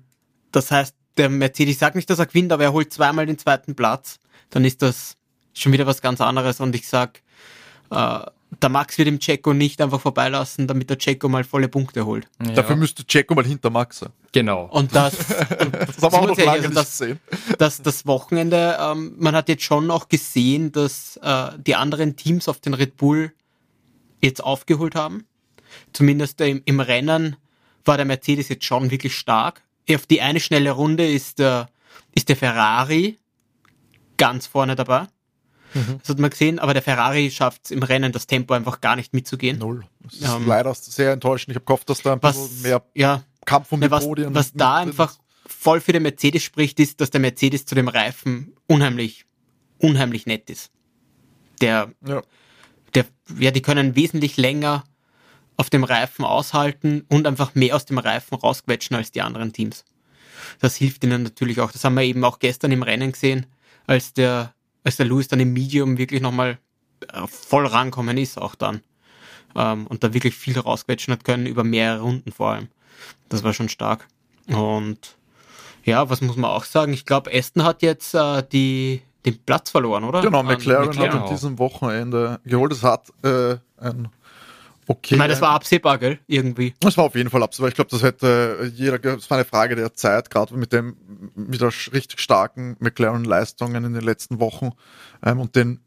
das 0.51 0.71
heißt, 0.71 0.95
der 1.17 1.29
Mercedes, 1.29 1.73
ich 1.73 1.79
sag 1.79 1.95
nicht, 1.95 2.09
dass 2.09 2.19
er 2.19 2.25
gewinnt, 2.25 2.51
aber 2.51 2.63
er 2.63 2.73
holt 2.73 2.93
zweimal 2.93 3.25
den 3.25 3.37
zweiten 3.37 3.75
Platz, 3.75 4.19
dann 4.49 4.65
ist 4.65 4.81
das 4.81 5.17
schon 5.53 5.71
wieder 5.73 5.85
was 5.87 6.01
ganz 6.01 6.21
anderes 6.21 6.59
und 6.59 6.75
ich 6.75 6.87
sag, 6.87 7.21
äh, 7.89 8.19
der 8.61 8.69
Max 8.69 8.97
wird 8.97 9.07
dem 9.07 9.19
Checo 9.19 9.53
nicht 9.53 9.79
einfach 9.81 10.01
vorbeilassen, 10.01 10.67
damit 10.67 10.89
der 10.89 10.97
Checo 10.97 11.29
mal 11.29 11.45
volle 11.45 11.69
Punkte 11.69 12.05
holt. 12.05 12.27
Ja, 12.45 12.51
Dafür 12.51 12.75
müsste 12.75 13.05
Checo 13.05 13.33
mal 13.33 13.45
hinter 13.45 13.69
Max 13.69 13.99
sein. 13.99 14.09
genau. 14.33 14.65
Und 14.65 14.93
das, 14.93 15.15
Das 15.27 16.01
haben 16.01 16.11
wir 16.11 16.13
auch 16.19 16.27
noch 16.27 16.37
lange 16.37 16.51
also 16.51 16.67
nicht 16.67 16.77
das- 16.77 16.97
gesehen. 16.99 17.19
dass 17.57 17.81
das 17.81 18.05
Wochenende, 18.05 18.77
ähm, 18.79 19.15
man 19.17 19.35
hat 19.35 19.47
jetzt 19.47 19.63
schon 19.63 19.89
auch 19.89 20.09
gesehen, 20.09 20.71
dass 20.73 21.17
äh, 21.23 21.51
die 21.65 21.75
anderen 21.75 22.17
Teams 22.17 22.49
auf 22.49 22.59
den 22.59 22.73
Red 22.73 22.97
Bull 22.97 23.31
jetzt 24.21 24.43
aufgeholt 24.43 24.95
haben. 24.95 25.25
Zumindest 25.93 26.41
im, 26.41 26.61
im 26.65 26.81
Rennen 26.81 27.37
war 27.85 27.95
der 27.95 28.05
Mercedes 28.05 28.49
jetzt 28.49 28.65
schon 28.65 28.91
wirklich 28.91 29.15
stark. 29.17 29.61
Auf 29.89 30.05
die 30.05 30.21
eine 30.21 30.41
schnelle 30.41 30.71
Runde 30.71 31.09
ist 31.09 31.39
der, 31.39 31.69
ist 32.13 32.27
der 32.27 32.35
Ferrari 32.35 33.17
ganz 34.17 34.45
vorne 34.45 34.75
dabei. 34.75 35.07
Das 36.01 36.09
hat 36.09 36.19
man 36.19 36.29
gesehen, 36.29 36.59
aber 36.59 36.73
der 36.73 36.81
Ferrari 36.81 37.31
schafft 37.31 37.61
es 37.65 37.71
im 37.71 37.81
Rennen, 37.83 38.11
das 38.11 38.27
Tempo 38.27 38.53
einfach 38.53 38.81
gar 38.81 38.95
nicht 38.95 39.13
mitzugehen. 39.13 39.57
Null. 39.59 39.85
Das 40.03 40.13
ist 40.15 40.23
Ähm, 40.29 40.47
leider 40.47 40.73
sehr 40.75 41.13
enttäuschend. 41.13 41.51
Ich 41.51 41.55
habe 41.55 41.65
gehofft, 41.65 41.89
dass 41.89 42.01
da 42.01 42.13
ein 42.13 42.19
Was, 42.21 42.35
bisschen 42.37 42.61
mehr 42.63 42.83
ja, 42.93 43.23
Kampf 43.45 43.71
um 43.71 43.79
die 43.79 43.85
ja, 43.85 43.91
was, 43.91 44.03
Podien 44.05 44.35
was 44.35 44.51
da 44.53 44.75
einfach 44.77 45.17
voll 45.45 45.79
für 45.81 45.93
den 45.93 46.03
Mercedes 46.03 46.43
spricht, 46.43 46.79
ist, 46.79 46.99
dass 47.01 47.09
der 47.09 47.21
Mercedes 47.21 47.65
zu 47.65 47.75
dem 47.75 47.87
Reifen 47.87 48.53
unheimlich, 48.67 49.25
unheimlich 49.77 50.25
nett 50.25 50.49
ist. 50.49 50.71
Der, 51.61 51.91
Ja. 52.05 52.21
der, 52.93 53.05
ja, 53.39 53.51
die 53.51 53.61
können 53.61 53.95
wesentlich 53.95 54.37
länger 54.37 54.83
auf 55.57 55.69
dem 55.69 55.83
Reifen 55.83 56.25
aushalten 56.25 57.05
und 57.07 57.27
einfach 57.27 57.53
mehr 57.55 57.75
aus 57.75 57.85
dem 57.85 57.97
Reifen 57.97 58.35
rausquetschen 58.35 58.95
als 58.95 59.11
die 59.11 59.21
anderen 59.21 59.53
Teams. 59.53 59.85
Das 60.59 60.75
hilft 60.75 61.03
ihnen 61.03 61.23
natürlich 61.23 61.59
auch. 61.59 61.71
Das 61.71 61.83
haben 61.83 61.93
wir 61.95 62.03
eben 62.03 62.23
auch 62.23 62.39
gestern 62.39 62.71
im 62.71 62.81
Rennen 62.83 63.11
gesehen, 63.11 63.45
als 63.85 64.13
der, 64.13 64.53
als 64.83 64.97
der 64.97 65.05
Lewis 65.05 65.27
dann 65.27 65.39
im 65.39 65.53
Medium 65.53 65.97
wirklich 65.97 66.21
nochmal 66.21 66.57
äh, 67.11 67.27
voll 67.27 67.65
rankommen 67.65 68.17
ist, 68.17 68.37
auch 68.37 68.55
dann. 68.55 68.81
Ähm, 69.55 69.87
und 69.87 70.03
da 70.03 70.13
wirklich 70.13 70.35
viel 70.35 70.57
rausquetschen 70.57 71.13
hat 71.13 71.23
können, 71.23 71.45
über 71.45 71.63
mehrere 71.63 72.01
Runden 72.01 72.31
vor 72.31 72.51
allem. 72.51 72.67
Das 73.29 73.43
war 73.43 73.53
schon 73.53 73.69
stark. 73.69 74.07
Und 74.47 75.17
ja, 75.83 76.09
was 76.09 76.21
muss 76.21 76.35
man 76.35 76.51
auch 76.51 76.63
sagen? 76.63 76.93
Ich 76.93 77.05
glaube, 77.05 77.31
Aston 77.33 77.63
hat 77.63 77.81
jetzt 77.81 78.13
äh, 78.13 78.43
die, 78.51 79.01
den 79.25 79.37
Platz 79.43 79.71
verloren, 79.71 80.03
oder? 80.03 80.21
Genau, 80.21 80.43
McLaren, 80.43 80.87
McLaren. 80.87 81.13
hat 81.13 81.21
an 81.23 81.29
diesem 81.29 81.59
Wochenende 81.59 82.39
geholt. 82.45 82.71
Es 82.71 82.83
hat 82.83 83.11
äh, 83.23 83.57
ein 83.77 84.09
okay. 84.87 85.15
Ich 85.15 85.17
meine, 85.17 85.31
das 85.33 85.41
war 85.41 85.51
absehbar, 85.51 85.97
gell? 85.97 86.19
Irgendwie. 86.27 86.73
Das 86.79 86.97
war 86.97 87.05
auf 87.05 87.15
jeden 87.15 87.29
Fall 87.29 87.43
absehbar. 87.43 87.69
Ich 87.69 87.75
glaube, 87.75 87.89
das 87.91 88.03
hätte 88.03 88.71
jeder, 88.75 88.99
ge- 88.99 89.15
das 89.15 89.29
war 89.29 89.37
eine 89.37 89.45
Frage 89.45 89.75
der 89.75 89.93
Zeit, 89.93 90.29
gerade 90.29 90.55
mit 90.55 90.73
dem 90.73 90.95
wieder 91.35 91.67
sch- 91.67 91.93
richtig 91.93 92.19
starken 92.19 92.75
McLaren-Leistungen 92.79 93.83
in 93.85 93.93
den 93.93 94.03
letzten 94.03 94.39
Wochen 94.39 94.71
ähm, 95.25 95.39
und 95.39 95.55
den 95.55 95.79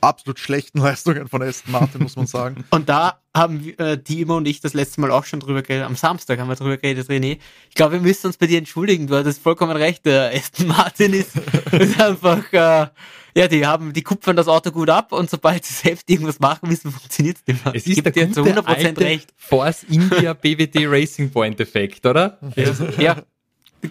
absolut 0.00 0.38
schlechten 0.38 0.78
Leistungen 0.82 1.28
von 1.28 1.42
Aston 1.42 1.72
Martin, 1.72 2.02
muss 2.02 2.16
man 2.16 2.26
sagen. 2.26 2.64
Und 2.70 2.88
da 2.88 3.20
haben 3.34 3.72
äh, 3.78 3.98
Timo 3.98 4.36
und 4.36 4.46
ich 4.46 4.60
das 4.60 4.74
letzte 4.74 5.00
Mal 5.00 5.10
auch 5.10 5.24
schon 5.24 5.40
drüber 5.40 5.62
geredet. 5.62 5.86
Am 5.86 5.96
Samstag 5.96 6.38
haben 6.38 6.48
wir 6.48 6.56
drüber 6.56 6.76
geredet, 6.76 7.08
René. 7.08 7.38
Ich 7.68 7.74
glaube, 7.74 7.94
wir 7.94 8.00
müssen 8.00 8.28
uns 8.28 8.36
bei 8.36 8.46
dir 8.46 8.58
entschuldigen. 8.58 9.06
Du 9.06 9.16
hattest 9.16 9.42
vollkommen 9.42 9.76
recht. 9.76 10.06
Der 10.06 10.32
Aston 10.34 10.68
Martin 10.68 11.12
ist, 11.12 11.36
ist 11.72 12.00
einfach, 12.00 12.52
äh, 12.52 12.86
ja, 13.36 13.48
die 13.48 13.66
haben, 13.66 13.92
die 13.92 14.02
kupfern 14.02 14.36
das 14.36 14.48
Auto 14.48 14.70
gut 14.70 14.88
ab 14.88 15.12
und 15.12 15.28
sobald 15.28 15.64
sie 15.64 15.74
selbst 15.74 16.08
irgendwas 16.08 16.40
machen 16.40 16.68
müssen, 16.68 16.90
funktioniert 16.90 17.36
es 17.36 17.46
nicht 17.46 17.64
mehr. 17.64 17.74
Es 17.74 17.86
Ich 17.86 17.98
ist 17.98 18.04
geb 18.04 18.14
der 18.14 18.26
dir 18.26 18.32
zu 18.32 18.42
gute 18.42 18.60
100% 18.60 18.66
alte 18.66 19.00
recht. 19.02 19.34
Force 19.36 19.82
India 19.84 20.32
BWD 20.32 20.86
Racing 20.86 21.30
Point 21.30 21.60
Effekt, 21.60 22.06
oder? 22.06 22.38
Ja, 22.98 23.22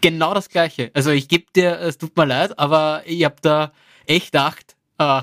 genau 0.02 0.34
das 0.34 0.50
Gleiche. 0.50 0.90
Also 0.96 1.12
ich 1.12 1.28
gebe 1.28 1.46
dir, 1.56 1.80
es 1.80 2.00
tut 2.00 2.18
mir 2.18 2.26
leid, 2.26 2.58
aber 2.58 3.04
ich 3.06 3.24
habe 3.24 3.36
da 3.42 3.72
echt 4.08 4.32
gedacht, 4.32 4.76
äh, 4.98 5.22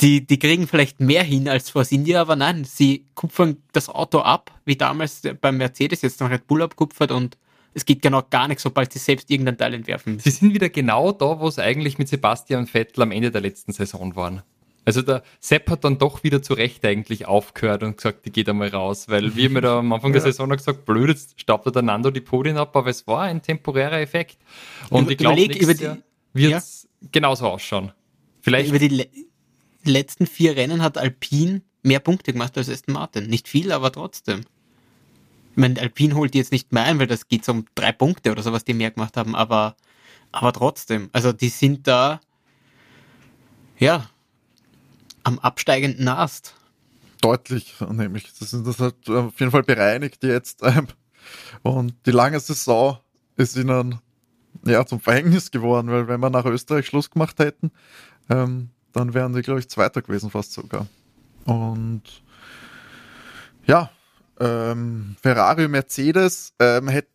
die, 0.00 0.26
die 0.26 0.38
kriegen 0.38 0.66
vielleicht 0.66 1.00
mehr 1.00 1.22
hin 1.22 1.48
als 1.48 1.70
Force 1.70 1.92
India, 1.92 2.20
aber 2.20 2.36
nein, 2.36 2.64
sie 2.64 3.04
kupfern 3.14 3.58
das 3.72 3.88
Auto 3.88 4.20
ab, 4.20 4.50
wie 4.64 4.76
damals 4.76 5.22
beim 5.40 5.58
Mercedes 5.58 6.02
jetzt 6.02 6.20
noch 6.20 6.30
Red 6.30 6.46
Bull 6.46 6.62
abkupfert 6.62 7.12
und 7.12 7.36
es 7.74 7.84
geht 7.84 8.02
genau 8.02 8.22
gar 8.30 8.48
nichts, 8.48 8.62
sobald 8.64 8.92
sie 8.92 8.98
selbst 8.98 9.30
irgendein 9.30 9.56
Teil 9.58 9.74
entwerfen. 9.74 10.18
Sie 10.18 10.30
sind 10.30 10.54
wieder 10.54 10.68
genau 10.70 11.12
da, 11.12 11.38
wo 11.38 11.46
es 11.46 11.58
eigentlich 11.58 11.98
mit 11.98 12.08
Sebastian 12.08 12.66
Vettel 12.66 13.02
am 13.02 13.12
Ende 13.12 13.30
der 13.30 13.40
letzten 13.42 13.72
Saison 13.72 14.16
waren. 14.16 14.42
Also 14.86 15.02
der 15.02 15.22
Sepp 15.38 15.70
hat 15.70 15.84
dann 15.84 15.98
doch 15.98 16.24
wieder 16.24 16.42
zu 16.42 16.54
Recht 16.54 16.84
eigentlich 16.84 17.26
aufgehört 17.26 17.82
und 17.82 17.96
gesagt, 17.98 18.24
die 18.24 18.32
geht 18.32 18.48
einmal 18.48 18.68
raus, 18.68 19.08
weil 19.08 19.36
wir 19.36 19.50
mir 19.50 19.60
da 19.60 19.78
am 19.80 19.92
Anfang 19.92 20.12
der 20.12 20.20
Saison 20.22 20.48
gesagt, 20.48 20.84
blöd, 20.86 21.10
jetzt 21.10 21.38
staubt 21.40 21.66
er 21.66 21.72
der 21.72 21.82
Nando 21.82 22.10
die 22.10 22.22
Podien 22.22 22.56
ab, 22.56 22.74
aber 22.74 22.88
es 22.88 23.06
war 23.06 23.22
ein 23.24 23.42
temporärer 23.42 24.00
Effekt. 24.00 24.38
Und 24.88 25.02
Über- 25.02 25.10
ich 25.12 25.18
glaube, 25.18 25.36
nächstes 25.40 25.62
über 25.68 25.80
Jahr 25.80 25.98
die- 26.34 26.40
wird 26.42 26.54
es 26.54 26.88
genauso 27.12 27.46
ausschauen. 27.46 27.92
Vielleicht 28.40 28.70
Über 28.70 28.78
die 28.78 29.06
letzten 29.84 30.26
vier 30.26 30.56
Rennen 30.56 30.82
hat 30.82 30.98
Alpine 30.98 31.62
mehr 31.82 32.00
Punkte 32.00 32.32
gemacht 32.32 32.56
als 32.58 32.68
Aston 32.68 32.94
Martin. 32.94 33.26
Nicht 33.26 33.48
viel, 33.48 33.72
aber 33.72 33.90
trotzdem. 33.92 34.40
Ich 35.52 35.56
meine, 35.56 35.80
Alpine 35.80 36.14
holt 36.14 36.34
jetzt 36.34 36.52
nicht 36.52 36.72
mehr 36.72 36.84
ein, 36.84 36.98
weil 36.98 37.06
das 37.06 37.28
geht 37.28 37.44
so 37.44 37.52
um 37.52 37.64
drei 37.74 37.92
Punkte 37.92 38.30
oder 38.30 38.42
so, 38.42 38.52
was 38.52 38.64
die 38.64 38.74
mehr 38.74 38.90
gemacht 38.90 39.16
haben, 39.16 39.34
aber, 39.34 39.76
aber 40.32 40.52
trotzdem. 40.52 41.10
Also 41.12 41.32
die 41.32 41.48
sind 41.48 41.86
da 41.86 42.20
Ja, 43.78 44.08
am 45.24 45.38
absteigenden 45.38 46.08
Ast. 46.08 46.54
Deutlich, 47.20 47.74
nämlich. 47.90 48.32
Das, 48.38 48.50
das 48.50 48.78
hat 48.78 49.08
auf 49.08 49.38
jeden 49.40 49.52
Fall 49.52 49.62
bereinigt 49.62 50.22
jetzt. 50.24 50.62
Ähm, 50.70 50.86
und 51.62 51.94
die 52.06 52.12
lange 52.12 52.40
Saison 52.40 52.98
ist 53.36 53.56
ihnen 53.56 54.00
ja 54.64 54.86
zum 54.86 55.00
Verhängnis 55.00 55.50
geworden, 55.50 55.90
weil 55.90 56.08
wenn 56.08 56.20
wir 56.20 56.30
nach 56.30 56.46
Österreich 56.46 56.86
Schluss 56.86 57.10
gemacht 57.10 57.38
hätten, 57.38 57.70
ähm, 58.30 58.70
dann 58.92 59.14
wären 59.14 59.34
sie, 59.34 59.42
glaube 59.42 59.60
ich, 59.60 59.68
Zweiter 59.68 60.02
gewesen, 60.02 60.30
fast 60.30 60.52
sogar. 60.52 60.86
Und 61.44 62.02
ja, 63.66 63.90
ähm, 64.38 65.16
Ferrari, 65.22 65.68
Mercedes 65.68 66.54
ähm, 66.58 66.88
hätte 66.88 67.08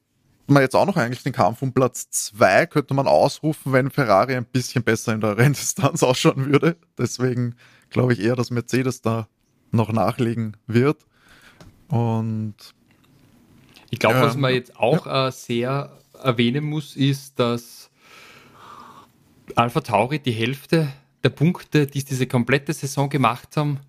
man 0.48 0.62
jetzt 0.62 0.76
auch 0.76 0.86
noch 0.86 0.98
eigentlich 0.98 1.24
den 1.24 1.34
Kampf 1.34 1.62
um 1.62 1.74
Platz 1.74 2.10
2, 2.10 2.68
könnte 2.68 2.94
man 2.94 3.08
ausrufen, 3.08 3.74
wenn 3.74 3.90
Ferrari 3.90 4.36
ein 4.36 4.46
bisschen 4.46 4.84
besser 4.84 5.14
in 5.14 5.22
der 5.22 5.38
Renndistanz 5.38 6.04
ausschauen 6.04 6.52
würde. 6.52 6.78
Deswegen 6.98 7.56
glaube 7.90 8.14
ich 8.14 8.20
eher, 8.22 8.36
dass 8.36 8.52
Mercedes 8.52 9.02
da 9.02 9.28
noch 9.72 9.92
nachlegen 9.92 10.56
wird. 10.68 11.06
Und 11.88 12.56
ich 13.90 14.00
glaube, 14.00 14.22
was 14.22 14.36
man 14.36 14.54
jetzt 14.54 14.78
auch 14.78 15.06
ja. 15.06 15.28
äh, 15.28 15.32
sehr 15.32 15.92
erwähnen 16.22 16.64
muss, 16.64 16.96
ist, 16.96 17.40
dass 17.40 17.90
Alpha 19.56 19.82
Tauri 19.82 20.20
die 20.20 20.32
Hälfte 20.32 20.88
der 21.26 21.32
Punkte, 21.32 21.88
die 21.88 22.04
diese 22.04 22.28
komplette 22.28 22.72
Saison 22.72 23.10
gemacht 23.10 23.58
haben, 23.58 23.80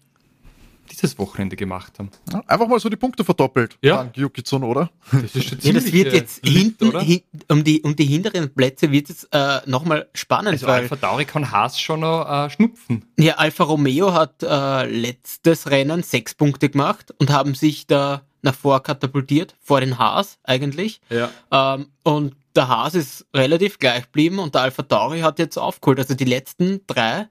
dieses 0.91 1.19
Wochenende 1.19 1.55
gemacht 1.55 1.99
haben. 1.99 2.11
Ja, 2.33 2.43
einfach 2.47 2.67
mal 2.67 2.81
so 2.81 2.89
die 2.89 2.97
Punkte 2.97 3.25
verdoppelt, 3.25 3.77
ja. 3.83 3.97
dank 3.97 4.17
Yuki 4.17 4.43
Tsunoda. 4.43 4.89
Das 5.13 5.35
ist 5.35 5.49
schon 5.49 5.59
ja, 5.61 5.73
das 5.73 5.93
wird 5.93 6.13
jetzt 6.15 6.47
Licht, 6.47 6.81
hinten, 6.81 7.01
hin, 7.01 7.23
um, 7.49 7.63
die, 7.63 7.83
um 7.83 7.95
die 7.95 8.07
hinteren 8.07 8.55
Plätze 8.55 8.91
wird 8.91 9.11
es 9.11 9.25
äh, 9.33 9.61
nochmal 9.67 10.09
spannend. 10.15 10.53
Also 10.53 10.67
weil, 10.67 10.83
Alpha 10.83 10.97
Tauri 10.97 11.27
kann 11.27 11.51
Haas 11.51 11.79
schon 11.79 12.01
noch 12.01 12.47
äh, 12.47 12.51
schnupfen. 12.51 13.05
Ja, 13.19 13.35
Alfa 13.35 13.65
Romeo 13.65 14.15
hat 14.15 14.43
äh, 14.43 14.87
letztes 14.87 15.71
Rennen 15.71 16.03
sechs 16.03 16.35
Punkte 16.35 16.71
gemacht 16.71 17.13
und 17.19 17.31
haben 17.31 17.55
sich 17.55 17.87
da 17.87 18.23
nach 18.43 18.55
vor 18.55 18.83
katapultiert, 18.83 19.57
vor 19.61 19.81
den 19.81 19.99
Haas 19.99 20.39
eigentlich. 20.45 21.01
Ja. 21.11 21.31
Ähm, 21.51 21.89
und 22.03 22.35
der 22.57 22.69
Haas 22.69 22.95
ist 22.95 23.27
relativ 23.35 23.79
gleich 23.79 24.05
geblieben 24.05 24.39
und 24.39 24.55
der 24.55 24.63
Alpha 24.63 24.83
Tauri 24.83 25.21
hat 25.21 25.39
jetzt 25.39 25.57
aufgeholt. 25.57 25.99
Also 25.99 26.15
die 26.15 26.25
letzten 26.25 26.81
drei 26.87 27.29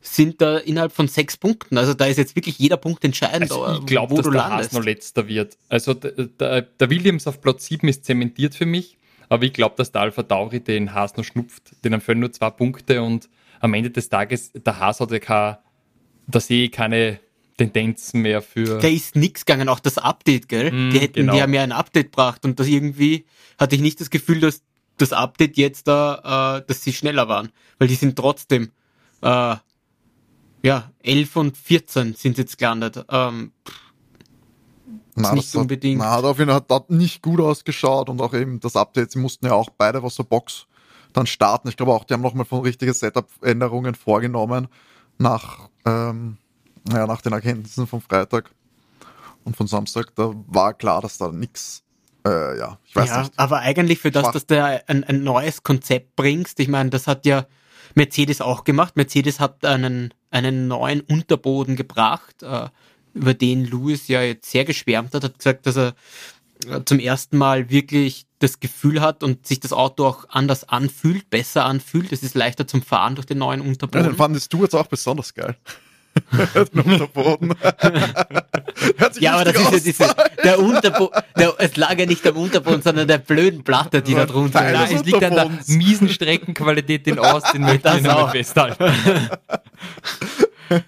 sind 0.00 0.40
da 0.40 0.58
innerhalb 0.58 0.92
von 0.92 1.08
sechs 1.08 1.36
Punkten. 1.36 1.78
Also 1.78 1.94
da 1.94 2.06
ist 2.06 2.18
jetzt 2.18 2.36
wirklich 2.36 2.58
jeder 2.58 2.76
Punkt 2.76 3.04
entscheidend, 3.04 3.50
also 3.50 3.80
ich 3.80 3.86
glaube, 3.86 4.14
dass 4.14 4.24
der 4.24 4.32
landest. 4.32 4.70
Haas 4.70 4.78
noch 4.78 4.84
letzter 4.84 5.26
wird. 5.26 5.56
Also 5.68 5.94
der, 5.94 6.62
der, 6.62 6.90
Williams 6.90 7.26
auf 7.26 7.40
Platz 7.40 7.66
7 7.66 7.88
ist 7.88 8.04
zementiert 8.04 8.54
für 8.54 8.66
mich, 8.66 8.98
aber 9.28 9.44
ich 9.44 9.52
glaube, 9.52 9.74
dass 9.76 9.92
der 9.92 10.02
Alpha 10.02 10.22
Tauri 10.22 10.60
den 10.60 10.94
Haas 10.94 11.16
noch 11.16 11.24
schnupft. 11.24 11.84
Den 11.84 11.94
haben 11.94 12.20
nur 12.20 12.32
zwei 12.32 12.50
Punkte 12.50 13.02
und 13.02 13.28
am 13.60 13.74
Ende 13.74 13.90
des 13.90 14.08
Tages, 14.08 14.52
der 14.52 14.78
Haas 14.78 15.00
hat 15.00 15.10
ja 15.10 15.18
kein, 15.18 15.56
da 16.26 16.40
sehe 16.40 16.66
ich 16.66 16.72
keine 16.72 17.18
Tendenzen 17.58 18.22
mehr 18.22 18.40
für. 18.40 18.78
Da 18.78 18.88
ist 18.88 19.16
nichts 19.16 19.44
gegangen, 19.44 19.68
auch 19.68 19.80
das 19.80 19.98
Update, 19.98 20.48
gell? 20.48 20.70
Mm, 20.70 20.90
die 20.90 20.98
hätten, 21.00 21.26
genau. 21.26 21.34
ja 21.34 21.44
ein 21.44 21.72
Update 21.72 22.12
gebracht 22.12 22.44
und 22.44 22.58
das 22.58 22.66
irgendwie 22.66 23.26
hatte 23.58 23.74
ich 23.74 23.82
nicht 23.82 24.00
das 24.00 24.08
Gefühl, 24.08 24.40
dass 24.40 24.62
das 24.96 25.12
Update 25.12 25.58
jetzt 25.58 25.86
da, 25.86 26.58
äh, 26.58 26.66
dass 26.66 26.82
sie 26.82 26.92
schneller 26.92 27.28
waren, 27.28 27.50
weil 27.78 27.88
die 27.88 27.94
sind 27.94 28.16
trotzdem 28.16 28.70
äh, 29.20 29.56
ja, 30.62 30.90
11 31.02 31.36
und 31.36 31.56
14 31.56 32.14
sind 32.14 32.38
jetzt 32.38 32.58
gelandet. 32.58 33.04
Ähm, 33.10 33.52
na, 35.14 35.34
nicht 35.34 35.54
das 35.54 35.60
unbedingt. 35.60 36.00
Hat, 36.00 36.08
na, 36.08 36.16
hat 36.16 36.24
auf 36.24 36.38
jeden 36.38 36.50
Fall 36.50 36.64
hat 36.70 36.90
nicht 36.90 37.22
gut 37.22 37.40
ausgeschaut 37.40 38.08
und 38.08 38.20
auch 38.20 38.34
eben 38.34 38.60
das 38.60 38.76
Update, 38.76 39.12
sie 39.12 39.18
mussten 39.18 39.46
ja 39.46 39.52
auch 39.52 39.70
beide 39.70 40.02
aus 40.02 40.16
der 40.16 40.24
Box 40.24 40.66
dann 41.12 41.26
starten. 41.26 41.68
Ich 41.68 41.76
glaube 41.76 41.92
auch, 41.92 42.04
die 42.04 42.14
haben 42.14 42.22
nochmal 42.22 42.44
von 42.44 42.62
richtige 42.62 42.92
Setup-Änderungen 42.92 43.94
vorgenommen 43.94 44.68
nach, 45.18 45.68
ähm, 45.84 46.38
ja, 46.92 47.06
nach 47.06 47.20
den 47.20 47.32
Erkenntnissen 47.32 47.86
vom 47.86 48.00
Freitag 48.00 48.50
und 49.44 49.56
von 49.56 49.66
Samstag. 49.66 50.14
Da 50.14 50.32
war 50.46 50.74
klar, 50.74 51.00
dass 51.00 51.18
da 51.18 51.30
nichts 51.30 51.82
äh, 52.26 52.58
ja, 52.58 52.78
ich 52.84 52.96
weiß 52.96 53.08
ja, 53.08 53.20
nicht. 53.22 53.32
Aber 53.36 53.60
eigentlich 53.60 53.98
für 53.98 54.10
das, 54.10 54.30
dass 54.32 54.46
du 54.46 54.62
ein, 54.62 55.04
ein 55.04 55.22
neues 55.22 55.62
Konzept 55.62 56.16
bringst, 56.16 56.60
ich 56.60 56.68
meine, 56.68 56.90
das 56.90 57.06
hat 57.06 57.24
ja 57.26 57.46
Mercedes 57.94 58.40
auch 58.40 58.64
gemacht. 58.64 58.96
Mercedes 58.96 59.40
hat 59.40 59.64
einen, 59.64 60.12
einen 60.30 60.68
neuen 60.68 61.00
Unterboden 61.00 61.76
gebracht, 61.76 62.42
äh, 62.42 62.68
über 63.14 63.34
den 63.34 63.64
Lewis 63.64 64.08
ja 64.08 64.22
jetzt 64.22 64.50
sehr 64.50 64.64
geschwärmt 64.64 65.14
hat, 65.14 65.24
hat 65.24 65.38
gesagt, 65.38 65.66
dass 65.66 65.76
er 65.76 65.94
äh, 66.66 66.82
zum 66.84 66.98
ersten 66.98 67.38
Mal 67.38 67.70
wirklich 67.70 68.26
das 68.40 68.60
Gefühl 68.60 69.00
hat 69.00 69.22
und 69.22 69.46
sich 69.46 69.60
das 69.60 69.72
Auto 69.72 70.06
auch 70.06 70.26
anders 70.28 70.68
anfühlt, 70.68 71.28
besser 71.30 71.64
anfühlt. 71.64 72.12
Es 72.12 72.22
ist 72.22 72.34
leichter 72.34 72.66
zum 72.66 72.82
Fahren 72.82 73.14
durch 73.14 73.26
den 73.26 73.38
neuen 73.38 73.60
Unterboden. 73.60 74.04
Ja, 74.04 74.10
den 74.10 74.16
fandest 74.16 74.52
du 74.52 74.62
jetzt 74.62 74.74
auch 74.74 74.86
besonders 74.86 75.34
geil. 75.34 75.56
Unterboden. 76.72 77.54
ja, 79.20 79.34
aber 79.34 79.44
das 79.44 79.56
ist 79.56 79.72
ja 79.72 79.78
diese, 79.78 80.14
der 80.44 80.58
Unterboden, 80.58 81.22
es 81.58 81.76
lag 81.76 81.98
ja 81.98 82.06
nicht 82.06 82.26
am 82.26 82.36
Unterboden, 82.36 82.82
sondern 82.82 83.08
der 83.08 83.18
blöden 83.18 83.64
Platte, 83.64 84.02
die 84.02 84.14
da 84.14 84.26
drunter 84.26 84.66
ist. 84.66 84.72
Nein, 84.72 84.96
es 84.96 85.04
liegt 85.04 85.24
an 85.24 85.34
der 85.34 85.50
miesen 85.66 86.08
Streckenqualität 86.08 87.06
in 87.06 87.18
Austin, 87.18 87.62
möchte 87.62 87.98
ich 88.00 88.08
auch 88.08 88.30
festhalten. 88.30 88.92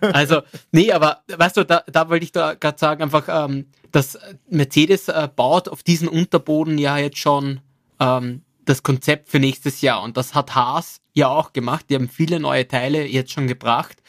also, 0.01 0.43
nee, 0.73 0.93
aber 0.93 1.23
weißt 1.29 1.57
du, 1.57 1.65
da, 1.65 1.83
da 1.87 2.09
wollte 2.09 2.25
ich 2.25 2.33
da 2.33 2.55
gerade 2.55 2.79
sagen, 2.79 3.03
einfach, 3.03 3.25
ähm, 3.29 3.67
dass 3.93 4.19
Mercedes 4.49 5.09
äh, 5.09 5.29
baut 5.35 5.69
auf 5.69 5.83
diesen 5.83 6.09
Unterboden 6.09 6.79
ja 6.79 6.99
jetzt 6.99 7.19
schon 7.19 7.61
ähm, 7.99 8.43
das 8.65 8.83
Konzept 8.83 9.29
für 9.29 9.39
nächstes 9.39 9.81
Jahr. 9.81 10.03
Und 10.03 10.17
das 10.17 10.35
hat 10.35 10.55
Haas 10.55 11.01
ja 11.13 11.29
auch 11.29 11.53
gemacht. 11.53 11.87
Die 11.89 11.95
haben 11.95 12.09
viele 12.09 12.41
neue 12.41 12.67
Teile 12.67 13.07
jetzt 13.07 13.33
schon 13.33 13.47
gebracht. 13.47 14.03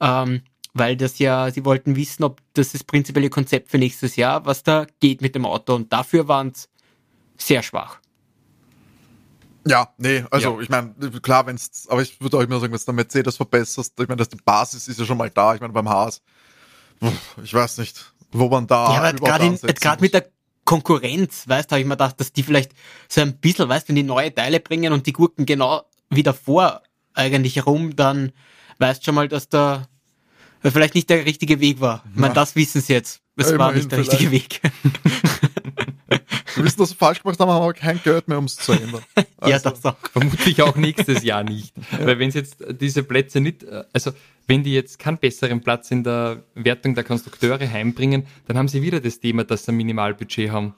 Ähm, 0.00 0.42
weil 0.74 0.96
das 0.96 1.18
ja, 1.18 1.50
sie 1.50 1.64
wollten 1.64 1.96
wissen, 1.96 2.24
ob 2.24 2.40
das 2.54 2.72
das 2.72 2.84
prinzipielle 2.84 3.30
Konzept 3.30 3.70
für 3.70 3.78
nächstes 3.78 4.16
Jahr, 4.16 4.46
was 4.46 4.62
da 4.62 4.86
geht 5.00 5.20
mit 5.20 5.34
dem 5.34 5.44
Auto. 5.44 5.74
Und 5.74 5.92
dafür 5.92 6.28
waren 6.28 6.48
es 6.48 6.68
sehr 7.36 7.62
schwach. 7.62 7.98
Ja, 9.66 9.92
nee, 9.96 10.24
also 10.30 10.56
ja. 10.56 10.60
ich 10.60 10.68
meine, 10.68 10.92
klar, 11.22 11.46
wenn 11.46 11.54
es, 11.54 11.86
aber 11.88 12.02
ich 12.02 12.20
würde 12.20 12.36
auch 12.36 12.42
immer 12.42 12.58
sagen, 12.58 12.72
wenn 12.72 12.76
es 12.76 12.84
der 12.84 12.94
Mercedes 12.94 13.36
verbesserst, 13.36 13.98
ich 14.00 14.08
meine, 14.08 14.18
dass 14.18 14.28
die 14.28 14.38
Basis 14.44 14.88
ist 14.88 14.98
ja 14.98 15.04
schon 15.04 15.18
mal 15.18 15.30
da, 15.30 15.54
ich 15.54 15.60
meine, 15.60 15.72
beim 15.72 15.88
Haas, 15.88 16.20
ich 17.42 17.54
weiß 17.54 17.78
nicht, 17.78 18.12
wo 18.32 18.48
man 18.48 18.66
da. 18.66 18.92
Ja, 18.92 19.02
aber 19.02 19.12
gerade 19.12 20.00
mit 20.00 20.14
der 20.14 20.26
Konkurrenz, 20.64 21.48
weißt 21.48 21.70
du, 21.70 21.72
habe 21.74 21.80
ich 21.80 21.86
mir 21.86 21.94
gedacht, 21.94 22.18
dass 22.20 22.32
die 22.32 22.42
vielleicht 22.42 22.72
so 23.08 23.20
ein 23.20 23.38
bisschen, 23.38 23.68
weißt 23.68 23.86
du, 23.86 23.88
wenn 23.90 23.96
die 23.96 24.02
neue 24.02 24.34
Teile 24.34 24.58
bringen 24.58 24.92
und 24.92 25.06
die 25.06 25.12
Gurken 25.12 25.46
genau 25.46 25.82
wieder 26.10 26.34
vor 26.34 26.82
eigentlich 27.14 27.56
herum, 27.56 27.94
dann 27.94 28.32
weißt 28.78 29.04
schon 29.04 29.14
mal, 29.14 29.28
dass 29.28 29.48
da 29.48 29.86
vielleicht 30.70 30.94
nicht 30.94 31.10
der 31.10 31.24
richtige 31.24 31.60
Weg 31.60 31.80
war. 31.80 32.04
Ich 32.14 32.20
meine, 32.20 32.34
das 32.34 32.54
wissen 32.54 32.80
sie 32.80 32.92
jetzt. 32.92 33.20
Es 33.36 33.50
ja, 33.50 33.58
war 33.58 33.72
nicht 33.72 33.90
der 33.90 33.98
richtige 33.98 34.30
Weg. 34.30 34.60
Wir 36.54 36.64
wissen, 36.64 36.80
dass 36.80 36.90
wir 36.90 36.96
falsch 36.96 37.22
gemacht 37.22 37.40
haben, 37.40 37.50
haben 37.50 37.62
aber 37.62 37.72
kein 37.72 38.00
Geld 38.02 38.28
mehr, 38.28 38.38
um 38.38 38.44
es 38.44 38.56
zu 38.56 38.72
ändern. 38.72 39.02
Also. 39.38 39.50
ja, 39.50 39.58
das 39.58 39.84
auch. 39.84 39.96
Vermutlich 40.12 40.62
auch 40.62 40.76
nächstes 40.76 41.24
Jahr 41.24 41.42
nicht. 41.42 41.74
Ja. 41.90 42.06
Weil 42.06 42.20
wenn 42.20 42.28
es 42.28 42.36
jetzt 42.36 42.64
diese 42.80 43.02
Plätze 43.02 43.40
nicht, 43.40 43.66
also 43.92 44.12
wenn 44.46 44.62
die 44.62 44.72
jetzt 44.72 45.00
keinen 45.00 45.18
besseren 45.18 45.62
Platz 45.62 45.90
in 45.90 46.04
der 46.04 46.44
Wertung 46.54 46.94
der 46.94 47.02
Konstrukteure 47.02 47.68
heimbringen, 47.68 48.28
dann 48.46 48.56
haben 48.56 48.68
sie 48.68 48.82
wieder 48.82 49.00
das 49.00 49.18
Thema, 49.18 49.42
dass 49.42 49.64
sie 49.64 49.72
ein 49.72 49.78
Minimalbudget 49.78 50.52
haben. 50.52 50.74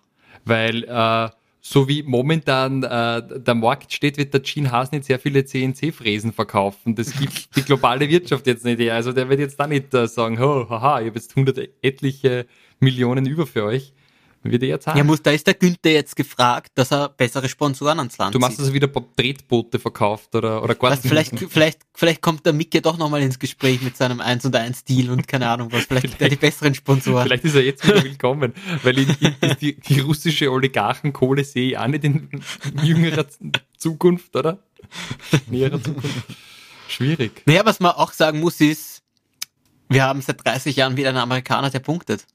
Weil 0.46 0.84
äh, 0.84 1.28
so 1.66 1.88
wie 1.88 2.02
momentan 2.02 2.82
äh, 2.82 3.22
der 3.40 3.54
Markt 3.54 3.90
steht, 3.90 4.18
wird 4.18 4.34
der 4.34 4.40
Gene 4.40 4.70
Haas 4.70 4.92
nicht 4.92 5.06
sehr 5.06 5.18
viele 5.18 5.46
CNC-Fräsen 5.46 6.34
verkaufen. 6.34 6.94
Das 6.94 7.18
gibt 7.18 7.48
die 7.56 7.62
globale 7.62 8.06
Wirtschaft 8.10 8.46
jetzt 8.46 8.66
nicht 8.66 8.78
her. 8.80 8.94
Also 8.94 9.12
der 9.12 9.30
wird 9.30 9.40
jetzt 9.40 9.58
da 9.58 9.66
nicht 9.66 9.94
äh, 9.94 10.06
sagen, 10.06 10.38
oh, 10.38 10.68
haha, 10.68 11.00
ich 11.00 11.06
habe 11.06 11.18
jetzt 11.18 11.34
hundert 11.34 11.58
etliche 11.80 12.44
Millionen 12.80 13.24
über 13.24 13.46
für 13.46 13.64
euch. 13.64 13.94
Wird 14.46 14.62
er 14.62 14.78
zahlen. 14.78 14.98
Ja, 14.98 15.04
muss, 15.04 15.22
da 15.22 15.30
ist 15.30 15.46
der 15.46 15.54
Günther 15.54 15.92
jetzt 15.92 16.14
gefragt, 16.14 16.72
dass 16.74 16.92
er 16.92 17.08
bessere 17.08 17.48
Sponsoren 17.48 17.98
ans 17.98 18.18
Land 18.18 18.34
Du 18.34 18.38
machst 18.38 18.60
also 18.60 18.74
wieder 18.74 18.90
Tretboote 19.16 19.78
verkauft 19.78 20.34
oder, 20.34 20.62
oder 20.62 20.76
nicht. 20.90 21.02
Vielleicht, 21.02 21.38
vielleicht, 21.48 21.80
vielleicht 21.94 22.20
kommt 22.20 22.44
der 22.44 22.52
Micke 22.52 22.82
doch 22.82 22.98
nochmal 22.98 23.22
ins 23.22 23.38
Gespräch 23.38 23.80
mit 23.80 23.96
seinem 23.96 24.20
1 24.20 24.44
und 24.44 24.54
1 24.54 24.84
Deal 24.84 25.08
und 25.08 25.26
keine 25.26 25.48
Ahnung 25.48 25.72
was. 25.72 25.84
Vielleicht, 25.84 26.08
vielleicht 26.08 26.20
er 26.20 26.28
die 26.28 26.36
besseren 26.36 26.74
Sponsoren. 26.74 27.24
Vielleicht 27.24 27.44
ist 27.44 27.54
er 27.54 27.62
jetzt 27.62 27.88
wieder 27.88 28.04
willkommen, 28.04 28.52
weil 28.82 28.98
in, 28.98 29.08
in, 29.18 29.56
die, 29.62 29.80
die 29.80 30.00
russische 30.00 30.52
Oligarchenkohle 30.52 31.42
sehe 31.42 31.68
ich 31.68 31.78
auch 31.78 31.86
nicht 31.86 32.04
in 32.04 32.28
jüngerer 32.82 33.24
Zukunft, 33.78 34.36
oder? 34.36 34.58
Näherer 35.46 35.82
Zukunft. 35.82 36.10
Schwierig. 36.88 37.42
Naja, 37.46 37.64
was 37.64 37.80
man 37.80 37.92
auch 37.92 38.12
sagen 38.12 38.40
muss 38.40 38.60
ist, 38.60 39.02
wir 39.88 40.02
haben 40.02 40.20
seit 40.20 40.44
30 40.44 40.76
Jahren 40.76 40.96
wieder 40.98 41.08
einen 41.08 41.18
Amerikaner, 41.18 41.70
der 41.70 41.80
punktet. 41.80 42.26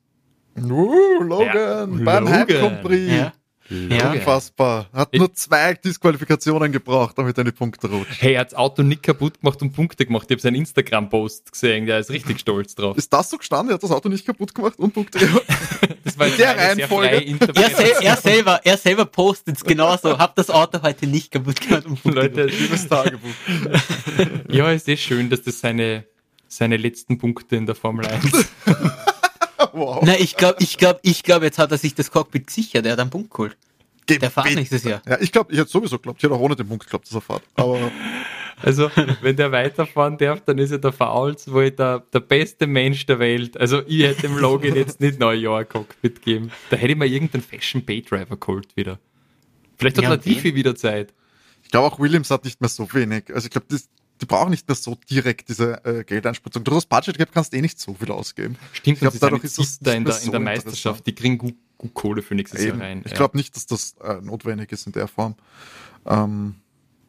Uh, 0.57 1.21
Logan, 1.21 1.99
ja. 1.99 2.03
beim 2.03 2.29
Heimcompris. 2.29 3.11
Ja. 3.11 3.33
Ja. 3.69 4.11
Unfassbar. 4.11 4.89
Hat 4.91 5.13
nur 5.13 5.31
zwei 5.33 5.75
Disqualifikationen 5.75 6.71
gebraucht, 6.71 7.15
damit 7.17 7.37
er 7.37 7.43
die 7.43 7.51
Punkte 7.51 7.87
rutscht. 7.87 8.19
Hey, 8.19 8.33
er 8.33 8.41
hat 8.41 8.51
das 8.51 8.57
Auto 8.57 8.81
nicht 8.81 9.03
kaputt 9.03 9.39
gemacht 9.39 9.61
und 9.61 9.73
Punkte 9.73 10.05
gemacht. 10.07 10.25
Ich 10.27 10.31
habe 10.31 10.41
seinen 10.41 10.55
Instagram-Post 10.55 11.51
gesehen, 11.51 11.85
der 11.85 11.99
ist 11.99 12.09
richtig 12.09 12.39
stolz 12.39 12.73
drauf. 12.73 12.97
Ist 12.97 13.13
das 13.13 13.29
so 13.29 13.37
gestanden? 13.37 13.69
Er 13.69 13.75
hat 13.75 13.83
das 13.83 13.91
Auto 13.91 14.09
nicht 14.09 14.25
kaputt 14.25 14.55
gemacht 14.55 14.79
und 14.79 14.91
Punkte 14.91 15.19
gemacht? 15.19 15.43
das 16.03 16.17
war 16.17 16.27
der 16.29 16.57
Reihenfolge. 16.57 17.37
Er, 17.55 17.69
sel 17.69 17.93
er, 18.01 18.17
selber, 18.17 18.59
er 18.63 18.77
selber 18.77 19.05
postet 19.05 19.57
es 19.57 19.63
genauso. 19.63 20.17
Hab 20.17 20.35
das 20.35 20.49
Auto 20.49 20.81
heute 20.81 21.05
nicht 21.05 21.31
kaputt 21.31 21.61
gemacht 21.61 21.85
und 21.85 22.01
Punkte 22.01 22.21
Leute, 22.21 22.45
liebes 22.45 22.87
Tagebuch. 22.87 23.29
ja, 24.49 24.71
es 24.71 24.87
ist 24.87 25.01
schön, 25.01 25.29
dass 25.29 25.43
das 25.43 25.59
seine 25.59 26.05
seine 26.49 26.77
letzten 26.77 27.17
Punkte 27.17 27.55
in 27.55 27.65
der 27.65 27.75
Formel 27.75 28.07
1. 28.07 28.25
wow. 29.73 29.99
Na, 30.03 30.17
ich 30.17 30.35
glaube, 30.35 30.57
ich 30.59 30.77
glaube, 30.77 30.99
ich 31.03 31.23
glaube, 31.23 31.45
jetzt 31.45 31.59
hat 31.59 31.71
er 31.71 31.77
sich 31.77 31.95
das 31.95 32.11
Cockpit 32.11 32.47
gesichert, 32.47 32.85
er 32.85 32.93
hat 32.93 32.99
einen 32.99 33.09
Punkt 33.09 33.31
geholt. 33.31 33.57
Ge 34.05 34.17
der 34.17 34.31
fährt 34.31 34.55
nächstes 34.55 34.83
Jahr. 34.83 35.01
Ja, 35.07 35.19
ich 35.21 35.31
glaube, 35.31 35.51
ich 35.53 35.59
hätte 35.59 35.69
sowieso 35.69 35.97
geglaubt, 35.97 36.19
ich 36.19 36.23
hätte 36.23 36.33
auch 36.33 36.39
ohne 36.39 36.55
den 36.55 36.67
Punkt 36.67 36.85
geglaubt, 36.85 37.05
dass 37.05 37.13
er 37.13 37.21
fährt. 37.21 37.43
Aber 37.55 37.91
also, 38.63 38.89
wenn 39.21 39.35
der 39.35 39.51
weiterfahren 39.51 40.17
darf, 40.17 40.41
dann 40.45 40.57
ist 40.57 40.71
er 40.71 40.79
der 40.79 40.91
Fouls 40.91 41.51
wohl 41.51 41.69
der, 41.71 42.03
der 42.11 42.19
beste 42.19 42.65
Mensch 42.65 43.05
der 43.05 43.19
Welt. 43.19 43.59
Also, 43.59 43.83
ich 43.85 44.01
hätte 44.01 44.23
dem 44.23 44.37
Logan 44.37 44.75
jetzt 44.75 44.99
nicht 44.99 45.19
Neujahr 45.19 45.65
Cockpit 45.65 46.21
geben. 46.23 46.51
Da 46.71 46.77
hätte 46.77 46.93
ich 46.93 46.97
mal 46.97 47.07
irgendeinen 47.07 47.43
Fashion 47.43 47.85
Bay 47.85 48.01
Driver 48.01 48.37
geholt 48.37 48.75
wieder. 48.75 48.99
Vielleicht 49.77 49.97
hat 49.97 50.03
ja, 50.03 50.09
Latifi 50.09 50.55
wieder 50.55 50.75
Zeit. 50.75 51.13
Ich 51.63 51.69
glaube 51.69 51.87
auch 51.87 51.99
Williams 51.99 52.31
hat 52.31 52.45
nicht 52.45 52.59
mehr 52.59 52.69
so 52.69 52.91
wenig. 52.93 53.25
Also 53.33 53.45
ich 53.45 53.51
glaube, 53.51 53.67
die 54.21 54.25
brauchen 54.25 54.49
nicht 54.49 54.67
mehr 54.67 54.75
so 54.75 54.97
direkt 55.09 55.49
diese 55.49 55.83
äh, 55.85 56.03
Geldeinspritzung. 56.03 56.63
Du 56.63 56.75
hast 56.75 56.87
Budget 56.87 57.17
Gap 57.17 57.31
kannst 57.31 57.53
eh 57.53 57.61
nicht 57.61 57.79
so 57.79 57.93
viel 57.93 58.11
ausgeben. 58.11 58.57
Stimmt, 58.73 58.97
ich 58.97 59.01
glaube, 59.01 59.17
dadurch 59.19 59.43
ist 59.43 59.57
das 59.57 59.79
da 59.79 59.93
in 59.93 60.05
der, 60.05 60.13
so 60.13 60.25
in 60.25 60.31
der 60.31 60.39
Meisterschaft. 60.39 61.05
Die 61.07 61.15
kriegen 61.15 61.37
gut, 61.37 61.55
gut 61.77 61.93
Kohle 61.93 62.21
für 62.21 62.35
nächstes 62.35 62.61
Eben. 62.61 62.79
Jahr 62.79 62.89
rein. 62.89 63.01
Ich 63.05 63.11
ja. 63.11 63.17
glaube 63.17 63.37
nicht, 63.37 63.55
dass 63.55 63.65
das 63.65 63.95
äh, 64.03 64.21
notwendig 64.21 64.71
ist 64.71 64.87
in 64.87 64.93
der 64.93 65.07
Form. 65.07 65.35
Ähm, 66.05 66.55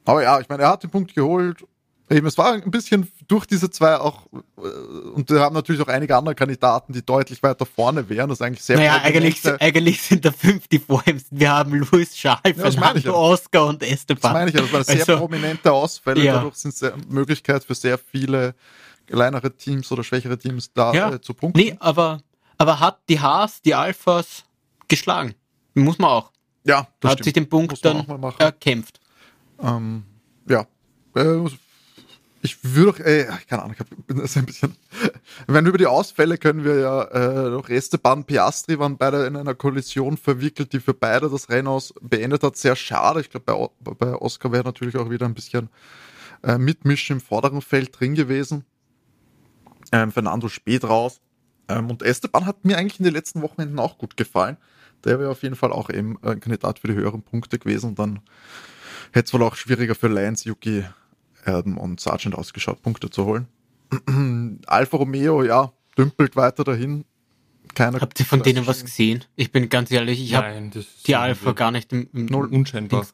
aber 0.04 0.22
ja, 0.22 0.40
ich 0.40 0.48
meine, 0.48 0.62
er 0.62 0.70
hat 0.70 0.82
den 0.82 0.90
Punkt 0.90 1.14
geholt 1.14 1.64
Eben, 2.10 2.26
es 2.26 2.36
war 2.36 2.54
ein 2.54 2.70
bisschen 2.72 3.10
durch 3.28 3.46
diese 3.46 3.70
zwei 3.70 3.96
auch, 3.96 4.26
äh, 4.32 4.66
und 5.14 5.30
wir 5.30 5.40
haben 5.40 5.54
natürlich 5.54 5.80
auch 5.80 5.86
einige 5.86 6.16
andere 6.16 6.34
Kandidaten, 6.34 6.92
die 6.92 7.04
deutlich 7.06 7.40
weiter 7.40 7.64
vorne 7.64 8.08
wären. 8.08 8.28
Das 8.28 8.40
ist 8.40 8.42
eigentlich 8.42 8.64
sehr 8.64 8.78
Naja, 8.78 9.00
eigentlich, 9.02 9.46
eigentlich 9.60 10.02
sind 10.02 10.24
da 10.24 10.32
fünf, 10.32 10.66
die 10.66 10.80
vor 10.80 11.06
ihm 11.06 11.18
sind. 11.20 11.38
Wir 11.38 11.52
haben 11.52 11.72
Luis 11.72 12.12
Charles, 12.12 12.56
ja, 12.56 12.70
Fernando. 12.70 13.14
Oscar 13.14 13.66
und 13.66 13.82
Esteban. 13.84 14.22
Das 14.22 14.32
meine 14.32 14.50
ich 14.50 14.56
ja, 14.56 14.62
das 14.62 14.72
waren 14.72 14.84
sehr 14.84 14.96
also, 14.96 15.18
prominente 15.18 15.72
Ausfälle. 15.72 16.24
Ja. 16.24 16.34
Dadurch 16.34 16.56
sind 16.56 16.74
es 16.74 16.82
eine 16.82 17.00
Möglichkeit 17.08 17.62
für 17.62 17.76
sehr 17.76 17.96
viele 17.96 18.56
kleinere 19.06 19.56
Teams 19.56 19.90
oder 19.92 20.02
schwächere 20.02 20.36
Teams 20.36 20.72
da 20.72 20.92
ja. 20.92 21.14
äh, 21.14 21.20
zu 21.20 21.32
punkten. 21.32 21.60
Nee, 21.60 21.76
aber, 21.78 22.20
aber 22.58 22.80
hat 22.80 23.02
die 23.08 23.20
Haas, 23.20 23.62
die 23.62 23.74
Alphas 23.74 24.44
geschlagen. 24.88 25.36
Muss 25.74 25.98
man 25.98 26.10
auch. 26.10 26.32
Ja, 26.64 26.88
das 26.98 27.12
Hat 27.12 27.18
stimmt. 27.18 27.24
sich 27.24 27.32
den 27.34 27.48
Punkt 27.48 27.84
dann 27.84 28.04
erkämpft. 28.38 28.98
Ähm, 29.62 30.04
ja, 30.48 30.66
äh, 31.14 31.48
ich 32.42 32.58
würde 32.62 32.90
auch, 32.90 32.98
ey, 33.00 33.26
keine 33.48 33.62
Ahnung, 33.62 33.76
ich 33.78 34.06
bin 34.06 34.18
das 34.18 34.36
ein 34.36 34.46
bisschen. 34.46 34.74
Wenn 35.46 35.66
über 35.66 35.76
die 35.76 35.86
Ausfälle 35.86 36.38
können 36.38 36.64
wir 36.64 36.80
ja 36.80 37.02
äh, 37.02 37.50
noch 37.50 37.68
Esteban 37.68 38.24
Piastri 38.24 38.78
waren 38.78 38.96
beide 38.96 39.26
in 39.26 39.36
einer 39.36 39.54
Kollision 39.54 40.16
verwickelt, 40.16 40.72
die 40.72 40.80
für 40.80 40.94
beide 40.94 41.28
das 41.28 41.50
Rennen 41.50 41.68
aus 41.68 41.92
beendet 42.00 42.42
hat. 42.42 42.56
Sehr 42.56 42.76
schade. 42.76 43.20
Ich 43.20 43.30
glaube, 43.30 43.70
bei, 43.80 43.94
bei 43.94 44.14
Oscar 44.14 44.52
wäre 44.52 44.64
natürlich 44.64 44.96
auch 44.96 45.10
wieder 45.10 45.26
ein 45.26 45.34
bisschen 45.34 45.68
äh, 46.42 46.56
Mitmischen 46.56 47.16
im 47.16 47.20
vorderen 47.20 47.60
Feld 47.60 47.98
drin 47.98 48.14
gewesen. 48.14 48.64
Ähm, 49.92 50.10
Fernando 50.10 50.48
spät 50.48 50.84
raus. 50.84 51.20
Ähm, 51.68 51.90
und 51.90 52.02
Esteban 52.02 52.46
hat 52.46 52.64
mir 52.64 52.78
eigentlich 52.78 53.00
in 53.00 53.04
den 53.04 53.14
letzten 53.14 53.42
Wochenenden 53.42 53.78
auch 53.78 53.98
gut 53.98 54.16
gefallen. 54.16 54.56
Der 55.04 55.18
wäre 55.18 55.30
auf 55.30 55.42
jeden 55.42 55.56
Fall 55.56 55.72
auch 55.72 55.90
eben 55.90 56.18
ein 56.22 56.40
Kandidat 56.40 56.78
für 56.78 56.88
die 56.88 56.94
höheren 56.94 57.22
Punkte 57.22 57.58
gewesen. 57.58 57.90
Und 57.90 57.98
dann 57.98 58.20
hätte 59.12 59.26
es 59.26 59.34
wohl 59.34 59.42
auch 59.42 59.56
schwieriger 59.56 59.94
für 59.94 60.08
Lance 60.08 60.48
Yuki 60.48 60.84
Erden 61.44 61.76
und 61.76 62.00
Sargent 62.00 62.34
ausgeschaut, 62.34 62.82
Punkte 62.82 63.10
zu 63.10 63.24
holen. 63.24 63.48
Alfa 64.66 64.96
Romeo, 64.96 65.42
ja, 65.42 65.72
dümpelt 65.96 66.36
weiter 66.36 66.64
dahin. 66.64 67.04
Keiner 67.74 68.00
Habt 68.00 68.18
ihr 68.18 68.26
von 68.26 68.42
denen 68.42 68.66
was 68.66 68.82
gesehen? 68.82 69.24
Ich 69.36 69.52
bin 69.52 69.68
ganz 69.68 69.90
ehrlich, 69.90 70.20
ich 70.20 70.34
habe 70.34 70.70
die 71.06 71.16
Alpha 71.16 71.52
gar 71.52 71.70
nicht 71.70 71.92
im, 71.92 72.08
im 72.12 72.26
Null 72.26 72.46
unscheinbar. 72.46 73.06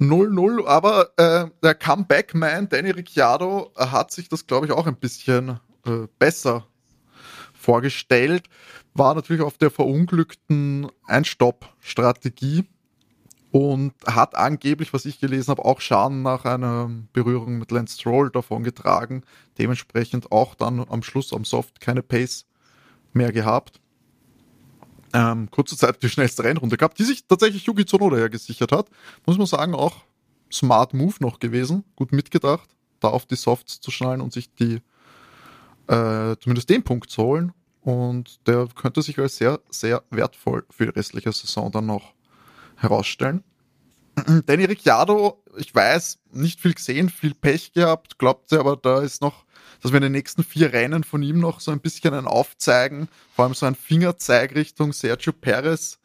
0-0, 0.00 0.66
aber 0.66 1.10
äh, 1.16 1.46
der 1.62 1.74
Comeback-Man 1.76 2.68
Danny 2.68 2.90
Ricciardo 2.90 3.70
hat 3.76 4.10
sich 4.10 4.28
das, 4.28 4.46
glaube 4.46 4.66
ich, 4.66 4.72
auch 4.72 4.88
ein 4.88 4.96
bisschen 4.96 5.60
äh, 5.86 6.08
besser 6.18 6.66
vorgestellt. 7.52 8.48
War 8.94 9.14
natürlich 9.14 9.42
auf 9.42 9.56
der 9.56 9.70
verunglückten 9.70 10.88
Einstopp-Strategie 11.06 12.64
und 13.54 13.92
hat 14.04 14.34
angeblich, 14.34 14.92
was 14.92 15.04
ich 15.04 15.20
gelesen 15.20 15.50
habe, 15.50 15.64
auch 15.64 15.80
Schaden 15.80 16.22
nach 16.22 16.44
einer 16.44 16.90
Berührung 17.12 17.56
mit 17.56 17.70
Lance 17.70 17.96
Stroll 17.96 18.28
davon 18.30 18.64
getragen. 18.64 19.22
Dementsprechend 19.58 20.32
auch 20.32 20.56
dann 20.56 20.84
am 20.88 21.04
Schluss 21.04 21.32
am 21.32 21.44
Soft 21.44 21.80
keine 21.80 22.02
Pace 22.02 22.46
mehr 23.12 23.30
gehabt. 23.30 23.80
Ähm, 25.12 25.48
kurze 25.52 25.76
Zeit 25.76 26.02
die 26.02 26.08
schnellste 26.08 26.42
Rennrunde 26.42 26.76
gehabt, 26.76 26.98
die 26.98 27.04
sich 27.04 27.28
tatsächlich 27.28 27.64
Yuki 27.64 27.84
Tsunoda 27.84 28.18
ja 28.18 28.26
gesichert 28.26 28.72
hat. 28.72 28.88
Muss 29.24 29.38
man 29.38 29.46
sagen, 29.46 29.76
auch 29.76 29.98
smart 30.52 30.92
Move 30.92 31.14
noch 31.20 31.38
gewesen. 31.38 31.84
Gut 31.94 32.10
mitgedacht, 32.10 32.68
da 32.98 33.06
auf 33.06 33.24
die 33.24 33.36
Softs 33.36 33.80
zu 33.80 33.92
schnallen 33.92 34.20
und 34.20 34.32
sich 34.32 34.52
die 34.52 34.80
äh, 35.86 36.34
zumindest 36.40 36.70
den 36.70 36.82
Punkt 36.82 37.08
zu 37.08 37.22
holen. 37.22 37.52
Und 37.82 38.44
der 38.48 38.66
könnte 38.74 39.00
sich 39.00 39.16
als 39.20 39.36
sehr, 39.36 39.60
sehr 39.70 40.02
wertvoll 40.10 40.64
für 40.70 40.86
die 40.86 40.98
restliche 40.98 41.30
Saison 41.30 41.70
dann 41.70 41.86
noch 41.86 42.14
herausstellen. 42.84 43.42
Danny 44.46 44.64
Ricciardo, 44.64 45.42
ich 45.56 45.74
weiß, 45.74 46.18
nicht 46.32 46.60
viel 46.60 46.74
gesehen, 46.74 47.08
viel 47.08 47.34
Pech 47.34 47.72
gehabt, 47.72 48.18
glaubt 48.18 48.48
sie, 48.48 48.58
aber 48.58 48.76
da 48.76 49.00
ist 49.00 49.20
noch, 49.20 49.44
dass 49.82 49.92
wir 49.92 49.96
in 49.96 50.04
den 50.04 50.12
nächsten 50.12 50.44
vier 50.44 50.72
Rennen 50.72 51.02
von 51.02 51.22
ihm 51.22 51.40
noch 51.40 51.60
so 51.60 51.72
ein 51.72 51.80
bisschen 51.80 52.14
ein 52.14 52.26
Aufzeigen, 52.26 53.08
vor 53.34 53.44
allem 53.44 53.54
so 53.54 53.66
ein 53.66 53.74
Fingerzeig 53.74 54.54
Richtung 54.54 54.92
Sergio 54.92 55.32
Perez 55.32 55.98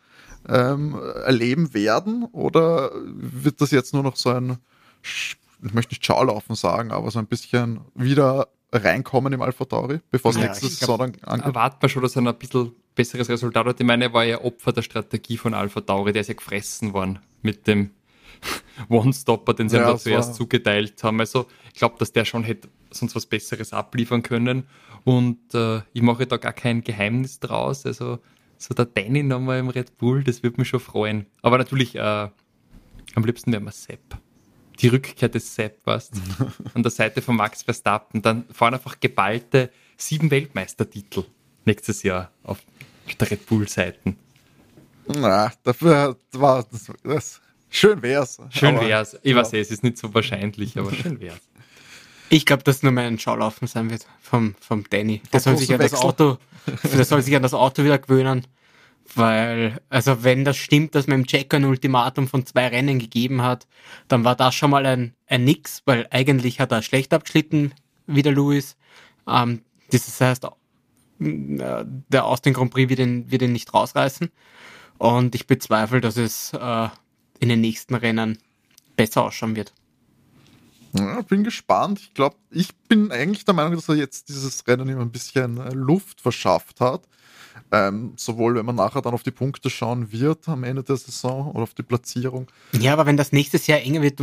ähm, 0.48 1.00
erleben 1.24 1.74
werden? 1.74 2.26
Oder 2.32 2.92
wird 2.94 3.62
das 3.62 3.72
jetzt 3.72 3.94
nur 3.94 4.04
noch 4.04 4.16
so 4.16 4.30
ein, 4.30 4.58
ich 5.04 5.38
möchte 5.74 5.94
nicht 5.94 6.06
Schaulaufen 6.06 6.56
sagen, 6.56 6.92
aber 6.92 7.12
so 7.12 7.20
ein 7.20 7.28
bisschen 7.28 7.82
wieder 7.94 8.48
reinkommen 8.72 9.34
im 9.34 9.42
Alpha 9.42 9.66
Tauri, 9.66 10.00
bevor 10.12 10.32
es 10.32 10.38
ja, 10.38 10.44
nächste 10.44 10.68
Saison 10.68 10.98
dann 10.98 11.16
angeht? 11.24 11.46
Erwartet 11.48 11.82
man 11.82 11.90
schon, 11.90 12.04
dass 12.04 12.16
er 12.16 12.26
ein 12.26 12.38
bisschen 12.38 12.72
besseres 12.96 13.30
Resultat 13.30 13.66
hat. 13.66 13.80
Ich 13.80 13.86
meine, 13.86 14.06
er 14.06 14.14
war 14.14 14.26
ja 14.26 14.42
Opfer 14.42 14.74
der 14.74 14.82
Strategie 14.82 15.38
von 15.38 15.54
Alpha 15.54 15.82
Tauri, 15.82 16.14
der 16.14 16.22
ist 16.22 16.28
ja 16.28 16.34
gefressen 16.34 16.94
worden 16.94 17.20
mit 17.42 17.68
dem 17.68 17.92
One-Stopper, 18.90 19.54
den 19.54 19.70
sie 19.70 19.78
ja, 19.78 19.92
ihm 19.92 19.98
zuerst 19.98 20.36
zugeteilt 20.36 21.04
haben. 21.04 21.20
Also 21.20 21.48
ich 21.74 21.80
glaube, 21.80 21.96
dass 22.00 22.12
der 22.12 22.26
schon 22.26 22.44
hätte 22.44 22.70
sonst 22.92 23.16
was 23.16 23.26
Besseres 23.26 23.74
abliefern 23.74 24.24
können. 24.24 24.64
Und 25.04 25.54
äh, 25.54 25.82
ich 25.94 26.02
mache 26.02 26.28
da 26.28 26.38
gar 26.38 26.54
kein 26.54 26.84
Geheimnis 26.84 27.40
draus. 27.40 27.86
Also 27.86 28.20
so 28.58 28.74
der 28.74 28.86
Danny 28.86 29.24
nochmal 29.24 29.60
im 29.60 29.70
Red 29.70 29.98
Bull, 29.98 30.24
das 30.24 30.44
würde 30.44 30.60
mich 30.60 30.68
schon 30.68 30.80
freuen. 30.80 31.26
Aber 31.42 31.58
natürlich, 31.58 31.96
äh, 31.96 32.00
am 32.00 33.24
liebsten 33.24 33.52
wäre 33.52 33.62
man 33.62 33.74
Sepp. 33.74 34.18
Die 34.80 34.88
Rückkehr 34.88 35.30
des 35.30 35.54
Sepp, 35.54 35.86
weißt 35.86 36.14
an 36.74 36.84
der 36.84 36.92
Seite 36.92 37.22
von 37.22 37.36
Max 37.36 37.64
Verstappen. 37.64 38.22
Dann 38.22 38.46
fahren 38.52 38.74
einfach 38.74 39.00
geballte 39.00 39.70
sieben 39.98 40.32
Weltmeistertitel 40.32 41.26
nächstes 41.66 42.04
Jahr 42.04 42.32
auf 42.44 42.60
der 43.20 43.32
Red 43.32 43.46
Bull-Seiten. 43.46 44.18
Na, 45.08 45.52
dafür 45.64 46.18
war 46.34 46.66
das, 46.72 46.92
das 47.04 47.42
schön 47.70 48.02
wär's. 48.02 48.40
Schön 48.50 48.80
wär's. 48.80 49.18
Ich 49.24 49.32
ja. 49.32 49.38
weiß 49.38 49.54
eh, 49.54 49.60
es 49.60 49.72
ist 49.72 49.84
nicht 49.84 49.98
so 49.98 50.14
wahrscheinlich, 50.14 50.78
aber 50.78 50.94
schön 50.94 51.20
wär's. 51.20 51.42
Ich 52.30 52.46
glaube, 52.46 52.64
dass 52.64 52.84
nur 52.84 52.92
mein 52.92 53.18
Schaulaufen 53.18 53.68
sein 53.68 53.90
wird 53.90 54.06
vom, 54.22 54.56
vom 54.60 54.84
Danny. 54.90 55.22
Der 55.34 55.40
soll 55.40 55.58
sich 55.58 55.74
an 55.74 55.80
das 55.80 55.96
Auto, 55.96 56.38
der 56.84 57.06
soll 57.06 57.24
sich 57.24 57.36
an 57.36 57.42
das 57.42 57.56
Auto 57.56 57.84
wieder 57.84 57.98
gewöhnen. 57.98 58.46
Weil, 59.16 59.80
also 59.90 60.24
wenn 60.24 60.46
das 60.46 60.58
stimmt, 60.58 60.94
dass 60.94 61.08
man 61.08 61.22
im 61.22 61.26
Checker 61.26 61.58
ein 61.58 61.66
Ultimatum 61.66 62.28
von 62.28 62.46
zwei 62.46 62.68
Rennen 62.68 63.00
gegeben 63.00 63.42
hat, 63.42 63.68
dann 64.08 64.24
war 64.24 64.36
das 64.36 64.56
schon 64.56 64.70
mal 64.70 64.86
ein, 64.86 65.14
ein 65.28 65.44
Nix, 65.46 65.82
weil 65.86 66.08
eigentlich 66.12 66.60
hat 66.60 66.72
er 66.72 66.82
schlecht 66.82 67.14
abgeschnitten, 67.14 67.74
wie 68.08 68.22
der 68.22 68.34
Lewis. 68.34 68.78
Ähm, 69.28 69.62
das 69.92 70.22
heißt, 70.22 70.46
äh, 70.46 70.50
der 71.20 72.26
Austin 72.26 72.54
Grand 72.54 72.72
Prix 72.72 72.90
wird 72.90 73.00
ihn, 73.00 73.32
wird 73.32 73.42
ihn 73.42 73.52
nicht 73.52 73.74
rausreißen. 73.74 74.30
Und 74.98 75.34
ich 75.34 75.48
bezweifle, 75.48 76.02
dass 76.02 76.18
es 76.18 76.54
äh, 76.54 76.90
in 77.40 77.50
den 77.50 77.62
nächsten 77.62 77.96
Rennen 77.96 78.38
besser 78.96 79.24
ausschauen 79.24 79.56
wird. 79.56 79.74
Ja, 80.94 81.22
bin 81.22 81.44
gespannt. 81.44 82.00
Ich 82.00 82.14
glaube, 82.14 82.36
ich 82.52 82.76
bin 82.88 83.12
eigentlich 83.12 83.46
der 83.46 83.54
Meinung, 83.54 83.76
dass 83.76 83.90
er 83.90 83.96
jetzt 83.96 84.30
dieses 84.30 84.68
Rennen 84.68 84.90
immer 84.90 85.02
ein 85.02 85.12
bisschen 85.12 85.58
äh, 85.58 85.70
Luft 85.74 86.22
verschafft 86.22 86.82
hat. 86.82 87.08
Ähm, 87.72 88.14
sowohl 88.16 88.56
wenn 88.56 88.66
man 88.66 88.76
nachher 88.76 89.02
dann 89.02 89.14
auf 89.14 89.24
die 89.24 89.32
Punkte 89.32 89.70
schauen 89.70 90.12
wird 90.12 90.50
am 90.50 90.64
Ende 90.64 90.84
der 90.84 90.98
Saison 90.98 91.52
oder 91.52 91.64
auf 91.64 91.76
die 91.76 91.84
Platzierung. 91.84 92.48
Ja, 92.72 92.94
aber 92.94 93.06
wenn 93.06 93.18
das 93.18 93.32
nächstes 93.32 93.68
Jahr 93.68 93.80
enger 93.80 94.02
wird, 94.02 94.20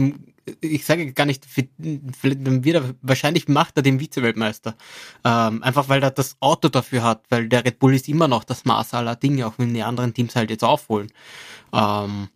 ich 0.60 0.84
sage 0.84 1.12
gar 1.12 1.26
nicht, 1.26 1.46
dann 1.78 2.64
wird 2.64 2.76
er, 2.76 2.94
wahrscheinlich 3.02 3.46
macht 3.46 3.76
er 3.76 3.82
den 3.82 4.00
Vize-Weltmeister. 4.00 4.74
Ähm, 5.24 5.62
einfach 5.62 5.88
weil 5.88 6.02
er 6.02 6.10
das 6.10 6.36
Auto 6.40 6.68
dafür 6.68 7.04
hat, 7.04 7.24
weil 7.28 7.48
der 7.48 7.64
Red 7.64 7.78
Bull 7.78 7.94
ist 7.94 8.08
immer 8.08 8.26
noch 8.26 8.42
das 8.42 8.64
Maß 8.64 8.94
aller 8.94 9.14
Dinge, 9.14 9.46
auch 9.46 9.54
wenn 9.58 9.74
die 9.74 9.82
anderen 9.82 10.12
Teams 10.12 10.34
halt 10.34 10.50
jetzt 10.50 10.64
aufholen. 10.64 11.12
Ähm, 11.72 12.28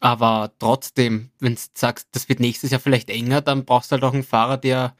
aber 0.00 0.52
trotzdem, 0.58 1.30
wenn 1.40 1.54
du 1.54 1.60
sagst, 1.74 2.08
das 2.12 2.28
wird 2.28 2.40
nächstes 2.40 2.70
Jahr 2.70 2.80
vielleicht 2.80 3.10
enger, 3.10 3.40
dann 3.40 3.64
brauchst 3.64 3.90
du 3.90 3.94
halt 3.94 4.04
auch 4.04 4.14
einen 4.14 4.22
Fahrer, 4.22 4.56
der 4.56 4.94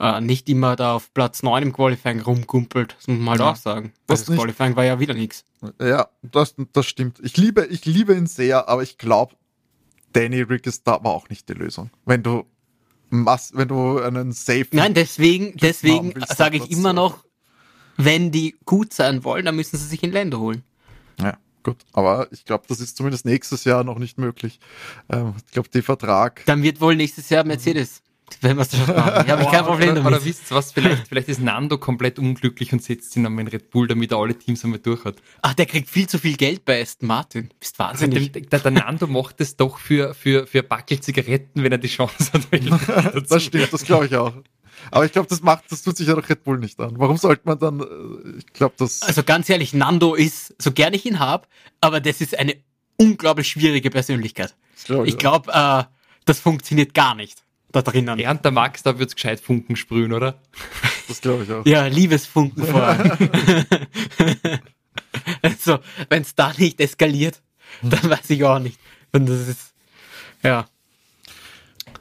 äh, 0.00 0.20
nicht 0.20 0.48
immer 0.48 0.76
da 0.76 0.94
auf 0.94 1.12
Platz 1.14 1.42
9 1.42 1.62
im 1.62 1.72
Qualifying 1.72 2.20
rumkumpelt. 2.20 2.96
Das 2.98 3.08
muss 3.08 3.18
man 3.18 3.30
halt 3.30 3.40
ja. 3.40 3.50
auch 3.52 3.56
sagen. 3.56 3.92
Das, 4.06 4.24
das 4.24 4.36
Qualifying 4.36 4.76
war 4.76 4.84
ja 4.84 5.00
wieder 5.00 5.14
nichts. 5.14 5.44
Ja, 5.80 6.08
das, 6.22 6.54
das 6.72 6.86
stimmt. 6.86 7.20
Ich 7.22 7.36
liebe, 7.36 7.66
ich 7.66 7.84
liebe 7.84 8.14
ihn 8.14 8.26
sehr, 8.26 8.68
aber 8.68 8.82
ich 8.82 8.98
glaube, 8.98 9.34
Danny 10.12 10.42
Rick 10.42 10.66
ist 10.66 10.86
da 10.86 10.94
aber 10.94 11.10
auch 11.10 11.28
nicht 11.28 11.48
die 11.48 11.54
Lösung. 11.54 11.90
Wenn 12.04 12.22
du 12.22 12.44
Mass, 13.10 13.52
wenn 13.54 13.68
du 13.68 14.00
einen 14.00 14.32
Safe. 14.32 14.66
Nein, 14.72 14.94
deswegen, 14.94 15.56
deswegen 15.56 16.14
sage 16.26 16.56
ich 16.56 16.70
immer 16.70 16.92
noch, 16.92 17.24
wenn 17.96 18.30
die 18.30 18.56
gut 18.64 18.92
sein 18.92 19.24
wollen, 19.24 19.44
dann 19.44 19.56
müssen 19.56 19.78
sie 19.78 19.86
sich 19.86 20.02
in 20.02 20.12
Länder 20.12 20.40
holen. 20.40 20.62
Ja, 21.20 21.38
gut. 21.62 21.78
Aber 21.92 22.28
ich 22.32 22.44
glaube, 22.44 22.64
das 22.68 22.80
ist 22.80 22.96
zumindest 22.96 23.24
nächstes 23.24 23.64
Jahr 23.64 23.84
noch 23.84 23.98
nicht 23.98 24.18
möglich. 24.18 24.58
Ähm, 25.08 25.34
ich 25.46 25.52
glaube, 25.52 25.68
der 25.68 25.82
Vertrag. 25.82 26.42
Dann 26.46 26.62
wird 26.62 26.80
wohl 26.80 26.96
nächstes 26.96 27.28
Jahr 27.30 27.44
Mercedes 27.44 28.02
Weltmeisterschaft 28.40 28.96
machen. 28.96 29.24
Ich 29.24 29.30
habe 29.30 29.42
ich 29.42 29.50
kein 29.50 29.64
Problem 29.64 29.90
oder, 29.90 30.00
damit. 30.02 30.12
Oder 30.12 30.24
wisst 30.24 30.50
ihr 30.50 30.56
was, 30.56 30.72
vielleicht, 30.72 31.08
vielleicht 31.08 31.28
ist 31.28 31.40
Nando 31.40 31.78
komplett 31.78 32.18
unglücklich 32.18 32.72
und 32.72 32.82
setzt 32.82 33.16
ihn 33.16 33.26
an 33.26 33.36
den 33.36 33.48
Red 33.48 33.70
Bull, 33.70 33.86
damit 33.86 34.12
er 34.12 34.18
alle 34.18 34.36
Teams 34.36 34.64
einmal 34.64 34.80
durch 34.80 35.04
hat. 35.04 35.16
Ach, 35.42 35.54
der 35.54 35.66
kriegt 35.66 35.88
viel 35.88 36.08
zu 36.08 36.18
viel 36.18 36.36
Geld 36.36 36.64
bei 36.64 36.80
Aston 36.80 37.06
Martin. 37.08 37.50
Bist 37.60 37.78
wahnsinnig. 37.78 38.32
Der, 38.32 38.42
der, 38.42 38.58
der 38.58 38.70
Nando 38.70 39.06
macht 39.06 39.40
es 39.40 39.56
doch 39.56 39.78
für, 39.78 40.14
für, 40.14 40.46
für 40.46 40.62
Backel 40.62 41.00
Zigaretten, 41.00 41.62
wenn 41.62 41.72
er 41.72 41.78
die 41.78 41.88
Chance 41.88 42.32
hat. 42.32 42.46
Das 43.28 43.42
stimmt, 43.42 43.72
das 43.72 43.84
glaube 43.84 44.06
ich 44.06 44.16
auch. 44.16 44.32
Aber 44.90 45.04
ich 45.04 45.12
glaube, 45.12 45.28
das 45.28 45.42
macht, 45.42 45.64
das 45.70 45.82
tut 45.82 45.96
sich 45.96 46.06
ja 46.06 46.14
doch 46.14 46.28
Red 46.28 46.44
Bull 46.44 46.58
nicht 46.58 46.78
an. 46.80 46.94
Warum 46.98 47.16
sollte 47.16 47.42
man 47.44 47.58
dann, 47.58 47.80
äh, 47.80 48.38
ich 48.38 48.46
glaube, 48.52 48.74
das, 48.78 49.02
Also 49.02 49.22
ganz 49.22 49.48
ehrlich, 49.48 49.72
Nando 49.72 50.14
ist, 50.14 50.54
so 50.60 50.72
gern 50.72 50.94
ich 50.94 51.06
ihn 51.06 51.18
hab, 51.18 51.48
aber 51.80 52.00
das 52.00 52.20
ist 52.20 52.38
eine 52.38 52.56
unglaublich 52.96 53.48
schwierige 53.48 53.90
Persönlichkeit. 53.90 54.54
das 54.74 54.84
glaube 54.84 55.08
Ich 55.08 55.16
glaube, 55.16 55.52
äh, 55.52 55.84
das 56.24 56.40
funktioniert 56.40 56.92
gar 56.92 57.14
nicht 57.14 57.45
da 57.72 57.82
drinnen. 57.82 58.18
Er 58.18 58.30
und 58.30 58.44
der 58.44 58.52
Max, 58.52 58.82
da 58.82 58.98
wird's 58.98 59.14
gescheit 59.14 59.40
Funken 59.40 59.76
sprühen, 59.76 60.12
oder? 60.12 60.40
das 61.08 61.20
glaube 61.20 61.44
ich 61.44 61.52
auch. 61.52 61.66
Ja, 61.66 61.86
Liebesfunken 61.86 62.64
vor 62.66 62.82
allem. 62.82 63.12
also, 65.42 65.78
wenn 66.08 66.22
es 66.22 66.34
da 66.34 66.52
nicht 66.56 66.80
eskaliert, 66.80 67.42
dann 67.82 68.08
weiß 68.08 68.30
ich 68.30 68.44
auch 68.44 68.58
nicht. 68.58 68.78
Und 69.12 69.28
das 69.28 69.48
ist, 69.48 69.74
ja. 70.42 70.66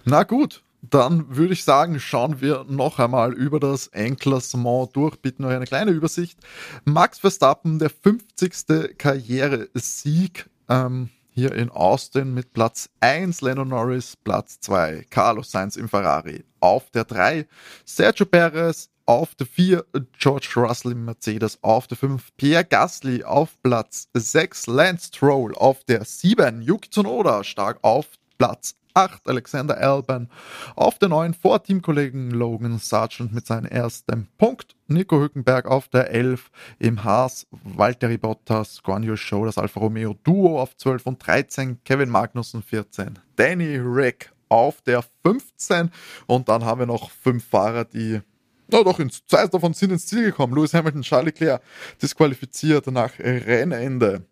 Na 0.06 0.24
gut, 0.24 0.62
dann 0.82 1.36
würde 1.36 1.54
ich 1.54 1.64
sagen, 1.64 2.00
schauen 2.00 2.42
wir 2.42 2.66
noch 2.70 3.00
einmal 3.00 3.34
über 3.34 3.60
das 3.60 3.88
Endklassement 3.88 4.96
durch. 4.96 5.18
Bitte 5.18 5.42
noch 5.42 5.50
eine 5.50 5.66
kleine 5.66 5.92
Übersicht. 5.92 6.38
Max 6.84 7.20
Verstappen, 7.20 7.80
der 7.80 7.90
50. 7.90 8.98
Karrieresieg 8.98 10.50
ähm, 10.70 11.10
hier 11.36 11.54
in 11.54 11.70
Austin 11.70 12.34
mit 12.34 12.54
Platz 12.54 12.90
1, 13.02 13.42
Lennon 13.42 13.68
Norris 13.68 14.16
Platz 14.16 14.58
2, 14.62 15.06
Carlos 15.10 15.52
Sainz 15.52 15.76
im 15.76 15.90
Ferrari. 15.90 16.46
Auf 16.62 16.90
der 16.92 17.04
3, 17.04 17.46
Sergio 17.84 18.26
Perez 18.26 18.90
auf 19.06 19.36
der 19.36 19.46
4, 19.46 19.86
George 20.18 20.54
Russell 20.56 20.94
im 20.94 21.04
Mercedes 21.04 21.60
auf 21.62 21.88
der 21.88 21.98
5, 21.98 22.30
Pierre 22.38 22.64
Gasly 22.64 23.26
auf 23.26 23.62
Platz 23.62 24.08
6, 24.14 24.68
Lance 24.68 25.08
Stroll 25.08 25.54
auf 25.56 25.84
der 25.84 26.06
7, 26.06 26.62
Yuki 26.62 26.90
Tsunoda 26.90 27.44
stark 27.44 27.80
auf 27.82 28.08
Platz 28.38 28.76
8, 28.96 29.28
Alexander 29.28 29.78
Alban 29.78 30.30
auf 30.76 30.98
der 30.98 31.10
9 31.10 31.34
vor 31.34 31.62
Teamkollegen 31.62 32.32
Logan 32.32 32.80
Sargent 32.80 33.34
mit 33.34 33.46
seinem 33.46 33.66
ersten 33.66 34.30
Punkt, 34.38 34.76
Nico 34.88 35.20
Hülkenberg 35.20 35.66
auf 35.68 35.90
der 35.90 36.12
11 36.12 36.50
im 36.80 37.04
Haas, 37.04 37.46
Valtteri 37.52 38.18
Bottas, 38.18 38.82
Guan 38.84 39.04
Yu 39.04 39.18
Show, 39.18 39.46
das 39.46 39.58
Alfa 39.58 39.82
Romeo 39.82 40.16
Duo 40.24 40.60
auf 40.60 40.78
12 40.78 41.08
und 41.08 41.28
13, 41.28 41.84
Kevin 41.84 42.10
Magnussen 42.10 42.64
14, 42.64 43.20
Danny 43.36 43.76
Rick 43.78 44.32
auf 44.48 44.82
der 44.82 45.04
15 45.26 45.92
und 46.26 46.48
dann 46.48 46.64
haben 46.64 46.80
wir 46.80 46.88
noch 46.88 47.12
fünf 47.12 47.46
Fahrer, 47.46 47.84
die 47.84 48.22
na 48.68 48.82
doch, 48.82 49.00
zwei 49.28 49.46
davon 49.46 49.74
sind 49.74 49.92
ins 49.92 50.08
Ziel 50.08 50.24
gekommen. 50.24 50.56
Lewis 50.56 50.74
Hamilton, 50.74 51.04
Charles 51.04 51.26
Leclerc 51.26 51.62
disqualifiziert 52.02 52.88
nach 52.88 53.12
Rennende 53.20 54.26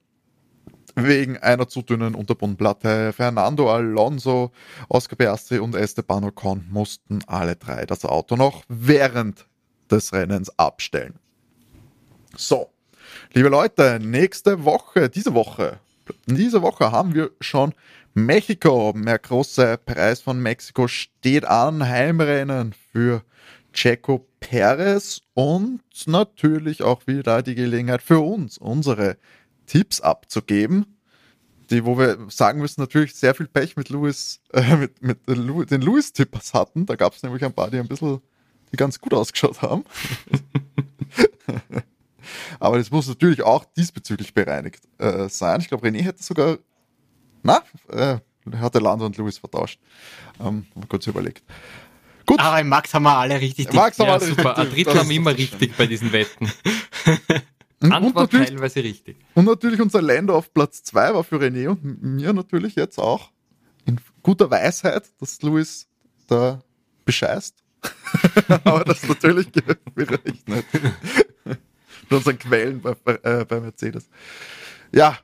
wegen 0.95 1.37
einer 1.37 1.67
zu 1.67 1.81
dünnen 1.81 2.15
Unterbodenplatte. 2.15 3.13
Fernando 3.13 3.71
Alonso, 3.71 4.51
Oscar 4.89 5.15
Piastri 5.15 5.59
und 5.59 5.75
Esteban 5.75 6.23
Ocon 6.23 6.65
mussten 6.69 7.19
alle 7.27 7.55
drei 7.55 7.85
das 7.85 8.05
Auto 8.05 8.35
noch 8.35 8.63
während 8.67 9.45
des 9.89 10.13
Rennens 10.13 10.57
abstellen. 10.57 11.15
So, 12.35 12.69
liebe 13.33 13.49
Leute, 13.49 13.99
nächste 14.01 14.63
Woche, 14.63 15.09
diese 15.09 15.33
Woche, 15.33 15.79
diese 16.25 16.61
Woche 16.61 16.91
haben 16.91 17.13
wir 17.13 17.31
schon 17.39 17.73
Mexiko. 18.13 18.93
Der 18.95 19.19
große 19.19 19.79
Preis 19.85 20.21
von 20.21 20.39
Mexiko 20.41 20.87
steht 20.87 21.45
an. 21.45 21.87
Heimrennen 21.87 22.73
für 22.91 23.23
Checo 23.73 24.27
Perez 24.39 25.21
und 25.33 25.81
natürlich 26.05 26.83
auch 26.83 27.07
wieder 27.07 27.41
die 27.41 27.55
Gelegenheit 27.55 28.03
für 28.03 28.19
uns, 28.19 28.57
unsere 28.57 29.17
Tipps 29.65 30.01
abzugeben, 30.01 30.97
die, 31.69 31.85
wo 31.85 31.97
wir 31.97 32.17
sagen 32.29 32.59
müssen, 32.59 32.81
natürlich 32.81 33.15
sehr 33.15 33.33
viel 33.33 33.47
Pech 33.47 33.75
mit 33.77 33.89
Louis, 33.89 34.41
äh, 34.51 34.75
mit, 34.75 35.01
mit 35.01 35.19
den 35.71 35.81
Louis-Tippers 35.81 36.53
hatten. 36.53 36.85
Da 36.85 36.95
gab 36.95 37.13
es 37.13 37.23
nämlich 37.23 37.43
ein 37.43 37.53
paar, 37.53 37.69
die 37.69 37.79
ein 37.79 37.87
bisschen, 37.87 38.21
die 38.71 38.77
ganz 38.77 38.99
gut 38.99 39.13
ausgeschaut 39.13 39.61
haben. 39.61 39.83
Aber 42.59 42.77
das 42.77 42.91
muss 42.91 43.07
natürlich 43.07 43.43
auch 43.43 43.65
diesbezüglich 43.65 44.33
bereinigt 44.33 44.81
äh, 44.97 45.27
sein. 45.29 45.61
Ich 45.61 45.67
glaube, 45.67 45.87
René 45.87 46.01
hätte 46.01 46.23
sogar, 46.23 46.57
na, 47.41 47.61
äh, 47.89 48.17
hatte 48.57 48.79
Lando 48.79 49.05
und 49.05 49.17
Louis 49.17 49.37
vertauscht. 49.37 49.79
Ähm, 50.39 50.65
mal 50.75 50.87
kurz 50.87 51.07
überlegt. 51.07 51.43
Gut, 52.25 52.39
Aber 52.39 52.59
im 52.59 52.69
Max 52.69 52.93
haben 52.93 53.03
wir 53.03 53.17
alle 53.17 53.39
richtig. 53.39 53.71
Max 53.73 53.99
haben 53.99 54.07
Ja, 54.07 54.13
alle 54.13 54.25
super. 54.25 54.57
Ein. 54.57 54.69
Drittel 54.69 54.97
haben 54.97 55.11
immer 55.11 55.37
richtig 55.37 55.75
bei 55.75 55.87
diesen 55.87 56.11
Wetten. 56.13 56.51
Und, 57.83 57.89
und, 57.89 57.93
Antwort 57.93 58.15
natürlich, 58.31 58.49
teilweise 58.49 58.83
richtig. 58.83 59.17
und 59.35 59.45
natürlich 59.45 59.81
unser 59.81 60.01
Lando 60.01 60.35
auf 60.35 60.53
Platz 60.53 60.83
2 60.83 61.13
war 61.13 61.23
für 61.23 61.35
René 61.37 61.67
und 61.67 62.01
mir 62.01 62.31
natürlich 62.33 62.75
jetzt 62.75 62.97
auch 62.97 63.31
in 63.85 63.99
guter 64.21 64.49
Weisheit, 64.49 65.03
dass 65.19 65.41
Louis 65.41 65.87
da 66.27 66.61
bescheißt. 67.05 67.55
Aber 68.63 68.85
das 68.85 69.05
natürlich 69.07 69.47
vielleicht 69.95 70.25
nicht. 70.25 70.47
Mit 71.45 71.59
unseren 72.09 72.39
Quellen 72.39 72.81
bei, 72.81 72.95
äh, 73.23 73.43
bei 73.45 73.59
Mercedes. 73.59 74.07
Ja, 74.93 75.17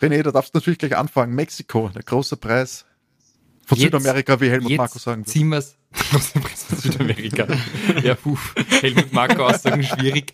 René, 0.00 0.22
da 0.22 0.30
darfst 0.30 0.54
du 0.54 0.58
natürlich 0.58 0.78
gleich 0.78 0.96
anfangen. 0.96 1.34
Mexiko, 1.34 1.88
der 1.88 2.02
große 2.02 2.36
Preis 2.36 2.84
von 3.64 3.78
Jetzt- 3.78 3.92
Südamerika, 3.92 4.40
wie 4.40 4.50
Helmut 4.50 4.76
Marko 4.76 4.98
sagen 5.00 5.22
würde. 5.22 5.32
ziehen 5.32 5.52
aus 5.54 5.76
dem 6.34 6.42
Preis 6.42 6.62
von 6.64 6.78
Südamerika. 6.78 7.46
ja, 8.02 8.14
puh. 8.14 8.36
Helmut 8.80 9.12
Marko 9.12 9.46
Aussagen 9.46 9.82
schwierig. 9.82 10.32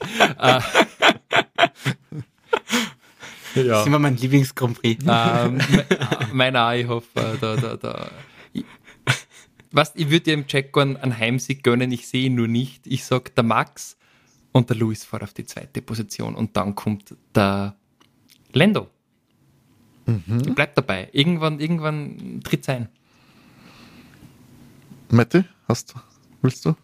Äh, 3.54 3.58
Das 3.58 3.66
ja. 3.66 3.80
ist 3.80 3.86
immer 3.86 3.98
mein 3.98 4.16
Lieblings-Grand 4.16 4.80
Prix. 4.80 5.04
Ähm, 5.06 5.60
mein 6.32 6.56
auch, 6.56 6.72
ich 6.72 6.86
hoffe, 6.88 7.08
äh, 7.16 7.36
da, 7.38 7.56
da, 7.56 7.76
da. 7.76 8.10
Ich, 8.54 8.64
was, 9.70 9.92
ich 9.94 10.08
würde 10.08 10.20
dem 10.20 10.46
Checo 10.46 10.80
einen, 10.80 10.96
einen 10.96 11.18
Heimsieg 11.18 11.62
gönnen, 11.62 11.92
ich 11.92 12.08
sehe 12.08 12.26
ihn 12.26 12.34
nur 12.34 12.48
nicht. 12.48 12.86
Ich 12.86 13.04
sag 13.04 13.34
der 13.34 13.44
Max 13.44 13.98
und 14.52 14.70
der 14.70 14.76
Luis 14.76 15.04
fährt 15.04 15.22
auf 15.22 15.34
die 15.34 15.44
zweite 15.44 15.82
Position 15.82 16.34
und 16.34 16.56
dann 16.56 16.74
kommt 16.74 17.14
der 17.34 17.76
Lando. 18.52 18.88
Mhm. 20.06 20.54
Bleibt 20.54 20.76
dabei. 20.78 21.08
Irgendwann, 21.12 21.60
irgendwann 21.60 22.40
tritt's 22.42 22.68
ein. 22.68 22.88
Matti, 25.10 25.44
hast 25.68 25.92
du, 25.94 26.00
willst 26.40 26.64
du? 26.64 26.74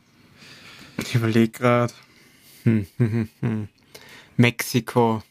Ich 0.98 1.14
überlege 1.14 1.48
gerade. 1.50 1.94
Hm, 2.64 2.86
hm, 2.98 3.10
hm, 3.10 3.28
hm. 3.40 3.68
Mexiko. 4.38 5.22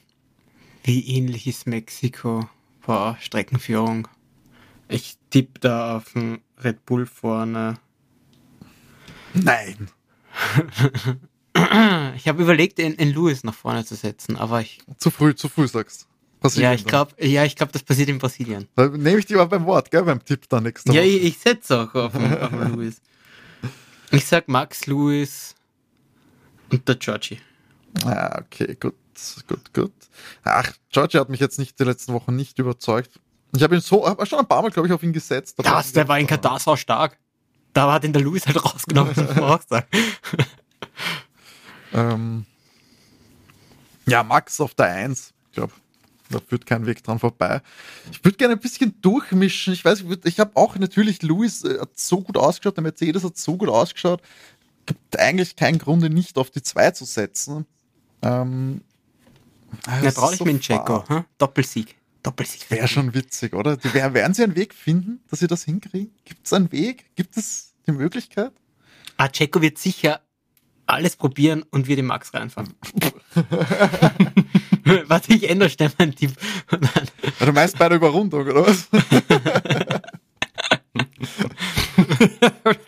Wie 0.83 1.15
ähnlich 1.15 1.47
ist 1.47 1.65
Mexiko? 1.65 2.47
Boah, 2.85 3.17
Streckenführung. 3.19 4.07
Ich 4.89 5.17
tippe 5.31 5.59
da 5.59 5.97
auf 5.97 6.13
den 6.13 6.39
Red 6.63 6.85
Bull 6.85 7.05
vorne. 7.05 7.79
Nein. 9.33 9.89
Ich 12.15 12.27
habe 12.27 12.43
überlegt, 12.43 12.77
in, 12.77 12.93
in 12.93 13.09
Lewis 13.15 13.43
nach 13.43 13.53
vorne 13.55 13.83
zu 13.83 13.95
setzen, 13.95 14.35
aber 14.37 14.61
ich, 14.61 14.79
Zu 14.99 15.09
früh, 15.09 15.33
zu 15.33 15.49
früh 15.49 15.67
sagst. 15.67 16.07
ja, 16.53 16.71
ich 16.71 16.85
glaube, 16.85 17.15
ja, 17.19 17.45
ich 17.45 17.55
glaube, 17.55 17.71
das 17.71 17.81
passiert 17.81 18.09
in 18.09 18.19
Brasilien. 18.19 18.67
Da 18.75 18.87
nehme 18.89 19.17
ich 19.17 19.25
dich 19.25 19.35
aber 19.35 19.47
beim 19.57 19.65
Wort, 19.65 19.89
gell, 19.89 20.03
beim 20.03 20.23
Tipp 20.23 20.47
dann 20.49 20.63
nächste 20.63 20.93
Ja, 20.93 21.01
ich, 21.01 21.23
ich 21.23 21.39
setze 21.39 21.81
auch 21.81 21.95
auf, 21.95 22.11
den- 22.11 22.37
auf 22.37 22.51
Lewis. 22.75 23.01
Ich 24.11 24.25
sag 24.25 24.47
Max 24.47 24.85
Lewis 24.85 25.55
und 26.71 26.87
der 26.87 26.95
Georgie. 26.95 27.39
Ah, 28.05 28.39
okay, 28.41 28.75
gut, 28.79 28.95
gut, 29.47 29.73
gut. 29.73 29.91
Ach, 30.43 30.71
Georgie 30.91 31.17
hat 31.19 31.29
mich 31.29 31.39
jetzt 31.39 31.59
nicht 31.59 31.79
die 31.79 31.83
letzten 31.83 32.13
Wochen 32.13 32.35
nicht 32.35 32.59
überzeugt. 32.59 33.19
Ich 33.55 33.63
habe 33.63 33.75
ihn 33.75 33.81
so, 33.81 34.05
hab 34.07 34.25
schon 34.27 34.39
ein 34.39 34.47
paar 34.47 34.61
Mal, 34.61 34.71
glaube 34.71 34.87
ich, 34.87 34.93
auf 34.93 35.03
ihn 35.03 35.13
gesetzt. 35.13 35.57
Das, 35.57 35.91
der 35.93 36.07
war 36.07 36.19
in 36.19 36.27
Katar 36.27 36.59
so 36.59 36.75
stark. 36.75 37.17
Da 37.73 37.91
hat 37.93 38.03
ihn 38.03 38.13
der 38.13 38.21
Lewis 38.21 38.45
halt 38.45 38.63
rausgenommen, 38.63 39.13
muss 39.15 39.35
man 39.35 39.43
auch 39.43 39.61
sagen. 39.67 39.87
Ähm, 41.93 42.45
ja, 44.07 44.23
Max 44.23 44.59
auf 44.59 44.73
der 44.75 44.87
1. 44.87 45.33
Ich 45.49 45.55
glaube, 45.55 45.73
da 46.29 46.39
führt 46.45 46.65
kein 46.65 46.85
Weg 46.85 47.03
dran 47.03 47.19
vorbei. 47.19 47.61
Ich 48.11 48.23
würde 48.23 48.37
gerne 48.37 48.53
ein 48.55 48.59
bisschen 48.59 48.99
durchmischen. 49.01 49.73
Ich 49.73 49.83
weiß, 49.85 50.01
ich, 50.01 50.05
würd- 50.05 50.25
ich 50.27 50.39
habe 50.39 50.51
auch 50.55 50.75
natürlich, 50.77 51.21
Lewis 51.21 51.63
äh, 51.63 51.79
hat 51.79 51.97
so 51.97 52.21
gut 52.21 52.37
ausgeschaut, 52.37 52.75
der 52.77 52.83
Mercedes 52.83 53.23
hat 53.23 53.37
so 53.37 53.55
gut 53.57 53.69
ausgeschaut. 53.69 54.21
Gibt 54.85 55.17
eigentlich 55.17 55.55
keinen 55.55 55.77
Grund, 55.79 56.03
ihn 56.03 56.13
nicht 56.13 56.37
auf 56.37 56.49
die 56.49 56.61
2 56.61 56.91
zu 56.91 57.05
setzen. 57.05 57.65
Ähm, 58.21 58.81
ah, 59.85 59.99
Ja, 60.01 60.11
trau 60.11 60.29
dich 60.31 60.43
mit 60.43 60.61
Checo. 60.61 61.03
Hm? 61.07 61.25
Doppelsieg. 61.37 61.95
Doppelsieg. 62.23 62.69
Wäre 62.71 62.87
schon 62.87 63.13
witzig, 63.13 63.53
oder? 63.53 63.77
Die, 63.77 63.93
wer- 63.93 64.13
werden 64.13 64.33
sie 64.33 64.43
einen 64.43 64.55
Weg 64.55 64.73
finden, 64.73 65.19
dass 65.29 65.39
sie 65.39 65.47
das 65.47 65.63
hinkriegen? 65.63 66.11
Gibt 66.25 66.45
es 66.45 66.53
einen 66.53 66.71
Weg? 66.71 67.15
Gibt 67.15 67.37
es 67.37 67.73
die 67.85 67.91
Möglichkeit? 67.91 68.51
Ah, 69.17 69.27
Checo 69.29 69.61
wird 69.61 69.77
sicher 69.77 70.21
alles 70.85 71.15
probieren 71.17 71.63
und 71.71 71.87
wird 71.87 71.99
den 71.99 72.05
Max 72.05 72.33
reinfahren. 72.33 72.73
Warte, 75.07 75.33
ich 75.33 75.49
ändere 75.49 75.69
schnell 75.69 75.91
meinen 75.99 76.15
Tipp. 76.15 76.31
Du 77.39 77.51
meinst 77.51 77.77
bei 77.77 77.89
der 77.89 77.97
Überrundung, 77.97 78.47
oder 78.47 78.65
was? 78.67 78.87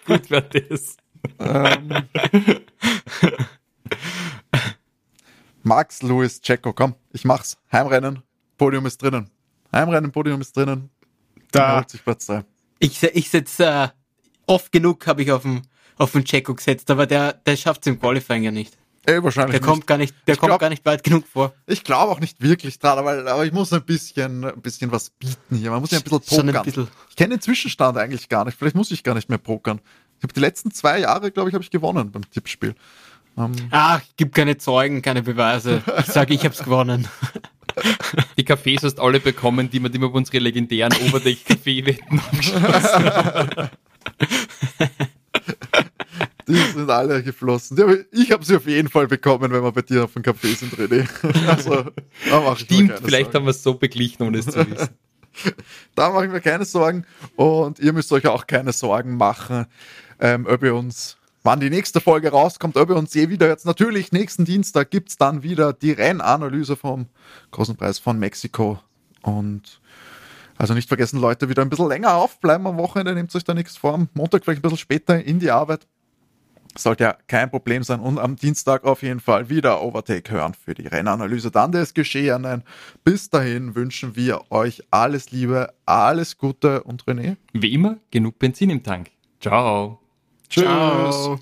Gut 0.05 0.29
wäre 0.29 0.49
das. 0.69 0.95
ähm, 1.39 1.89
Max, 5.63 6.01
Louis, 6.01 6.41
Checo, 6.41 6.73
komm, 6.73 6.95
ich 7.11 7.25
mach's. 7.25 7.57
Heimrennen, 7.71 8.23
Podium 8.57 8.85
ist 8.85 9.01
drinnen. 9.01 9.29
Heimrennen, 9.71 10.11
Podium 10.11 10.41
ist 10.41 10.55
drinnen. 10.55 10.89
Da. 11.51 11.77
Holt 11.77 11.89
sich 11.89 12.03
Platz 12.03 12.25
3. 12.27 12.43
Ich, 12.79 13.01
ich 13.03 13.29
setze 13.29 13.65
äh, 13.65 13.87
oft 14.45 14.71
genug 14.71 15.05
habe 15.07 15.21
ich 15.23 15.31
auf 15.31 15.41
den 15.43 15.61
auf 15.97 16.13
den 16.13 16.23
Checo 16.23 16.55
gesetzt, 16.55 16.89
aber 16.91 17.05
der 17.05 17.33
der 17.33 17.57
schafft 17.57 17.81
es 17.81 17.87
im 17.87 17.99
Qualifying 17.99 18.43
ja 18.43 18.51
nicht. 18.51 18.77
Ey, 19.05 19.21
wahrscheinlich 19.23 19.51
Der 19.53 19.61
nicht. 19.61 19.67
kommt 19.67 19.87
gar 19.87 19.97
nicht, 19.97 20.15
der 20.27 20.35
Ich 20.35 20.39
kommt 20.39 20.49
glaub- 20.51 20.59
gar 20.61 20.69
nicht 20.69 20.85
weit 20.85 21.03
genug 21.03 21.25
vor. 21.27 21.53
Ich 21.65 21.83
glaube 21.83 22.11
auch 22.11 22.19
nicht 22.19 22.41
wirklich 22.41 22.79
dran, 22.79 22.97
aber, 22.99 23.25
aber 23.29 23.45
ich 23.45 23.51
muss 23.51 23.73
ein 23.73 23.83
bisschen, 23.83 24.45
ein 24.45 24.61
bisschen 24.61 24.91
was 24.91 25.09
bieten 25.09 25.55
hier. 25.57 25.71
Man 25.71 25.81
muss 25.81 25.91
ja 25.91 25.97
ein 25.97 26.03
bisschen 26.03 26.21
Schon 26.23 26.39
ein 26.49 26.53
pokern. 26.53 26.63
bisschen. 26.65 26.87
Ich 27.09 27.15
kenne 27.15 27.35
den 27.35 27.41
Zwischenstand 27.41 27.97
eigentlich 27.97 28.29
gar 28.29 28.45
nicht. 28.45 28.57
Vielleicht 28.57 28.75
muss 28.75 28.91
ich 28.91 29.03
gar 29.03 29.15
nicht 29.15 29.27
mehr 29.29 29.37
pokern. 29.39 29.81
Ich 30.19 30.23
habe 30.23 30.33
die 30.33 30.39
letzten 30.39 30.71
zwei 30.71 30.99
Jahre, 30.99 31.31
glaube 31.31 31.49
ich, 31.49 31.53
habe 31.55 31.63
ich 31.63 31.71
gewonnen 31.71 32.11
beim 32.11 32.29
Tippspiel. 32.29 32.75
Ähm, 33.37 33.53
Ach, 33.71 34.01
gibt 34.17 34.35
keine 34.35 34.57
Zeugen, 34.57 35.01
keine 35.01 35.21
Beweise. 35.21 35.81
Ich 35.99 36.07
sage, 36.07 36.33
ich 36.33 36.43
hab's 36.45 36.63
gewonnen. 36.63 37.07
Die 38.37 38.43
Kaffees 38.43 38.83
hast 38.83 38.99
alle 38.99 39.19
bekommen, 39.19 39.69
die 39.69 39.81
wir, 39.81 39.89
die 39.89 40.01
wir 40.01 40.09
bei 40.09 40.17
unsere 40.17 40.39
legendären 40.39 40.91
abgeschlossen 40.91 43.69
die 46.49 46.55
sind 46.55 46.89
alle 46.89 47.23
geflossen. 47.23 48.05
Ich 48.11 48.31
habe 48.31 48.43
sie 48.43 48.55
auf 48.55 48.65
jeden 48.65 48.89
Fall 48.89 49.07
bekommen, 49.07 49.51
wenn 49.51 49.63
wir 49.63 49.71
bei 49.71 49.81
dir 49.81 50.05
auf 50.05 50.13
dem 50.13 50.23
Café 50.23 50.55
sind, 50.55 50.73
René. 50.75 51.07
Also, 51.47 51.85
da 52.29 52.41
mache 52.41 52.63
ich 52.63 52.69
mir 52.69 52.75
Stimmt, 52.75 52.89
keine 52.89 53.01
vielleicht 53.01 53.31
Sorgen. 53.31 53.35
haben 53.35 53.45
wir 53.45 53.51
es 53.51 53.63
so 53.63 53.73
beglichen, 53.75 54.23
ohne 54.23 54.39
es 54.39 54.45
zu 54.45 54.69
wissen. 54.69 54.89
Da 55.95 56.09
mache 56.09 56.25
ich 56.25 56.31
mir 56.31 56.41
keine 56.41 56.65
Sorgen. 56.65 57.05
Und 57.35 57.79
ihr 57.79 57.93
müsst 57.93 58.11
euch 58.11 58.25
auch 58.27 58.47
keine 58.47 58.73
Sorgen 58.73 59.15
machen, 59.15 59.67
ähm, 60.19 60.47
ob 60.49 60.63
ihr 60.63 60.75
uns, 60.75 61.17
wann 61.43 61.59
die 61.59 61.69
nächste 61.69 62.01
Folge 62.01 62.29
rauskommt, 62.29 62.77
ob 62.77 62.89
ihr 62.89 62.95
uns 62.95 63.13
je 63.13 63.29
wieder 63.29 63.47
jetzt 63.47 63.65
natürlich 63.65 64.11
nächsten 64.11 64.45
Dienstag 64.45 64.91
gibt's 64.91 65.17
dann 65.17 65.43
wieder 65.43 65.73
die 65.73 65.91
Rennanalyse 65.91 66.75
vom 66.75 67.07
Großen 67.51 67.75
Preis 67.75 67.99
von 67.99 68.19
Mexiko. 68.19 68.79
Und 69.21 69.79
also 70.57 70.73
nicht 70.73 70.89
vergessen, 70.89 71.19
Leute, 71.19 71.49
wieder 71.49 71.61
ein 71.61 71.69
bisschen 71.69 71.87
länger 71.87 72.15
aufbleiben 72.15 72.67
am 72.67 72.77
Wochenende, 72.77 73.13
nehmt 73.13 73.33
euch 73.33 73.43
da 73.43 73.53
nichts 73.53 73.77
vor. 73.77 73.93
Am 73.93 74.09
Montag 74.13 74.43
vielleicht 74.43 74.59
ein 74.59 74.63
bisschen 74.63 74.77
später 74.77 75.23
in 75.23 75.39
die 75.39 75.51
Arbeit. 75.51 75.87
Sollte 76.77 77.03
ja 77.05 77.17
kein 77.27 77.49
Problem 77.49 77.81
sein. 77.83 77.99
Und 77.99 78.19
am 78.19 78.35
Dienstag 78.35 78.83
auf 78.83 79.01
jeden 79.01 79.19
Fall 79.19 79.49
wieder 79.49 79.81
Overtake 79.81 80.31
hören 80.31 80.53
für 80.53 80.73
die 80.73 80.87
Rennanalyse 80.87 81.49
dann 81.49 81.71
des 81.71 81.93
Geschehenen. 81.93 82.63
Bis 83.03 83.29
dahin 83.29 83.73
wünschen 83.73 84.15
wir 84.15 84.51
euch 84.51 84.83
alles 84.91 85.31
Liebe, 85.31 85.73
alles 85.85 86.37
Gute 86.37 86.83
und 86.83 87.05
René. 87.05 87.37
Wie 87.53 87.73
immer, 87.73 87.97
genug 88.11 88.37
Benzin 88.37 88.69
im 88.69 88.83
Tank. 88.83 89.09
Ciao. 89.39 89.98
Tschüss. 90.49 90.63
Ciao. 90.63 91.39